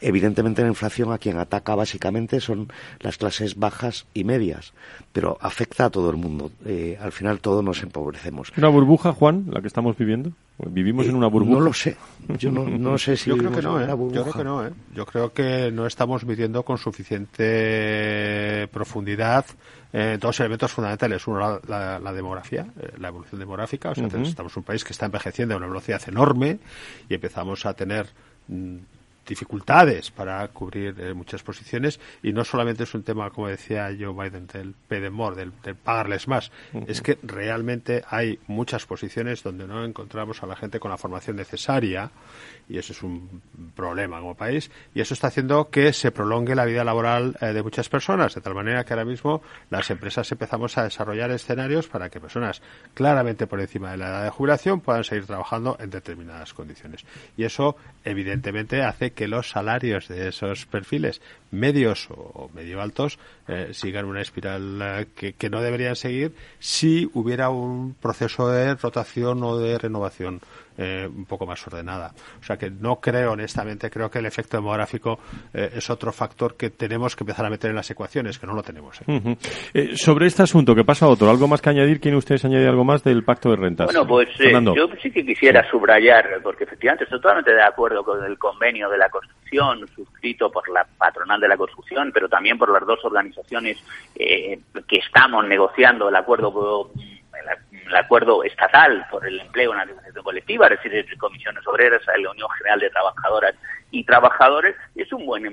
evidentemente 0.00 0.62
la 0.62 0.68
inflación 0.68 1.12
a 1.12 1.18
quien 1.18 1.38
ataca 1.38 1.74
básicamente 1.74 2.40
son 2.40 2.68
las 3.00 3.16
clases 3.16 3.56
bajas 3.56 4.06
y 4.14 4.24
medias, 4.24 4.72
pero 5.12 5.38
afecta 5.40 5.86
a 5.86 5.90
todo 5.90 6.10
el 6.10 6.16
mundo. 6.16 6.50
Eh, 6.66 6.98
al 7.00 7.12
final 7.12 7.40
todos 7.40 7.64
nos 7.64 7.82
empobrecemos. 7.82 8.52
¿Una 8.56 8.68
burbuja, 8.68 9.12
Juan, 9.12 9.46
la 9.50 9.60
que 9.60 9.68
estamos 9.68 9.96
viviendo? 9.96 10.32
¿Vivimos 10.58 11.06
Eh, 11.06 11.10
en 11.10 11.16
una 11.16 11.26
burbuja? 11.26 11.58
No 11.58 11.60
lo 11.60 11.72
sé. 11.72 11.96
Yo 12.38 12.50
no, 12.50 12.64
no 12.68 12.98
sé 12.98 13.16
si 13.18 13.30
yo 13.30 13.36
creo 13.36 13.50
que 13.50 13.62
no, 13.62 13.80
en 13.80 13.90
¿eh? 13.90 13.94
Yo 14.12 14.22
creo 14.22 14.32
que 14.34 14.44
no, 14.44 14.66
¿eh? 14.66 14.70
Yo 14.94 15.06
creo 15.06 15.32
que 15.32 15.70
no 15.72 15.86
estamos 15.86 16.24
midiendo 16.24 16.62
con 16.62 16.78
suficiente 16.78 18.68
profundidad 18.72 19.44
eh, 19.94 20.18
dos 20.20 20.38
elementos 20.40 20.70
fundamentales. 20.72 21.26
Uno, 21.26 21.38
la, 21.40 21.60
la- 21.66 21.98
la 21.98 22.12
demografía, 22.12 22.66
eh, 22.78 22.92
la 22.98 23.08
evolución 23.08 23.38
demográfica. 23.38 23.90
O 23.90 23.94
sea, 23.94 24.04
estamos 24.28 24.52
en 24.56 24.60
un 24.60 24.64
país 24.64 24.84
que 24.84 24.92
está 24.92 25.06
envejeciendo 25.06 25.54
a 25.54 25.56
una 25.58 25.68
velocidad 25.68 26.02
enorme 26.08 26.58
y 27.08 27.14
empezamos 27.14 27.64
a 27.64 27.72
tener 27.74 28.08
mm, 28.48 28.76
dificultades 29.26 30.10
para 30.10 30.46
cubrir 30.48 30.94
eh, 31.00 31.14
muchas 31.14 31.42
posiciones 31.42 31.98
y 32.22 32.32
no 32.34 32.44
solamente 32.44 32.82
es 32.82 32.92
un 32.92 33.02
tema, 33.02 33.30
como 33.30 33.48
decía 33.48 33.88
Joe 33.98 34.12
Biden, 34.12 34.46
del 34.48 34.74
pay 34.86 35.00
del, 35.00 35.52
pagarles 35.82 36.28
más, 36.28 36.50
es 36.86 37.00
que 37.00 37.18
realmente 37.22 38.04
hay 38.10 38.38
muchas 38.48 38.84
posiciones 38.84 39.42
donde 39.42 39.66
no 39.66 39.82
encontramos 39.82 40.42
a 40.42 40.46
la 40.46 40.56
gente 40.56 40.78
con 40.78 40.90
la 40.90 40.98
formación 40.98 41.36
necesaria 41.36 42.10
y 42.68 42.78
eso 42.78 42.92
es 42.92 43.02
un 43.02 43.42
problema 43.74 44.20
como 44.20 44.34
país 44.34 44.70
y 44.94 45.00
eso 45.00 45.14
está 45.14 45.28
haciendo 45.28 45.70
que 45.70 45.92
se 45.92 46.10
prolongue 46.10 46.54
la 46.54 46.64
vida 46.64 46.84
laboral 46.84 47.36
eh, 47.40 47.46
de 47.46 47.62
muchas 47.62 47.88
personas, 47.88 48.34
de 48.34 48.40
tal 48.40 48.54
manera 48.54 48.84
que 48.84 48.92
ahora 48.92 49.04
mismo 49.04 49.42
las 49.70 49.90
empresas 49.90 50.30
empezamos 50.32 50.78
a 50.78 50.84
desarrollar 50.84 51.30
escenarios 51.30 51.88
para 51.88 52.10
que 52.10 52.20
personas 52.20 52.62
claramente 52.94 53.46
por 53.46 53.60
encima 53.60 53.90
de 53.90 53.98
la 53.98 54.08
edad 54.08 54.24
de 54.24 54.30
jubilación 54.30 54.80
puedan 54.80 55.04
seguir 55.04 55.26
trabajando 55.26 55.76
en 55.80 55.90
determinadas 55.90 56.54
condiciones. 56.54 57.04
Y 57.36 57.44
eso 57.44 57.76
evidentemente 58.04 58.82
hace 58.82 59.12
que 59.12 59.28
los 59.28 59.50
salarios 59.50 60.08
de 60.08 60.28
esos 60.28 60.66
perfiles 60.66 61.20
medios 61.50 62.08
o 62.10 62.50
medio 62.52 62.80
altos 62.80 63.18
eh, 63.46 63.68
sigan 63.72 64.06
una 64.06 64.22
espiral 64.22 64.80
eh, 64.80 65.34
que, 65.38 65.50
no 65.50 65.60
deberían 65.60 65.96
seguir 65.96 66.32
si 66.58 67.10
hubiera 67.12 67.50
un 67.50 67.94
proceso 67.94 68.48
de 68.48 68.74
rotación 68.74 69.42
o 69.42 69.58
de 69.58 69.78
renovación 69.78 70.40
eh, 70.78 71.06
un 71.06 71.26
poco 71.26 71.44
más 71.44 71.64
ordenada. 71.66 72.12
O 72.40 72.42
sea 72.42 72.56
que 72.56 72.70
no 72.70 72.96
creo, 72.96 73.32
honestamente, 73.32 73.90
creo 73.90 74.10
que 74.10 74.20
el 74.20 74.26
efecto 74.26 74.56
demográfico 74.56 75.18
es 75.52 75.88
otro 75.90 76.10
factor 76.10 76.56
que 76.56 76.70
tenemos 76.70 77.14
que 77.14 77.22
empezar 77.22 77.46
a 77.46 77.50
meter 77.50 77.70
en 77.70 77.76
las 77.76 77.88
ecuaciones, 77.90 78.38
que 78.38 78.46
no 78.46 78.54
lo 78.54 78.62
tenemos. 78.62 78.98
sobre 79.94 80.26
este 80.26 80.42
asunto, 80.42 80.74
que 80.74 80.82
pasa 80.82 81.06
otro, 81.06 81.28
¿algo 81.30 81.46
más 81.46 81.60
que 81.60 81.70
añadir? 81.70 82.00
¿Quieren 82.00 82.18
ustedes 82.18 82.44
añadir 82.44 82.68
algo 82.68 82.82
más 82.82 83.04
del 83.04 83.22
pacto 83.22 83.50
de 83.50 83.56
rentas? 83.56 83.86
Bueno, 83.86 84.06
pues 84.06 84.28
yo 84.38 84.88
sí 85.00 85.10
que 85.10 85.24
quisiera 85.24 85.68
subrayar, 85.70 86.40
porque 86.42 86.64
efectivamente 86.64 87.04
estoy 87.04 87.20
totalmente 87.20 87.52
de 87.52 87.62
acuerdo 87.62 88.02
con 88.02 88.24
el 88.24 88.36
convenio 88.38 88.88
de 88.88 88.98
la 88.98 89.08
construcción 89.10 89.86
suscrito 89.94 90.50
por 90.50 90.68
la 90.70 90.84
patronal 90.98 91.40
de 91.40 91.48
la 91.48 91.56
construcción, 91.56 92.10
pero 92.12 92.28
también 92.28 92.58
por 92.58 92.72
las 92.72 92.84
dos 92.84 92.98
organizaciones 93.04 93.33
eh, 94.14 94.58
que 94.88 94.96
estamos 94.96 95.46
negociando 95.46 96.08
el 96.08 96.16
acuerdo 96.16 96.90
el 97.86 97.96
acuerdo 97.96 98.42
estatal 98.42 99.06
por 99.10 99.26
el 99.26 99.38
empleo 99.38 99.72
en 99.72 99.78
la 99.78 99.84
negociación 99.84 100.24
colectiva, 100.24 100.66
es 100.68 100.82
decir, 100.82 101.18
comisiones 101.18 101.66
obreras, 101.66 102.00
la 102.06 102.30
Unión 102.30 102.48
General 102.56 102.80
de 102.80 102.88
Trabajadoras 102.88 103.54
y 103.90 104.04
Trabajadores, 104.04 104.74
es 104.94 105.12
un 105.12 105.26
buen 105.26 105.44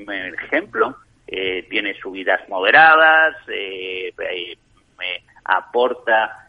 ejemplo. 0.41 0.95
Eh, 1.27 1.67
tiene 1.69 1.93
subidas 1.99 2.47
moderadas, 2.47 3.35
eh, 3.47 4.13
aporta 5.43 6.47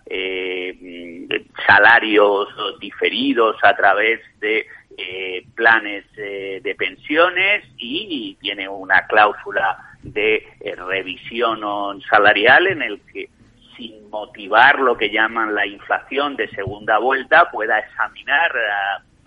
salarios 1.66 2.48
diferidos 2.78 3.56
a 3.62 3.74
través 3.74 4.20
de 4.38 4.66
eh, 4.98 5.46
planes 5.54 6.04
eh, 6.18 6.60
de 6.62 6.74
pensiones 6.74 7.64
y 7.78 8.36
tiene 8.40 8.68
una 8.68 9.06
cláusula 9.06 9.91
de 10.02 10.46
eh, 10.60 10.74
revisión 10.76 12.00
salarial 12.02 12.66
en 12.66 12.82
el 12.82 13.00
que 13.12 13.28
sin 13.76 14.10
motivar 14.10 14.78
lo 14.80 14.96
que 14.96 15.10
llaman 15.10 15.54
la 15.54 15.66
inflación 15.66 16.36
de 16.36 16.48
segunda 16.48 16.98
vuelta 16.98 17.50
pueda 17.50 17.78
examinar 17.78 18.52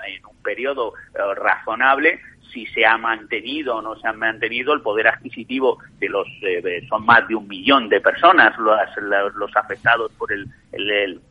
en 0.06 0.26
un 0.26 0.38
periodo 0.44 0.94
razonable 1.36 2.20
si 2.54 2.68
se 2.68 2.86
ha 2.86 2.98
mantenido 2.98 3.78
o 3.78 3.82
no 3.82 3.96
se 3.96 4.08
ha 4.08 4.14
mantenido 4.14 4.74
el 4.74 4.82
poder 4.82 5.08
adquisitivo 5.08 5.80
de 6.00 6.10
los 6.10 6.28
son 6.88 7.06
más 7.06 7.28
de 7.28 7.36
un 7.36 7.48
millón 7.48 7.90
de 7.90 8.00
personas 8.00 8.56
los, 8.60 8.80
los 9.36 9.56
afectados 9.56 10.12
por 10.14 10.32
el, 10.32 10.48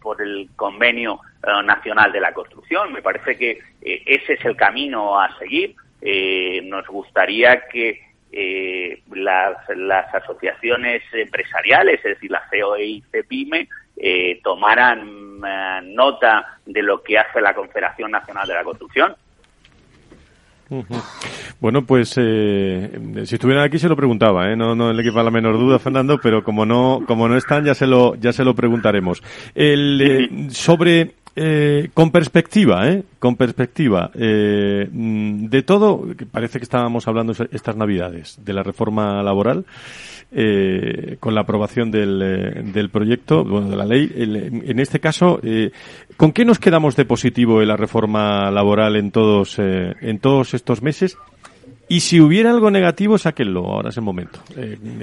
por 0.03 0.20
el 0.20 0.49
convenio 0.57 1.20
eh, 1.47 1.62
nacional 1.62 2.11
de 2.11 2.20
la 2.20 2.32
construcción. 2.32 2.92
Me 2.92 3.03
parece 3.03 3.36
que 3.36 3.59
eh, 3.82 4.03
ese 4.07 4.34
es 4.34 4.45
el 4.45 4.57
camino 4.57 5.20
a 5.20 5.36
seguir. 5.38 5.74
Eh, 6.01 6.62
nos 6.64 6.86
gustaría 6.86 7.68
que 7.68 8.01
las, 9.12 9.57
las, 9.76 10.14
asociaciones 10.14 11.03
empresariales, 11.12 11.99
es 11.99 12.14
decir, 12.14 12.30
la 12.30 12.43
COE 12.51 12.85
y 12.85 13.05
CEPIME, 13.11 13.68
tomaran 14.43 15.41
nota 15.95 16.59
de 16.66 16.82
lo 16.82 17.03
que 17.03 17.18
hace 17.18 17.41
la 17.41 17.55
Confederación 17.55 18.11
Nacional 18.11 18.49
de 18.49 18.55
la 18.55 18.64
Construcción 18.64 19.14
bueno, 21.61 21.85
pues 21.85 22.14
eh, 22.16 22.91
si 23.24 23.35
estuvieran 23.35 23.64
aquí 23.64 23.78
se 23.78 23.89
lo 23.89 23.97
preguntaba, 23.97 24.51
¿eh? 24.51 24.57
no, 24.57 24.74
no 24.74 24.93
le 24.93 25.03
quepa 25.03 25.22
la 25.22 25.30
menor 25.30 25.59
duda, 25.59 25.78
Fernando, 25.78 26.18
pero 26.22 26.43
como 26.43 26.64
no, 26.64 27.03
como 27.07 27.28
no 27.28 27.37
están 27.37 27.64
ya 27.64 27.74
se 27.74 27.87
lo, 27.87 28.14
ya 28.16 28.32
se 28.32 28.45
lo 28.45 28.55
preguntaremos. 28.55 29.22
El, 29.55 30.01
eh, 30.01 30.51
sobre 30.51 31.14
eh, 31.37 31.91
con 31.95 32.11
perspectiva, 32.11 32.89
¿eh? 32.89 33.03
Con 33.18 33.37
perspectiva. 33.37 34.11
Eh, 34.14 34.89
mm, 34.91 35.47
de 35.47 35.62
todo, 35.62 36.07
parece 36.30 36.59
que 36.59 36.64
estábamos 36.64 37.09
hablando 37.09 37.35
estas 37.51 37.76
Navidades, 37.76 38.39
de 38.45 38.53
la 38.53 38.62
reforma 38.62 39.22
laboral, 39.22 39.64
eh, 40.30 41.16
con 41.20 41.35
la 41.35 41.43
aprobación 41.43 41.91
del, 41.91 42.20
eh, 42.22 42.62
del 42.72 42.91
proyecto, 42.91 43.45
bueno, 43.45 43.68
de 43.68 43.76
la 43.76 43.85
ley. 43.85 44.12
en 44.16 44.78
este 44.78 45.01
caso, 45.01 45.41
eh, 45.43 45.70
¿con 46.16 46.32
qué 46.32 46.45
nos 46.45 46.59
quedamos 46.59 46.97
de 46.97 47.05
positivo 47.05 47.62
en 47.62 47.68
la 47.68 47.76
reforma 47.76 48.51
laboral 48.51 48.97
en 48.97 49.11
todos, 49.11 49.59
en 49.59 50.18
todos 50.18 50.55
estos 50.55 50.82
meses? 50.82 51.16
Y 51.89 52.01
si 52.01 52.20
hubiera 52.20 52.51
algo 52.51 52.70
negativo, 52.70 53.18
sáquenlo, 53.18 53.66
ahora 53.66 53.91
es 53.91 53.97
el 53.97 54.03
momento. 54.03 54.41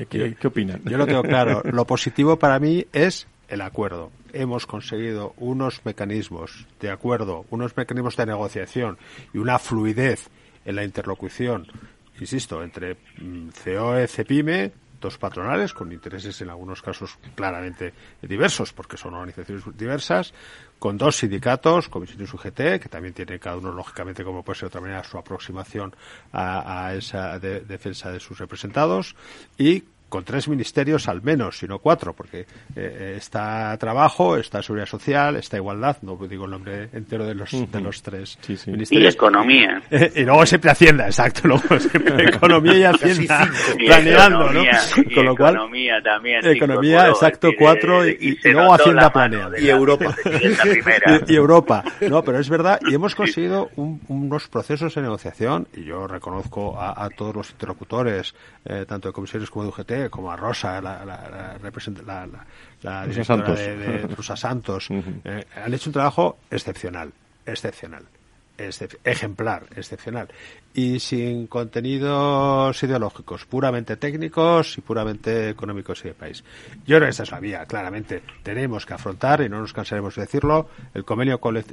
¿qué, 0.10 0.36
¿Qué 0.40 0.48
opinan? 0.48 0.82
Yo 0.86 0.98
lo 0.98 1.06
tengo 1.06 1.24
claro. 1.24 1.62
Lo 1.72 1.86
positivo 1.86 2.38
para 2.38 2.60
mí 2.60 2.86
es 2.92 3.28
el 3.48 3.62
acuerdo. 3.62 4.12
Hemos 4.34 4.66
conseguido 4.66 5.34
unos 5.38 5.86
mecanismos 5.86 6.68
de 6.80 6.90
acuerdo, 6.90 7.46
unos 7.50 7.76
mecanismos 7.76 8.16
de 8.16 8.26
negociación 8.26 8.98
y 9.34 9.38
una 9.38 9.60
fluidez 9.60 10.30
en 10.66 10.76
la 10.76 10.84
interlocución, 10.84 11.68
insisto, 12.20 12.64
entre 12.64 12.98
mm, 13.18 13.50
COE, 13.64 14.08
CEPIME, 14.08 14.72
dos 15.02 15.18
patronales 15.18 15.74
con 15.74 15.92
intereses 15.92 16.40
en 16.42 16.50
algunos 16.50 16.82
casos 16.82 17.18
claramente 17.36 17.94
diversos, 18.22 18.72
porque 18.72 18.96
son 18.96 19.16
organizaciones 19.16 19.66
diversas, 19.76 20.34
con 20.80 20.98
dos 20.98 21.18
sindicatos, 21.18 21.90
Comisión 21.90 22.22
y 22.22 22.24
UGT, 22.24 22.80
que 22.80 22.90
también 22.90 23.14
tiene 23.14 23.40
cada 23.40 23.58
uno, 23.58 23.72
lógicamente, 23.72 24.24
como 24.24 24.44
puede 24.44 24.60
ser 24.60 24.64
de 24.64 24.68
otra 24.68 24.82
manera, 24.82 25.04
su 25.04 25.18
aproximación 25.18 25.94
a, 26.32 26.94
esa 26.96 27.40
defensa 27.40 28.12
de 28.12 28.20
sus 28.20 28.38
representados, 28.38 29.16
y 29.58 29.84
con 30.12 30.26
tres 30.26 30.50
ministerios 30.50 31.08
al 31.08 31.22
menos, 31.22 31.58
sino 31.58 31.80
cuatro, 31.80 32.14
porque 32.14 32.46
eh, 32.76 33.16
está 33.18 33.76
trabajo, 33.78 34.36
está 34.36 34.62
seguridad 34.62 34.86
social, 34.86 35.38
está 35.38 35.56
igualdad, 35.56 35.98
no 36.02 36.18
digo 36.28 36.44
el 36.46 36.52
nombre 36.52 36.90
entero 36.92 37.26
de 37.26 37.34
los, 37.34 37.50
de 37.50 37.82
los 37.82 38.02
tres 38.02 38.38
ministerios. 38.68 39.14
Y 39.14 39.16
economía. 39.16 39.82
y 40.16 40.24
luego 40.26 40.46
siempre 40.46 40.70
Hacienda, 40.72 41.06
exacto, 41.06 41.48
luego 41.48 41.80
siempre 41.80 42.26
economía 42.28 42.78
y 42.78 42.84
Hacienda 42.84 43.50
planeando, 43.78 44.52
¿no? 44.52 44.64
Con 45.16 45.26
lo 45.26 45.36
cual, 45.36 45.56
economía 45.56 46.02
también. 46.04 46.46
Economía, 46.46 47.08
exacto, 47.08 47.50
cuatro, 47.58 48.06
y, 48.06 48.38
luego 48.44 48.74
Hacienda 48.74 49.14
planeando. 49.14 49.58
Y 49.58 49.70
Europa. 49.70 50.14
y, 51.26 51.36
Europa, 51.36 51.86
no, 52.02 52.22
pero 52.22 52.38
es 52.38 52.50
verdad, 52.50 52.82
y 52.86 52.94
hemos 52.94 53.16
conseguido 53.16 53.70
unos 53.76 54.50
procesos 54.50 54.94
de 54.94 55.02
negociación, 55.04 55.70
y 55.74 55.86
yo 55.86 56.06
reconozco 56.06 56.78
a, 56.78 57.10
todos 57.16 57.34
los 57.34 57.52
interlocutores, 57.52 58.36
eh, 58.66 58.86
tanto 58.86 59.08
de 59.08 59.14
comisiones 59.14 59.50
como 59.50 59.64
de 59.64 59.70
UGT, 59.70 60.01
como 60.10 60.32
a 60.32 60.36
Rosa, 60.36 60.82
la, 60.82 61.06
la, 61.06 61.30
la, 61.30 61.58
la 62.82 63.06
directora 63.08 63.54
de, 63.54 63.76
de 64.08 64.08
Santos, 64.36 64.88
eh, 64.90 65.46
han 65.56 65.74
hecho 65.74 65.90
un 65.90 65.94
trabajo 65.94 66.40
excepcional, 66.50 67.12
excepcional 67.46 68.06
ejemplar, 69.04 69.64
excepcional, 69.76 70.28
y 70.74 71.00
sin 71.00 71.48
contenidos 71.48 72.82
ideológicos, 72.84 73.46
puramente 73.46 73.98
técnicos 73.98 74.78
y 74.78 74.82
puramente 74.82 75.50
económicos 75.50 76.04
y 76.06 76.10
de 76.10 76.14
país. 76.14 76.44
Yo 76.86 76.98
creo 76.98 77.08
que 77.08 77.10
esta 77.10 77.24
es 77.24 77.32
la 77.32 77.40
vía, 77.40 77.66
claramente. 77.66 78.24
Tenemos 78.44 78.86
que 78.86 78.94
afrontar, 78.94 79.42
y 79.42 79.50
no 79.50 79.60
nos 79.60 79.74
cansaremos 79.74 80.16
de 80.16 80.22
decirlo, 80.22 80.70
el 80.94 81.04
convenio 81.04 81.40
con 81.40 81.58
el, 81.58 81.66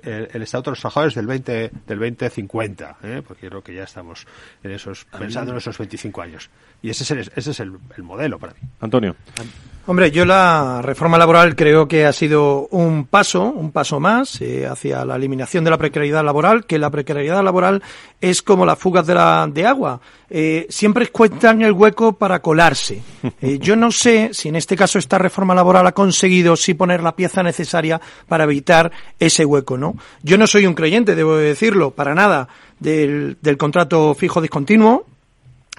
Estatuto 0.43 0.71
de 0.71 0.73
los 0.73 0.81
Trabajadores 0.81 1.15
del 1.15 1.27
20, 1.27 1.71
del 1.87 1.99
2050, 1.99 2.97
¿eh? 3.03 3.23
porque 3.27 3.49
creo 3.49 3.63
que 3.63 3.75
ya 3.75 3.85
estamos 3.85 4.27
en 4.63 4.73
esos, 4.73 5.05
pensando 5.05 5.53
en 5.53 5.59
esos 5.59 5.79
25 5.79 6.23
años. 6.23 6.51
Y 6.83 6.91
ese 6.91 7.05
es 7.05 7.11
el, 7.11 7.19
ese 7.35 7.51
es 7.51 7.61
el, 7.61 7.79
el 7.97 8.03
modelo 8.03 8.39
para 8.39 8.55
mí. 8.55 8.61
Antonio. 8.81 9.15
Hombre, 9.89 10.11
yo 10.11 10.27
la 10.27 10.83
reforma 10.83 11.17
laboral 11.17 11.57
creo 11.57 11.89
que 11.89 12.05
ha 12.05 12.13
sido 12.13 12.69
un 12.73 13.07
paso, 13.07 13.45
un 13.45 13.73
paso 13.73 13.99
más 13.99 14.39
eh, 14.43 14.67
hacia 14.67 15.03
la 15.07 15.17
eliminación 15.17 15.65
de 15.65 15.71
la 15.71 15.79
precariedad 15.79 16.23
laboral, 16.23 16.67
que 16.67 16.79
la 16.79 16.91
precariedad 16.91 17.43
laboral 17.43 17.83
es 18.21 18.43
como 18.43 18.67
las 18.67 18.79
fugas 18.89 19.07
de, 19.07 19.15
la, 19.15 19.47
de 19.53 19.67
agua. 19.67 20.01
Eh, 20.31 20.67
siempre 20.71 21.09
cuentan 21.09 21.61
el 21.61 21.73
hueco 21.73 22.13
para 22.15 22.41
colarse. 22.41 23.03
Eh, 23.41 23.59
yo 23.61 23.77
no 23.77 23.93
sé 23.93 24.31
si 24.33 24.49
en 24.49 24.57
este 24.57 24.75
caso 24.75 24.99
esta 24.99 25.19
reforma 25.19 25.55
laboral 25.55 25.87
ha 25.87 25.93
conseguido 25.93 26.57
sí 26.57 26.75
poner 26.75 27.03
la 27.03 27.15
pieza 27.15 27.43
necesaria 27.43 28.01
para 28.27 28.45
evitar 28.45 28.91
ese 29.19 29.45
hueco, 29.45 29.77
¿no? 29.77 29.95
Yo 30.23 30.39
no 30.39 30.47
soy 30.47 30.67
un 30.67 30.75
creyente, 30.75 31.15
debo 31.15 31.37
decirlo, 31.37 31.93
para 31.93 32.15
nada, 32.15 32.49
del, 32.81 33.37
del 33.41 33.57
contrato 33.57 34.15
fijo 34.15 34.41
discontinuo. 34.41 35.07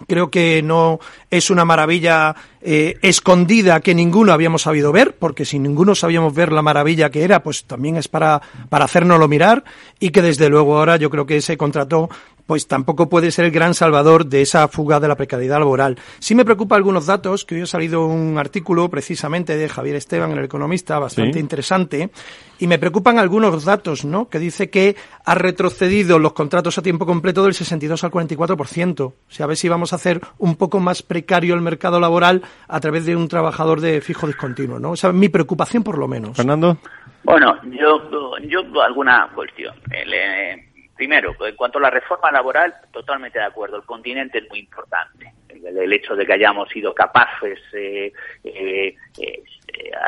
Creo 0.08 0.30
que 0.30 0.62
no 0.62 1.00
es 1.30 1.50
una 1.50 1.66
maravilla 1.66 2.36
eh, 2.62 2.98
escondida 3.02 3.80
que 3.80 3.96
ninguno 3.96 4.34
habíamos 4.34 4.64
sabido 4.64 4.92
ver, 4.92 5.16
porque 5.18 5.46
si 5.46 5.60
ninguno 5.60 5.96
sabíamos 5.96 6.34
ver 6.34 6.52
la 6.52 6.62
maravilla 6.62 7.10
que 7.10 7.24
era, 7.24 7.42
pues 7.42 7.64
también 7.66 7.98
es 7.98 8.08
para, 8.08 8.42
para 8.70 8.86
hacérnoslo 8.86 9.28
mirar, 9.28 9.64
y 10.00 10.10
que 10.10 10.22
desde 10.22 10.50
luego 10.50 10.78
ahora 10.78 10.98
yo 10.98 11.10
creo 11.10 11.26
que 11.26 11.38
ese 11.38 11.58
contrato 11.58 12.10
pues 12.50 12.66
tampoco 12.66 13.10
puede 13.10 13.30
ser 13.30 13.46
el 13.46 13.52
gran 13.52 13.76
salvador 13.76 14.26
de 14.26 14.42
esa 14.42 14.68
fuga 14.68 15.00
de 15.00 15.08
la 15.08 15.16
precariedad 15.16 15.60
laboral. 15.60 16.00
Sí 16.18 16.34
me 16.34 16.44
preocupa 16.44 16.76
algunos 16.76 17.06
datos, 17.06 17.46
que 17.46 17.54
hoy 17.54 17.62
ha 17.62 17.68
salido 17.68 18.08
un 18.08 18.40
artículo 18.40 18.90
precisamente 18.90 19.56
de 19.56 19.70
Javier 19.70 19.98
Esteban, 19.98 20.32
el 20.32 20.46
economista, 20.46 20.98
bastante 20.98 21.40
interesante, 21.40 22.10
y 22.58 22.66
me 22.66 22.80
preocupan 22.80 23.20
algunos 23.20 23.66
datos, 23.66 24.04
¿no? 24.04 24.30
Que 24.30 24.40
dice 24.40 24.72
que 24.72 24.96
ha 25.26 25.36
retrocedido 25.36 26.18
los 26.18 26.34
contratos 26.34 26.80
a 26.80 26.82
tiempo 26.82 27.06
completo 27.06 27.44
del 27.44 27.54
62 27.54 28.04
al 28.04 28.10
44%. 28.10 29.02
O 29.02 29.14
sea, 29.28 29.44
a 29.44 29.48
ver 29.48 29.56
si 29.56 29.70
vamos 29.70 29.94
a 29.94 29.98
hacer 29.98 30.20
un 30.40 30.56
poco 30.56 30.80
más 30.80 31.04
precario 31.04 31.54
el 31.54 31.62
mercado 31.62 32.00
laboral 32.00 32.42
a 32.68 32.80
través 32.80 33.06
de 33.06 33.16
un 33.16 33.28
trabajador 33.28 33.82
de 33.82 34.02
fijo 34.02 34.28
discontinuo, 34.28 34.80
¿no? 34.80 34.92
O 34.92 34.96
sea, 34.96 35.12
mi 35.12 35.30
preocupación 35.30 35.84
por 35.84 35.98
lo 35.98 36.08
menos. 36.08 36.36
Fernando. 36.36 36.78
Bueno, 37.24 37.60
yo, 37.64 38.38
yo 38.42 38.82
alguna 38.82 39.30
cuestión. 39.34 39.76
Eh, 39.92 40.70
Primero, 41.00 41.34
en 41.48 41.56
cuanto 41.56 41.78
a 41.78 41.84
la 41.84 41.90
reforma 41.90 42.30
laboral, 42.30 42.76
totalmente 42.92 43.40
de 43.40 43.46
acuerdo. 43.46 43.78
El 43.78 43.84
continente 43.84 44.40
es 44.40 44.50
muy 44.50 44.60
importante. 44.60 45.32
El, 45.48 45.94
hecho 45.94 46.14
de 46.14 46.26
que 46.26 46.34
hayamos 46.34 46.68
sido 46.68 46.94
capaces, 46.94 47.58
eh, 47.72 48.12
eh, 48.44 48.96
eh, 49.18 49.44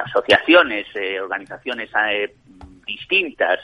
asociaciones, 0.06 0.88
organizaciones 1.24 1.90
distintas, 2.86 3.60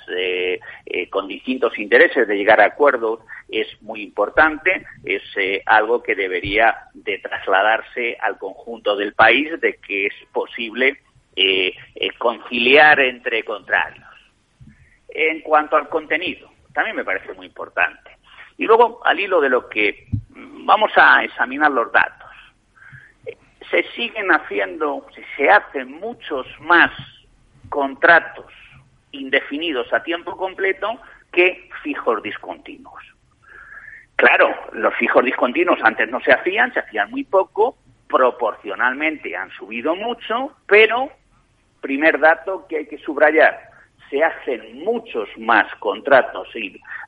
con 1.10 1.28
distintos 1.28 1.78
intereses 1.78 2.28
de 2.28 2.36
llegar 2.36 2.62
a 2.62 2.66
acuerdos, 2.66 3.20
es 3.50 3.68
muy 3.82 4.02
importante. 4.02 4.86
Es 5.04 5.24
algo 5.66 6.04
que 6.04 6.16
debería 6.16 6.76
de 6.94 7.20
trasladarse 7.20 8.18
al 8.22 8.38
conjunto 8.38 8.96
del 8.96 9.14
país, 9.14 9.60
de 9.62 9.78
que 9.78 10.08
es 10.08 10.14
posible 10.32 11.00
conciliar 12.18 13.00
entre 13.00 13.44
contrarios. 13.44 14.06
En 15.10 15.42
cuanto 15.42 15.76
al 15.78 15.90
contenido, 15.90 16.50
también 16.74 16.96
me 16.96 17.06
parece 17.06 17.34
muy 17.34 17.48
importante. 17.48 18.12
Y 18.58 18.66
luego, 18.66 19.02
al 19.06 19.20
hilo 19.20 19.42
de 19.42 19.50
lo 19.50 19.70
que 19.70 20.08
vamos 20.30 20.92
a 20.96 21.24
examinar 21.24 21.72
los 21.72 21.92
datos, 21.92 22.28
se 23.70 23.84
siguen 23.96 24.32
haciendo, 24.32 25.06
se 25.36 25.50
hacen 25.50 25.92
muchos 26.00 26.48
más 26.62 26.92
contratos 27.70 28.46
indefinidos 29.18 29.92
a 29.94 30.04
tiempo 30.04 30.38
completo 30.38 31.00
que 31.32 31.70
fijos 31.84 32.22
discontinuos. 32.24 33.04
Claro, 34.16 34.56
los 34.74 34.94
fijos 34.96 35.24
discontinuos 35.24 35.80
antes 35.84 36.10
no 36.10 36.20
se 36.22 36.34
hacían, 36.34 36.74
se 36.74 36.80
hacían 36.80 37.12
muy 37.12 37.24
poco, 37.24 37.78
proporcionalmente 38.08 39.36
han 39.36 39.52
subido 39.52 39.96
mucho, 39.96 40.54
pero 40.66 41.12
primer 41.82 42.20
dato 42.20 42.66
que 42.68 42.78
hay 42.78 42.88
que 42.88 42.98
subrayar, 42.98 43.70
se 44.10 44.24
hacen 44.24 44.84
muchos 44.84 45.30
más 45.38 45.74
contratos 45.76 46.48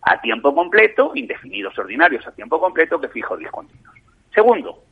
a 0.03 0.21
tiempo 0.21 0.53
completo, 0.53 1.11
indefinidos 1.15 1.77
ordinarios 1.77 2.27
a 2.27 2.31
tiempo 2.31 2.59
completo, 2.59 2.99
que 2.99 3.07
fijos 3.07 3.39
discontinuos. 3.39 3.95
Segundo, 4.33 4.83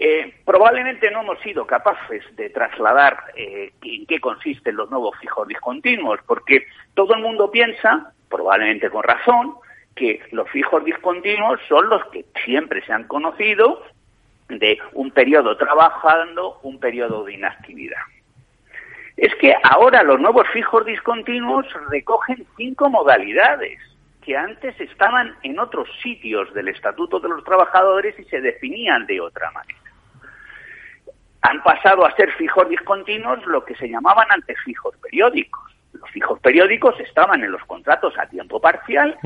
eh, 0.00 0.34
probablemente 0.44 1.10
no 1.10 1.22
hemos 1.22 1.40
sido 1.40 1.66
capaces 1.66 2.22
de 2.36 2.50
trasladar 2.50 3.18
eh, 3.36 3.72
en 3.82 4.06
qué 4.06 4.20
consisten 4.20 4.76
los 4.76 4.90
nuevos 4.90 5.16
fijos 5.18 5.46
discontinuos, 5.48 6.20
porque 6.26 6.66
todo 6.94 7.14
el 7.14 7.20
mundo 7.20 7.50
piensa, 7.50 8.12
probablemente 8.28 8.90
con 8.90 9.02
razón, 9.02 9.54
que 9.94 10.20
los 10.30 10.48
fijos 10.50 10.84
discontinuos 10.84 11.60
son 11.68 11.88
los 11.88 12.04
que 12.06 12.24
siempre 12.44 12.84
se 12.86 12.92
han 12.92 13.04
conocido 13.04 13.82
de 14.48 14.78
un 14.92 15.10
periodo 15.10 15.56
trabajando, 15.56 16.60
un 16.62 16.78
periodo 16.78 17.24
de 17.24 17.34
inactividad 17.34 18.00
es 19.18 19.34
que 19.34 19.52
ahora 19.64 20.04
los 20.04 20.20
nuevos 20.20 20.46
fijos 20.52 20.86
discontinuos 20.86 21.66
recogen 21.90 22.46
cinco 22.56 22.88
modalidades 22.88 23.80
que 24.22 24.36
antes 24.36 24.80
estaban 24.80 25.34
en 25.42 25.58
otros 25.58 25.88
sitios 26.02 26.52
del 26.54 26.68
Estatuto 26.68 27.18
de 27.18 27.28
los 27.28 27.42
Trabajadores 27.42 28.16
y 28.18 28.24
se 28.24 28.40
definían 28.40 29.06
de 29.06 29.20
otra 29.20 29.50
manera. 29.50 29.77
Han 31.42 31.62
pasado 31.62 32.04
a 32.04 32.14
ser 32.16 32.32
fijos 32.32 32.68
discontinuos 32.68 33.44
lo 33.46 33.64
que 33.64 33.74
se 33.76 33.88
llamaban 33.88 34.26
antes 34.30 34.56
fijos 34.64 34.94
periódicos. 34.96 35.62
Los 35.92 36.10
fijos 36.10 36.38
periódicos 36.40 36.98
estaban 37.00 37.42
en 37.42 37.52
los 37.52 37.64
contratos 37.64 38.14
a 38.18 38.26
tiempo 38.26 38.60
parcial 38.60 39.16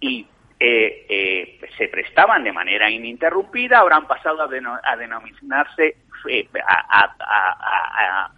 y 0.00 0.26
eh, 0.64 1.06
eh, 1.08 1.60
se 1.76 1.88
prestaban 1.88 2.44
de 2.44 2.52
manera 2.52 2.88
ininterrumpida, 2.88 3.78
ahora 3.78 3.96
han 3.96 4.06
pasado 4.06 4.42
a, 4.42 4.96
denominarse 4.96 5.96
eh, 6.28 6.48
a, 6.64 8.30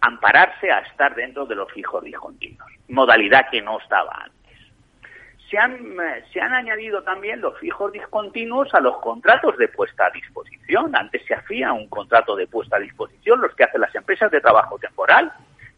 ampararse 0.00 0.72
a 0.72 0.80
estar 0.80 1.14
dentro 1.14 1.46
de 1.46 1.54
los 1.54 1.70
fijos 1.72 2.02
discontinuos, 2.02 2.72
modalidad 2.88 3.48
que 3.50 3.62
no 3.62 3.78
estaba 3.78 4.12
antes. 4.14 4.33
Se 5.54 5.60
han, 5.60 5.78
se 6.32 6.40
han 6.40 6.52
añadido 6.52 7.04
también 7.04 7.40
los 7.40 7.56
fijos 7.60 7.92
discontinuos 7.92 8.74
a 8.74 8.80
los 8.80 8.98
contratos 8.98 9.56
de 9.56 9.68
puesta 9.68 10.06
a 10.06 10.10
disposición. 10.10 10.96
Antes 10.96 11.24
se 11.28 11.34
hacía 11.34 11.72
un 11.72 11.88
contrato 11.88 12.34
de 12.34 12.48
puesta 12.48 12.74
a 12.74 12.80
disposición, 12.80 13.40
los 13.40 13.54
que 13.54 13.62
hacen 13.62 13.80
las 13.80 13.94
empresas 13.94 14.32
de 14.32 14.40
trabajo 14.40 14.80
temporal, 14.80 15.32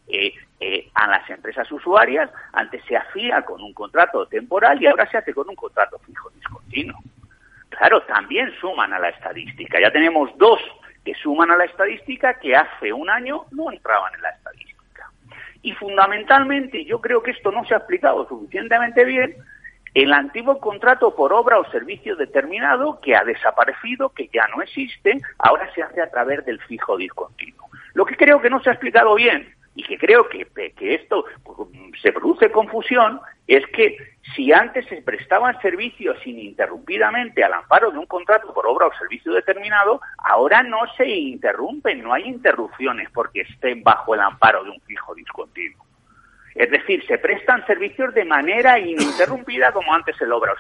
eh, 0.09 0.33
eh, 0.61 0.89
a 0.95 1.09
las 1.09 1.29
empresas 1.29 1.71
usuarias, 1.71 2.31
antes 2.55 2.83
se 2.89 2.97
hacía 2.97 3.43
con 3.43 3.61
un 3.61 3.75
contrato 3.75 4.25
temporal 4.25 4.83
y 4.83 4.87
ahora 4.87 5.11
se 5.11 5.19
hace 5.19 5.35
con 5.35 5.47
un 5.47 5.57
contrato 5.57 5.99
fijo 6.07 6.31
discontinuo. 6.31 6.99
Claro, 7.69 8.01
también 8.05 8.51
suman 8.59 8.95
a 8.95 8.99
la 8.99 9.11
estadística. 9.11 9.79
Ya 9.79 9.91
tenemos 9.91 10.31
dos 10.39 10.59
que 11.05 11.13
suman 11.17 11.51
a 11.51 11.57
la 11.59 11.67
estadística 11.67 12.39
que 12.39 12.57
hace 12.57 12.95
un 12.95 13.11
año 13.11 13.45
no 13.51 13.71
entraban 13.71 14.15
en 14.15 14.23
la 14.23 14.31
estadística. 14.31 15.11
Y 15.61 15.73
fundamentalmente, 15.73 16.83
yo 16.87 16.99
creo 17.03 17.23
que 17.23 17.33
esto 17.33 17.53
no 17.53 17.63
se 17.67 17.75
ha 17.75 17.79
explicado 17.79 18.27
suficientemente 18.27 19.05
bien, 19.05 19.37
el 19.97 20.13
antiguo 20.13 20.61
contrato 20.61 21.17
por 21.17 21.33
obra 21.33 21.59
o 21.59 21.71
servicio 21.71 22.17
determinado 22.17 23.01
que 23.01 23.17
ha 23.17 23.25
desaparecido, 23.25 24.11
que 24.11 24.29
ya 24.29 24.47
no 24.55 24.61
existe, 24.61 25.23
ahora 25.39 25.73
se 25.75 25.83
hace 25.83 26.03
a 26.03 26.11
través 26.11 26.45
del 26.45 26.61
fijo 26.61 26.99
discontinuo. 26.99 27.71
Lo 27.95 28.05
que 28.05 28.15
creo 28.15 28.43
que 28.43 28.51
no 28.51 28.63
se 28.63 28.69
ha 28.69 28.75
explicado 28.75 29.15
bien 29.15 29.55
y 29.75 29.83
que 29.85 29.97
creo 29.97 30.29
que, 30.29 30.47
esto 30.81 31.25
se 32.03 32.13
produce 32.13 32.53
confusión 32.53 33.23
es 33.47 33.67
que 33.69 33.97
si 34.35 34.53
antes 34.53 34.85
se 34.87 35.01
prestaban 35.01 35.59
servicios 35.63 36.19
ininterrumpidamente 36.27 37.43
al 37.43 37.55
amparo 37.55 37.91
de 37.91 37.97
un 37.97 38.07
contrato 38.07 38.53
por 38.53 38.67
obra 38.67 38.89
o 38.89 38.99
servicio 38.99 39.33
determinado, 39.33 40.03
ahora 40.19 40.63
no 40.63 40.81
se 40.99 41.09
interrumpen, 41.09 42.03
no 42.03 42.13
hay 42.13 42.25
interrupciones 42.25 43.09
porque 43.15 43.41
estén 43.41 43.83
bajo 43.83 44.15
el 44.15 44.21
amparo 44.21 44.63
de 44.63 44.73
un 44.73 44.81
fijo 44.83 45.15
discontinuo. 45.15 45.87
Es 46.57 46.71
decir, 46.71 47.05
se 47.07 47.19
prestan 47.19 47.65
servicios 47.67 48.15
de 48.15 48.25
manera 48.25 48.79
ininterrumpida 48.79 49.73
como 49.73 49.93
antes 49.93 50.21
o 50.21 50.27
servicio. 50.27 50.59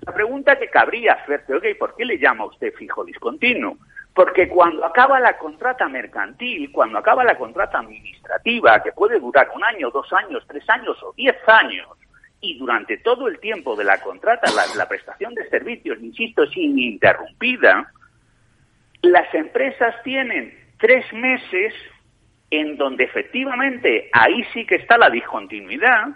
La 0.00 0.12
pregunta 0.12 0.58
que 0.58 0.68
cabría 0.68 1.14
hacerte, 1.14 1.54
ok, 1.54 1.64
¿por 1.78 1.96
qué 1.96 2.04
le 2.04 2.18
llama 2.18 2.44
usted 2.44 2.74
fijo 2.74 3.04
discontinuo? 3.04 3.78
Porque 4.12 4.48
cuando 4.48 4.84
acaba 4.84 5.20
la 5.20 5.38
contrata 5.38 5.88
mercantil, 5.88 6.72
cuando 6.72 6.98
acaba 6.98 7.22
la 7.22 7.38
contrata 7.38 7.78
administrativa, 7.78 8.82
que 8.82 8.92
puede 8.92 9.20
durar 9.20 9.48
un 9.54 9.62
año, 9.64 9.90
dos 9.90 10.12
años, 10.12 10.44
tres 10.48 10.68
años 10.68 11.00
o 11.02 11.12
diez 11.12 11.36
años, 11.46 11.88
y 12.40 12.58
durante 12.58 12.98
todo 12.98 13.28
el 13.28 13.38
tiempo 13.38 13.76
de 13.76 13.84
la 13.84 14.00
contrata, 14.00 14.50
la, 14.76 14.88
prestación 14.88 15.34
de 15.34 15.48
servicios, 15.48 15.98
insisto, 16.00 16.42
es 16.42 16.56
ininterrumpida, 16.56 17.92
las 19.02 19.32
empresas 19.34 19.94
tienen 20.02 20.52
tres 20.78 21.10
meses 21.12 21.74
en 22.60 22.76
donde 22.76 23.04
efectivamente 23.04 24.08
ahí 24.12 24.44
sí 24.52 24.64
que 24.64 24.76
está 24.76 24.96
la 24.96 25.10
discontinuidad 25.10 26.08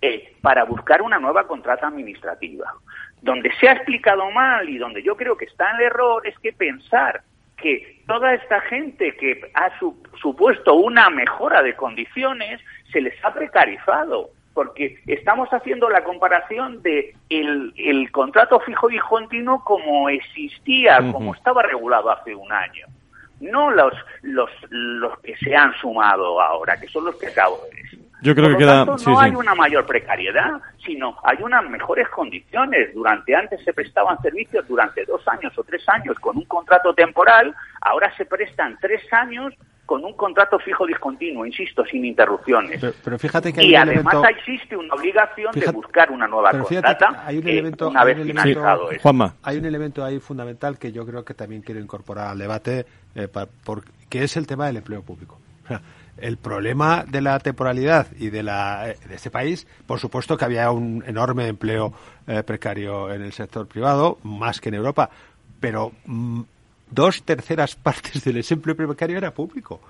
eh, 0.00 0.34
para 0.40 0.64
buscar 0.64 1.02
una 1.02 1.18
nueva 1.18 1.46
contrata 1.46 1.88
administrativa. 1.88 2.72
Donde 3.20 3.52
se 3.60 3.68
ha 3.68 3.72
explicado 3.72 4.30
mal 4.30 4.68
y 4.68 4.78
donde 4.78 5.02
yo 5.02 5.16
creo 5.16 5.36
que 5.36 5.44
está 5.44 5.70
el 5.72 5.82
error 5.82 6.26
es 6.26 6.38
que 6.38 6.52
pensar 6.52 7.22
que 7.56 8.00
toda 8.06 8.34
esta 8.34 8.60
gente 8.62 9.14
que 9.16 9.50
ha 9.54 9.70
supuesto 10.20 10.74
una 10.74 11.10
mejora 11.10 11.62
de 11.62 11.76
condiciones 11.76 12.60
se 12.90 13.00
les 13.00 13.14
ha 13.24 13.32
precarizado 13.32 14.30
porque 14.54 14.98
estamos 15.06 15.48
haciendo 15.50 15.88
la 15.88 16.04
comparación 16.04 16.82
de 16.82 17.14
el, 17.30 18.10
contrato 18.10 18.60
fijo 18.60 18.90
y 18.90 18.98
continuo 18.98 19.62
como 19.64 20.08
existía, 20.08 20.98
como 21.12 21.34
estaba 21.34 21.62
regulado 21.62 22.10
hace 22.10 22.34
un 22.34 22.52
año, 22.52 22.86
no 23.42 23.70
los, 23.70 23.92
los, 24.22 24.50
los 24.70 25.18
que 25.20 25.36
se 25.36 25.54
han 25.54 25.74
sumado 25.74 26.40
ahora, 26.40 26.78
que 26.80 26.88
son 26.88 27.04
los 27.04 27.16
que 27.16 27.26
acabo 27.26 27.60
de 27.70 27.82
decir. 27.82 28.02
Yo 28.22 28.36
creo 28.36 28.56
que 28.56 28.64
no 28.64 29.18
hay 29.18 29.34
una 29.34 29.54
mayor 29.56 29.84
precariedad, 29.84 30.60
sino 30.84 31.16
hay 31.24 31.38
unas 31.42 31.68
mejores 31.68 32.08
condiciones. 32.08 32.94
Durante 32.94 33.34
antes 33.34 33.64
se 33.64 33.72
prestaban 33.72 34.16
servicios 34.22 34.66
durante 34.68 35.04
dos 35.04 35.26
años 35.26 35.52
o 35.58 35.64
tres 35.64 35.82
años 35.88 36.16
con 36.20 36.36
un 36.36 36.44
contrato 36.44 36.94
temporal, 36.94 37.52
ahora 37.80 38.16
se 38.16 38.24
prestan 38.24 38.78
tres 38.80 39.02
años 39.12 39.52
con 39.92 40.02
un 40.06 40.14
contrato 40.14 40.58
fijo 40.58 40.86
discontinuo, 40.86 41.44
insisto, 41.44 41.84
sin 41.84 42.02
interrupciones. 42.06 42.80
Pero, 43.04 43.18
fíjate 43.18 43.52
que 43.52 43.62
y 43.62 43.74
además 43.74 44.14
existe 44.30 44.74
una 44.74 44.94
obligación 44.94 45.52
de 45.52 45.70
buscar 45.70 46.10
una 46.10 46.26
nueva 46.26 46.50
contrata 46.50 47.22
hay 47.26 47.36
un 47.36 47.46
elemento, 47.46 47.90
una 47.90 48.02
vez 48.02 48.16
finalizado 48.22 48.88
Hay 49.42 49.58
un 49.58 49.66
elemento 49.66 50.02
ahí 50.02 50.18
fundamental 50.18 50.78
que 50.78 50.92
yo 50.92 51.04
creo 51.04 51.26
que 51.26 51.34
también 51.34 51.60
quiero 51.60 51.78
incorporar 51.78 52.28
al 52.28 52.38
debate, 52.38 52.86
eh, 53.14 53.28
que 54.08 54.24
es 54.24 54.34
el 54.38 54.46
tema 54.46 54.64
del 54.64 54.78
empleo 54.78 55.02
público. 55.02 55.38
el 56.16 56.38
problema 56.38 57.04
de 57.06 57.20
la 57.20 57.38
temporalidad 57.40 58.06
y 58.18 58.30
de, 58.30 58.42
la, 58.42 58.88
eh, 58.88 58.96
de 59.06 59.14
este 59.14 59.30
país, 59.30 59.66
por 59.86 59.98
supuesto 59.98 60.38
que 60.38 60.46
había 60.46 60.70
un 60.70 61.04
enorme 61.06 61.48
empleo 61.48 61.92
eh, 62.26 62.42
precario 62.44 63.12
en 63.12 63.20
el 63.20 63.34
sector 63.34 63.66
privado, 63.66 64.16
más 64.22 64.58
que 64.58 64.70
en 64.70 64.76
Europa, 64.76 65.10
pero 65.60 65.92
mm, 66.06 66.40
dos 66.92 67.22
terceras 67.22 67.74
partes 67.74 68.22
del 68.24 68.34
desempleo 68.34 68.76
precario 68.76 69.18
era 69.18 69.32
público. 69.32 69.80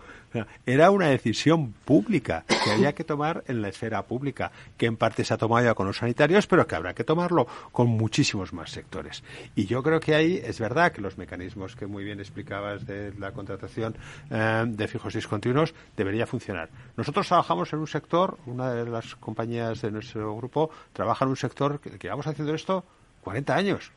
Era 0.65 0.91
una 0.91 1.09
decisión 1.09 1.73
pública 1.73 2.45
que 2.47 2.71
había 2.71 2.95
que 2.95 3.05
tomar 3.05 3.45
en 3.49 3.61
la 3.61 3.69
esfera 3.69 4.03
pública, 4.03 4.51
que 4.79 4.87
en 4.87 4.97
parte 4.97 5.25
se 5.25 5.35
ha 5.35 5.37
tomado 5.37 5.67
ya 5.67 5.75
con 5.75 5.87
los 5.87 5.99
sanitarios, 5.99 6.47
pero 6.47 6.67
que 6.67 6.75
habrá 6.75 6.95
que 6.95 7.05
tomarlo 7.05 7.47
con 7.71 7.89
muchísimos 7.89 8.53
más 8.53 8.71
sectores. 8.71 9.23
Y 9.55 9.67
yo 9.67 9.83
creo 9.83 10.01
que 10.01 10.15
ahí 10.15 10.41
es 10.43 10.59
verdad 10.59 10.93
que 10.93 11.03
los 11.03 11.19
mecanismos 11.19 11.77
que 11.77 11.87
muy 11.87 12.05
bien 12.05 12.21
explicabas 12.21 12.87
de 12.87 13.13
la 13.19 13.33
contratación 13.33 13.95
eh, 14.31 14.65
de 14.67 14.89
fijos 14.89 15.13
discontinuos 15.13 15.75
debería 15.97 16.27
funcionar. 16.27 16.71
Nosotros 16.97 17.29
trabajamos 17.29 17.73
en 17.73 17.81
un 17.81 17.87
sector, 17.87 18.39
una 18.47 18.73
de 18.73 18.89
las 18.89 19.15
compañías 19.17 19.83
de 19.83 19.91
nuestro 19.91 20.35
grupo 20.37 20.71
trabaja 20.95 21.25
en 21.25 21.31
un 21.31 21.37
sector 21.37 21.81
que, 21.81 21.91
que 21.91 21.99
llevamos 21.99 22.27
haciendo 22.27 22.55
esto 22.55 22.85
40 23.23 23.55
años 23.55 23.93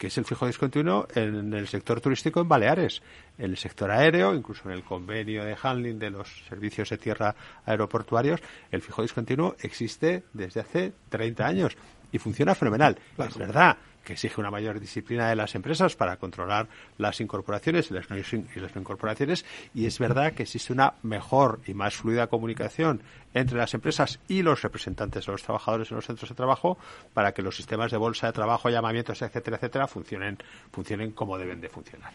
que 0.00 0.06
es 0.06 0.16
el 0.16 0.24
fijo 0.24 0.46
discontinuo 0.46 1.06
en 1.14 1.52
el 1.52 1.68
sector 1.68 2.00
turístico 2.00 2.40
en 2.40 2.48
Baleares, 2.48 3.02
en 3.36 3.50
el 3.50 3.58
sector 3.58 3.90
aéreo, 3.90 4.34
incluso 4.34 4.70
en 4.70 4.76
el 4.76 4.82
convenio 4.82 5.44
de 5.44 5.54
handling 5.62 5.98
de 5.98 6.08
los 6.08 6.26
servicios 6.48 6.88
de 6.88 6.96
tierra 6.96 7.36
aeroportuarios, 7.66 8.40
el 8.70 8.80
fijo 8.80 9.02
discontinuo 9.02 9.56
existe 9.60 10.24
desde 10.32 10.60
hace 10.60 10.94
30 11.10 11.46
años 11.46 11.76
y 12.10 12.18
funciona 12.18 12.54
fenomenal. 12.54 12.98
Es 13.18 13.36
verdad 13.36 13.76
que 14.04 14.14
exige 14.14 14.40
una 14.40 14.50
mayor 14.50 14.80
disciplina 14.80 15.28
de 15.28 15.36
las 15.36 15.54
empresas 15.54 15.96
para 15.96 16.16
controlar 16.16 16.68
las 16.98 17.20
incorporaciones 17.20 17.90
y 17.90 17.94
las, 17.94 18.06
y 18.10 18.60
las 18.60 18.74
no 18.74 18.80
incorporaciones 18.80 19.44
y 19.74 19.86
es 19.86 19.98
verdad 19.98 20.32
que 20.32 20.44
existe 20.44 20.72
una 20.72 20.94
mejor 21.02 21.60
y 21.66 21.74
más 21.74 21.94
fluida 21.94 22.26
comunicación 22.28 23.02
entre 23.34 23.58
las 23.58 23.74
empresas 23.74 24.18
y 24.28 24.42
los 24.42 24.62
representantes 24.62 25.26
de 25.26 25.32
los 25.32 25.42
trabajadores 25.42 25.90
en 25.90 25.96
los 25.96 26.06
centros 26.06 26.28
de 26.28 26.34
trabajo 26.34 26.78
para 27.14 27.32
que 27.32 27.42
los 27.42 27.56
sistemas 27.56 27.90
de 27.90 27.96
bolsa 27.96 28.26
de 28.26 28.32
trabajo, 28.32 28.70
llamamientos, 28.70 29.22
etcétera, 29.22 29.56
etcétera, 29.56 29.86
funcionen, 29.86 30.38
funcionen 30.72 31.12
como 31.12 31.38
deben 31.38 31.60
de 31.60 31.68
funcionar. 31.68 32.12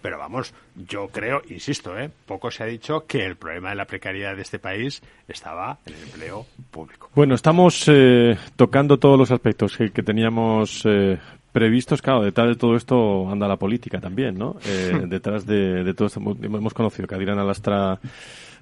Pero 0.00 0.18
vamos, 0.18 0.54
yo 0.76 1.08
creo, 1.08 1.42
insisto, 1.48 1.98
¿eh? 1.98 2.10
poco 2.26 2.50
se 2.50 2.62
ha 2.62 2.66
dicho 2.66 3.04
que 3.06 3.24
el 3.24 3.36
problema 3.36 3.70
de 3.70 3.76
la 3.76 3.84
precariedad 3.84 4.36
de 4.36 4.42
este 4.42 4.58
país 4.58 5.02
estaba 5.26 5.78
en 5.86 5.94
el 5.94 6.02
empleo 6.04 6.46
público. 6.70 7.10
Bueno, 7.14 7.34
estamos 7.34 7.84
eh, 7.88 8.36
tocando 8.56 8.98
todos 8.98 9.18
los 9.18 9.30
aspectos 9.30 9.76
que, 9.76 9.90
teníamos 10.02 10.82
eh, 10.84 11.18
previstos. 11.52 12.00
Claro, 12.00 12.22
detrás 12.22 12.48
de 12.48 12.54
todo 12.54 12.76
esto 12.76 13.28
anda 13.28 13.48
la 13.48 13.56
política 13.56 14.00
también, 14.00 14.38
¿no? 14.38 14.56
Eh, 14.64 15.02
detrás 15.08 15.46
de, 15.46 15.92
todo 15.94 16.06
esto 16.06 16.20
hemos 16.20 16.74
conocido 16.74 17.08
que 17.08 17.14
Adriana 17.14 17.44
Lastra 17.44 17.98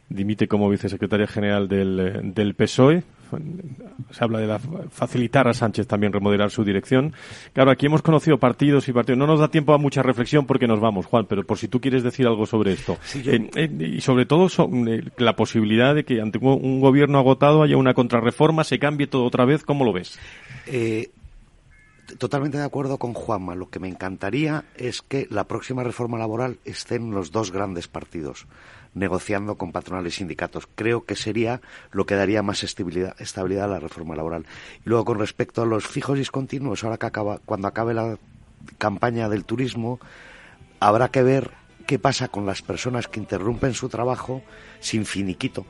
dimite 0.08 0.48
como 0.48 0.70
vicesecretaria 0.70 1.26
general 1.26 1.68
del, 1.68 2.32
del 2.32 2.54
PSOE. 2.54 3.02
Se 4.10 4.24
habla 4.24 4.38
de 4.38 4.58
facilitar 4.90 5.48
a 5.48 5.54
Sánchez 5.54 5.86
también 5.86 6.12
remodelar 6.12 6.50
su 6.50 6.64
dirección. 6.64 7.12
Claro, 7.52 7.70
aquí 7.70 7.86
hemos 7.86 8.02
conocido 8.02 8.38
partidos 8.38 8.88
y 8.88 8.92
partidos. 8.92 9.18
No 9.18 9.26
nos 9.26 9.40
da 9.40 9.48
tiempo 9.48 9.74
a 9.74 9.78
mucha 9.78 10.02
reflexión 10.02 10.46
porque 10.46 10.66
nos 10.66 10.80
vamos, 10.80 11.06
Juan, 11.06 11.26
pero 11.26 11.44
por 11.44 11.58
si 11.58 11.68
tú 11.68 11.80
quieres 11.80 12.02
decir 12.02 12.26
algo 12.26 12.46
sobre 12.46 12.72
esto. 12.72 12.98
y 13.14 14.00
sobre 14.00 14.26
todo 14.26 14.46
eh, 14.46 15.02
la 15.18 15.36
posibilidad 15.36 15.94
de 15.94 16.04
que 16.04 16.20
ante 16.20 16.38
un 16.38 16.80
gobierno 16.80 17.18
agotado 17.18 17.62
haya 17.62 17.76
una 17.76 17.94
contrarreforma, 17.94 18.64
se 18.64 18.78
cambie 18.78 19.06
todo 19.06 19.24
otra 19.24 19.44
vez. 19.44 19.64
¿Cómo 19.64 19.84
lo 19.84 19.92
ves? 19.92 20.18
Eh, 20.66 21.10
totalmente 22.18 22.58
de 22.58 22.64
acuerdo 22.64 22.98
con 22.98 23.14
Juanma. 23.14 23.54
Lo 23.54 23.68
que 23.68 23.80
me 23.80 23.88
encantaría 23.88 24.64
es 24.76 25.02
que 25.02 25.26
la 25.30 25.44
próxima 25.44 25.82
reforma 25.84 26.18
laboral 26.18 26.58
estén 26.64 27.10
los 27.10 27.32
dos 27.32 27.52
grandes 27.52 27.88
partidos 27.88 28.46
negociando 28.96 29.56
con 29.56 29.70
patronales 29.70 30.14
y 30.14 30.16
sindicatos. 30.18 30.66
Creo 30.74 31.04
que 31.04 31.14
sería 31.14 31.60
lo 31.92 32.06
que 32.06 32.16
daría 32.16 32.42
más 32.42 32.64
estabilidad, 32.64 33.64
a 33.64 33.68
la 33.68 33.78
reforma 33.78 34.16
laboral. 34.16 34.46
Y 34.84 34.88
luego, 34.88 35.04
con 35.04 35.18
respecto 35.18 35.62
a 35.62 35.66
los 35.66 35.86
fijos 35.86 36.18
discontinuos, 36.18 36.82
ahora 36.82 36.96
que 36.96 37.06
acaba, 37.06 37.38
cuando 37.44 37.68
acabe 37.68 37.94
la 37.94 38.18
campaña 38.78 39.28
del 39.28 39.44
turismo, 39.44 40.00
habrá 40.80 41.10
que 41.10 41.22
ver 41.22 41.50
qué 41.86 41.98
pasa 41.98 42.28
con 42.28 42.46
las 42.46 42.62
personas 42.62 43.06
que 43.06 43.20
interrumpen 43.20 43.74
su 43.74 43.88
trabajo 43.88 44.42
sin 44.80 45.04
finiquito 45.04 45.66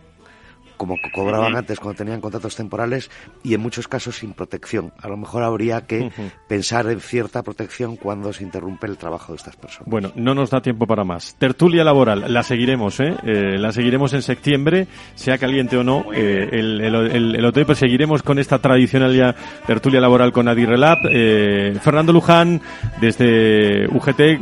como 0.76 0.96
cobraban 1.14 1.56
antes 1.56 1.80
cuando 1.80 1.98
tenían 1.98 2.20
contratos 2.20 2.56
temporales 2.56 3.10
y 3.42 3.54
en 3.54 3.60
muchos 3.60 3.88
casos 3.88 4.16
sin 4.16 4.32
protección. 4.32 4.92
A 5.00 5.08
lo 5.08 5.16
mejor 5.16 5.42
habría 5.42 5.86
que 5.86 6.10
pensar 6.48 6.86
en 6.88 7.00
cierta 7.00 7.42
protección 7.42 7.96
cuando 7.96 8.32
se 8.32 8.44
interrumpe 8.44 8.86
el 8.86 8.96
trabajo 8.96 9.32
de 9.32 9.38
estas 9.38 9.56
personas. 9.56 9.88
Bueno, 9.88 10.12
no 10.14 10.34
nos 10.34 10.50
da 10.50 10.60
tiempo 10.60 10.86
para 10.86 11.04
más. 11.04 11.36
Tertulia 11.38 11.84
laboral, 11.84 12.32
la 12.32 12.42
seguiremos, 12.42 13.00
¿eh? 13.00 13.14
eh 13.24 13.58
la 13.58 13.72
seguiremos 13.72 14.12
en 14.12 14.22
septiembre, 14.22 14.86
sea 15.14 15.38
caliente 15.38 15.76
o 15.76 15.84
no, 15.84 16.06
eh, 16.12 16.48
el, 16.52 16.80
el, 16.80 17.44
hotel, 17.44 17.66
pues 17.66 17.78
seguiremos 17.78 18.22
con 18.22 18.38
esta 18.38 18.58
tradicional 18.58 19.14
ya 19.14 19.34
tertulia 19.66 20.00
laboral 20.00 20.32
con 20.32 20.48
Adirrelab. 20.48 20.98
Eh, 21.10 21.76
Fernando 21.80 22.12
Luján, 22.12 22.60
desde 23.00 23.86
UGT, 23.88 24.40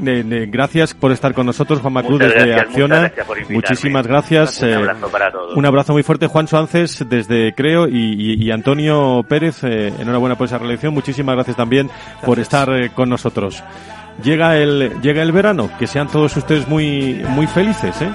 gracias 0.50 0.94
por 0.94 1.12
estar 1.12 1.34
con 1.34 1.46
nosotros. 1.46 1.80
Juan 1.80 1.92
Macruz, 1.92 2.18
desde 2.20 2.54
Acciona. 2.54 3.12
Muchísimas 3.48 4.06
gracias. 4.06 4.62
Un 4.62 4.74
abrazo 4.74 5.08
para 5.08 5.30
todos. 5.30 5.56
Un 5.56 5.66
abrazo 5.66 5.92
muy 5.92 6.02
fuerte 6.02 6.23
Juan 6.26 6.48
Suances 6.48 7.04
desde 7.08 7.54
Creo 7.54 7.88
y, 7.88 8.50
Antonio 8.50 9.24
Pérez, 9.28 9.64
eh, 9.64 9.92
enhorabuena 9.98 10.36
por 10.36 10.46
esa 10.46 10.58
reelección. 10.58 10.94
Muchísimas 10.94 11.34
gracias 11.34 11.56
también 11.56 11.90
por 12.24 12.38
estar 12.38 12.68
eh, 12.70 12.90
con 12.90 13.08
nosotros. 13.08 13.62
Llega 14.22 14.56
el, 14.56 15.00
llega 15.00 15.22
el 15.22 15.32
verano, 15.32 15.70
que 15.78 15.86
sean 15.86 16.08
todos 16.08 16.36
ustedes 16.36 16.68
muy, 16.68 17.22
muy 17.30 17.46
felices, 17.46 18.00
¿eh? 18.00 18.10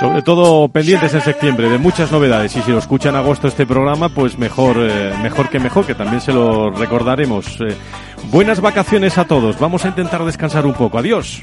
Sobre 0.00 0.22
todo 0.22 0.66
pendientes 0.68 1.12
en 1.12 1.20
septiembre 1.20 1.68
de 1.68 1.76
muchas 1.76 2.10
novedades 2.10 2.56
y 2.56 2.62
si 2.62 2.70
lo 2.70 2.78
escuchan 2.78 3.16
agosto 3.16 3.48
este 3.48 3.66
programa, 3.66 4.08
pues 4.08 4.38
mejor, 4.38 4.78
mejor 5.22 5.50
que 5.50 5.60
mejor, 5.60 5.84
que 5.84 5.94
también 5.94 6.22
se 6.22 6.32
lo 6.32 6.70
recordaremos. 6.70 7.58
Buenas 8.30 8.62
vacaciones 8.62 9.18
a 9.18 9.26
todos. 9.26 9.58
Vamos 9.58 9.84
a 9.84 9.88
intentar 9.88 10.24
descansar 10.24 10.64
un 10.64 10.72
poco. 10.72 10.98
Adiós. 10.98 11.42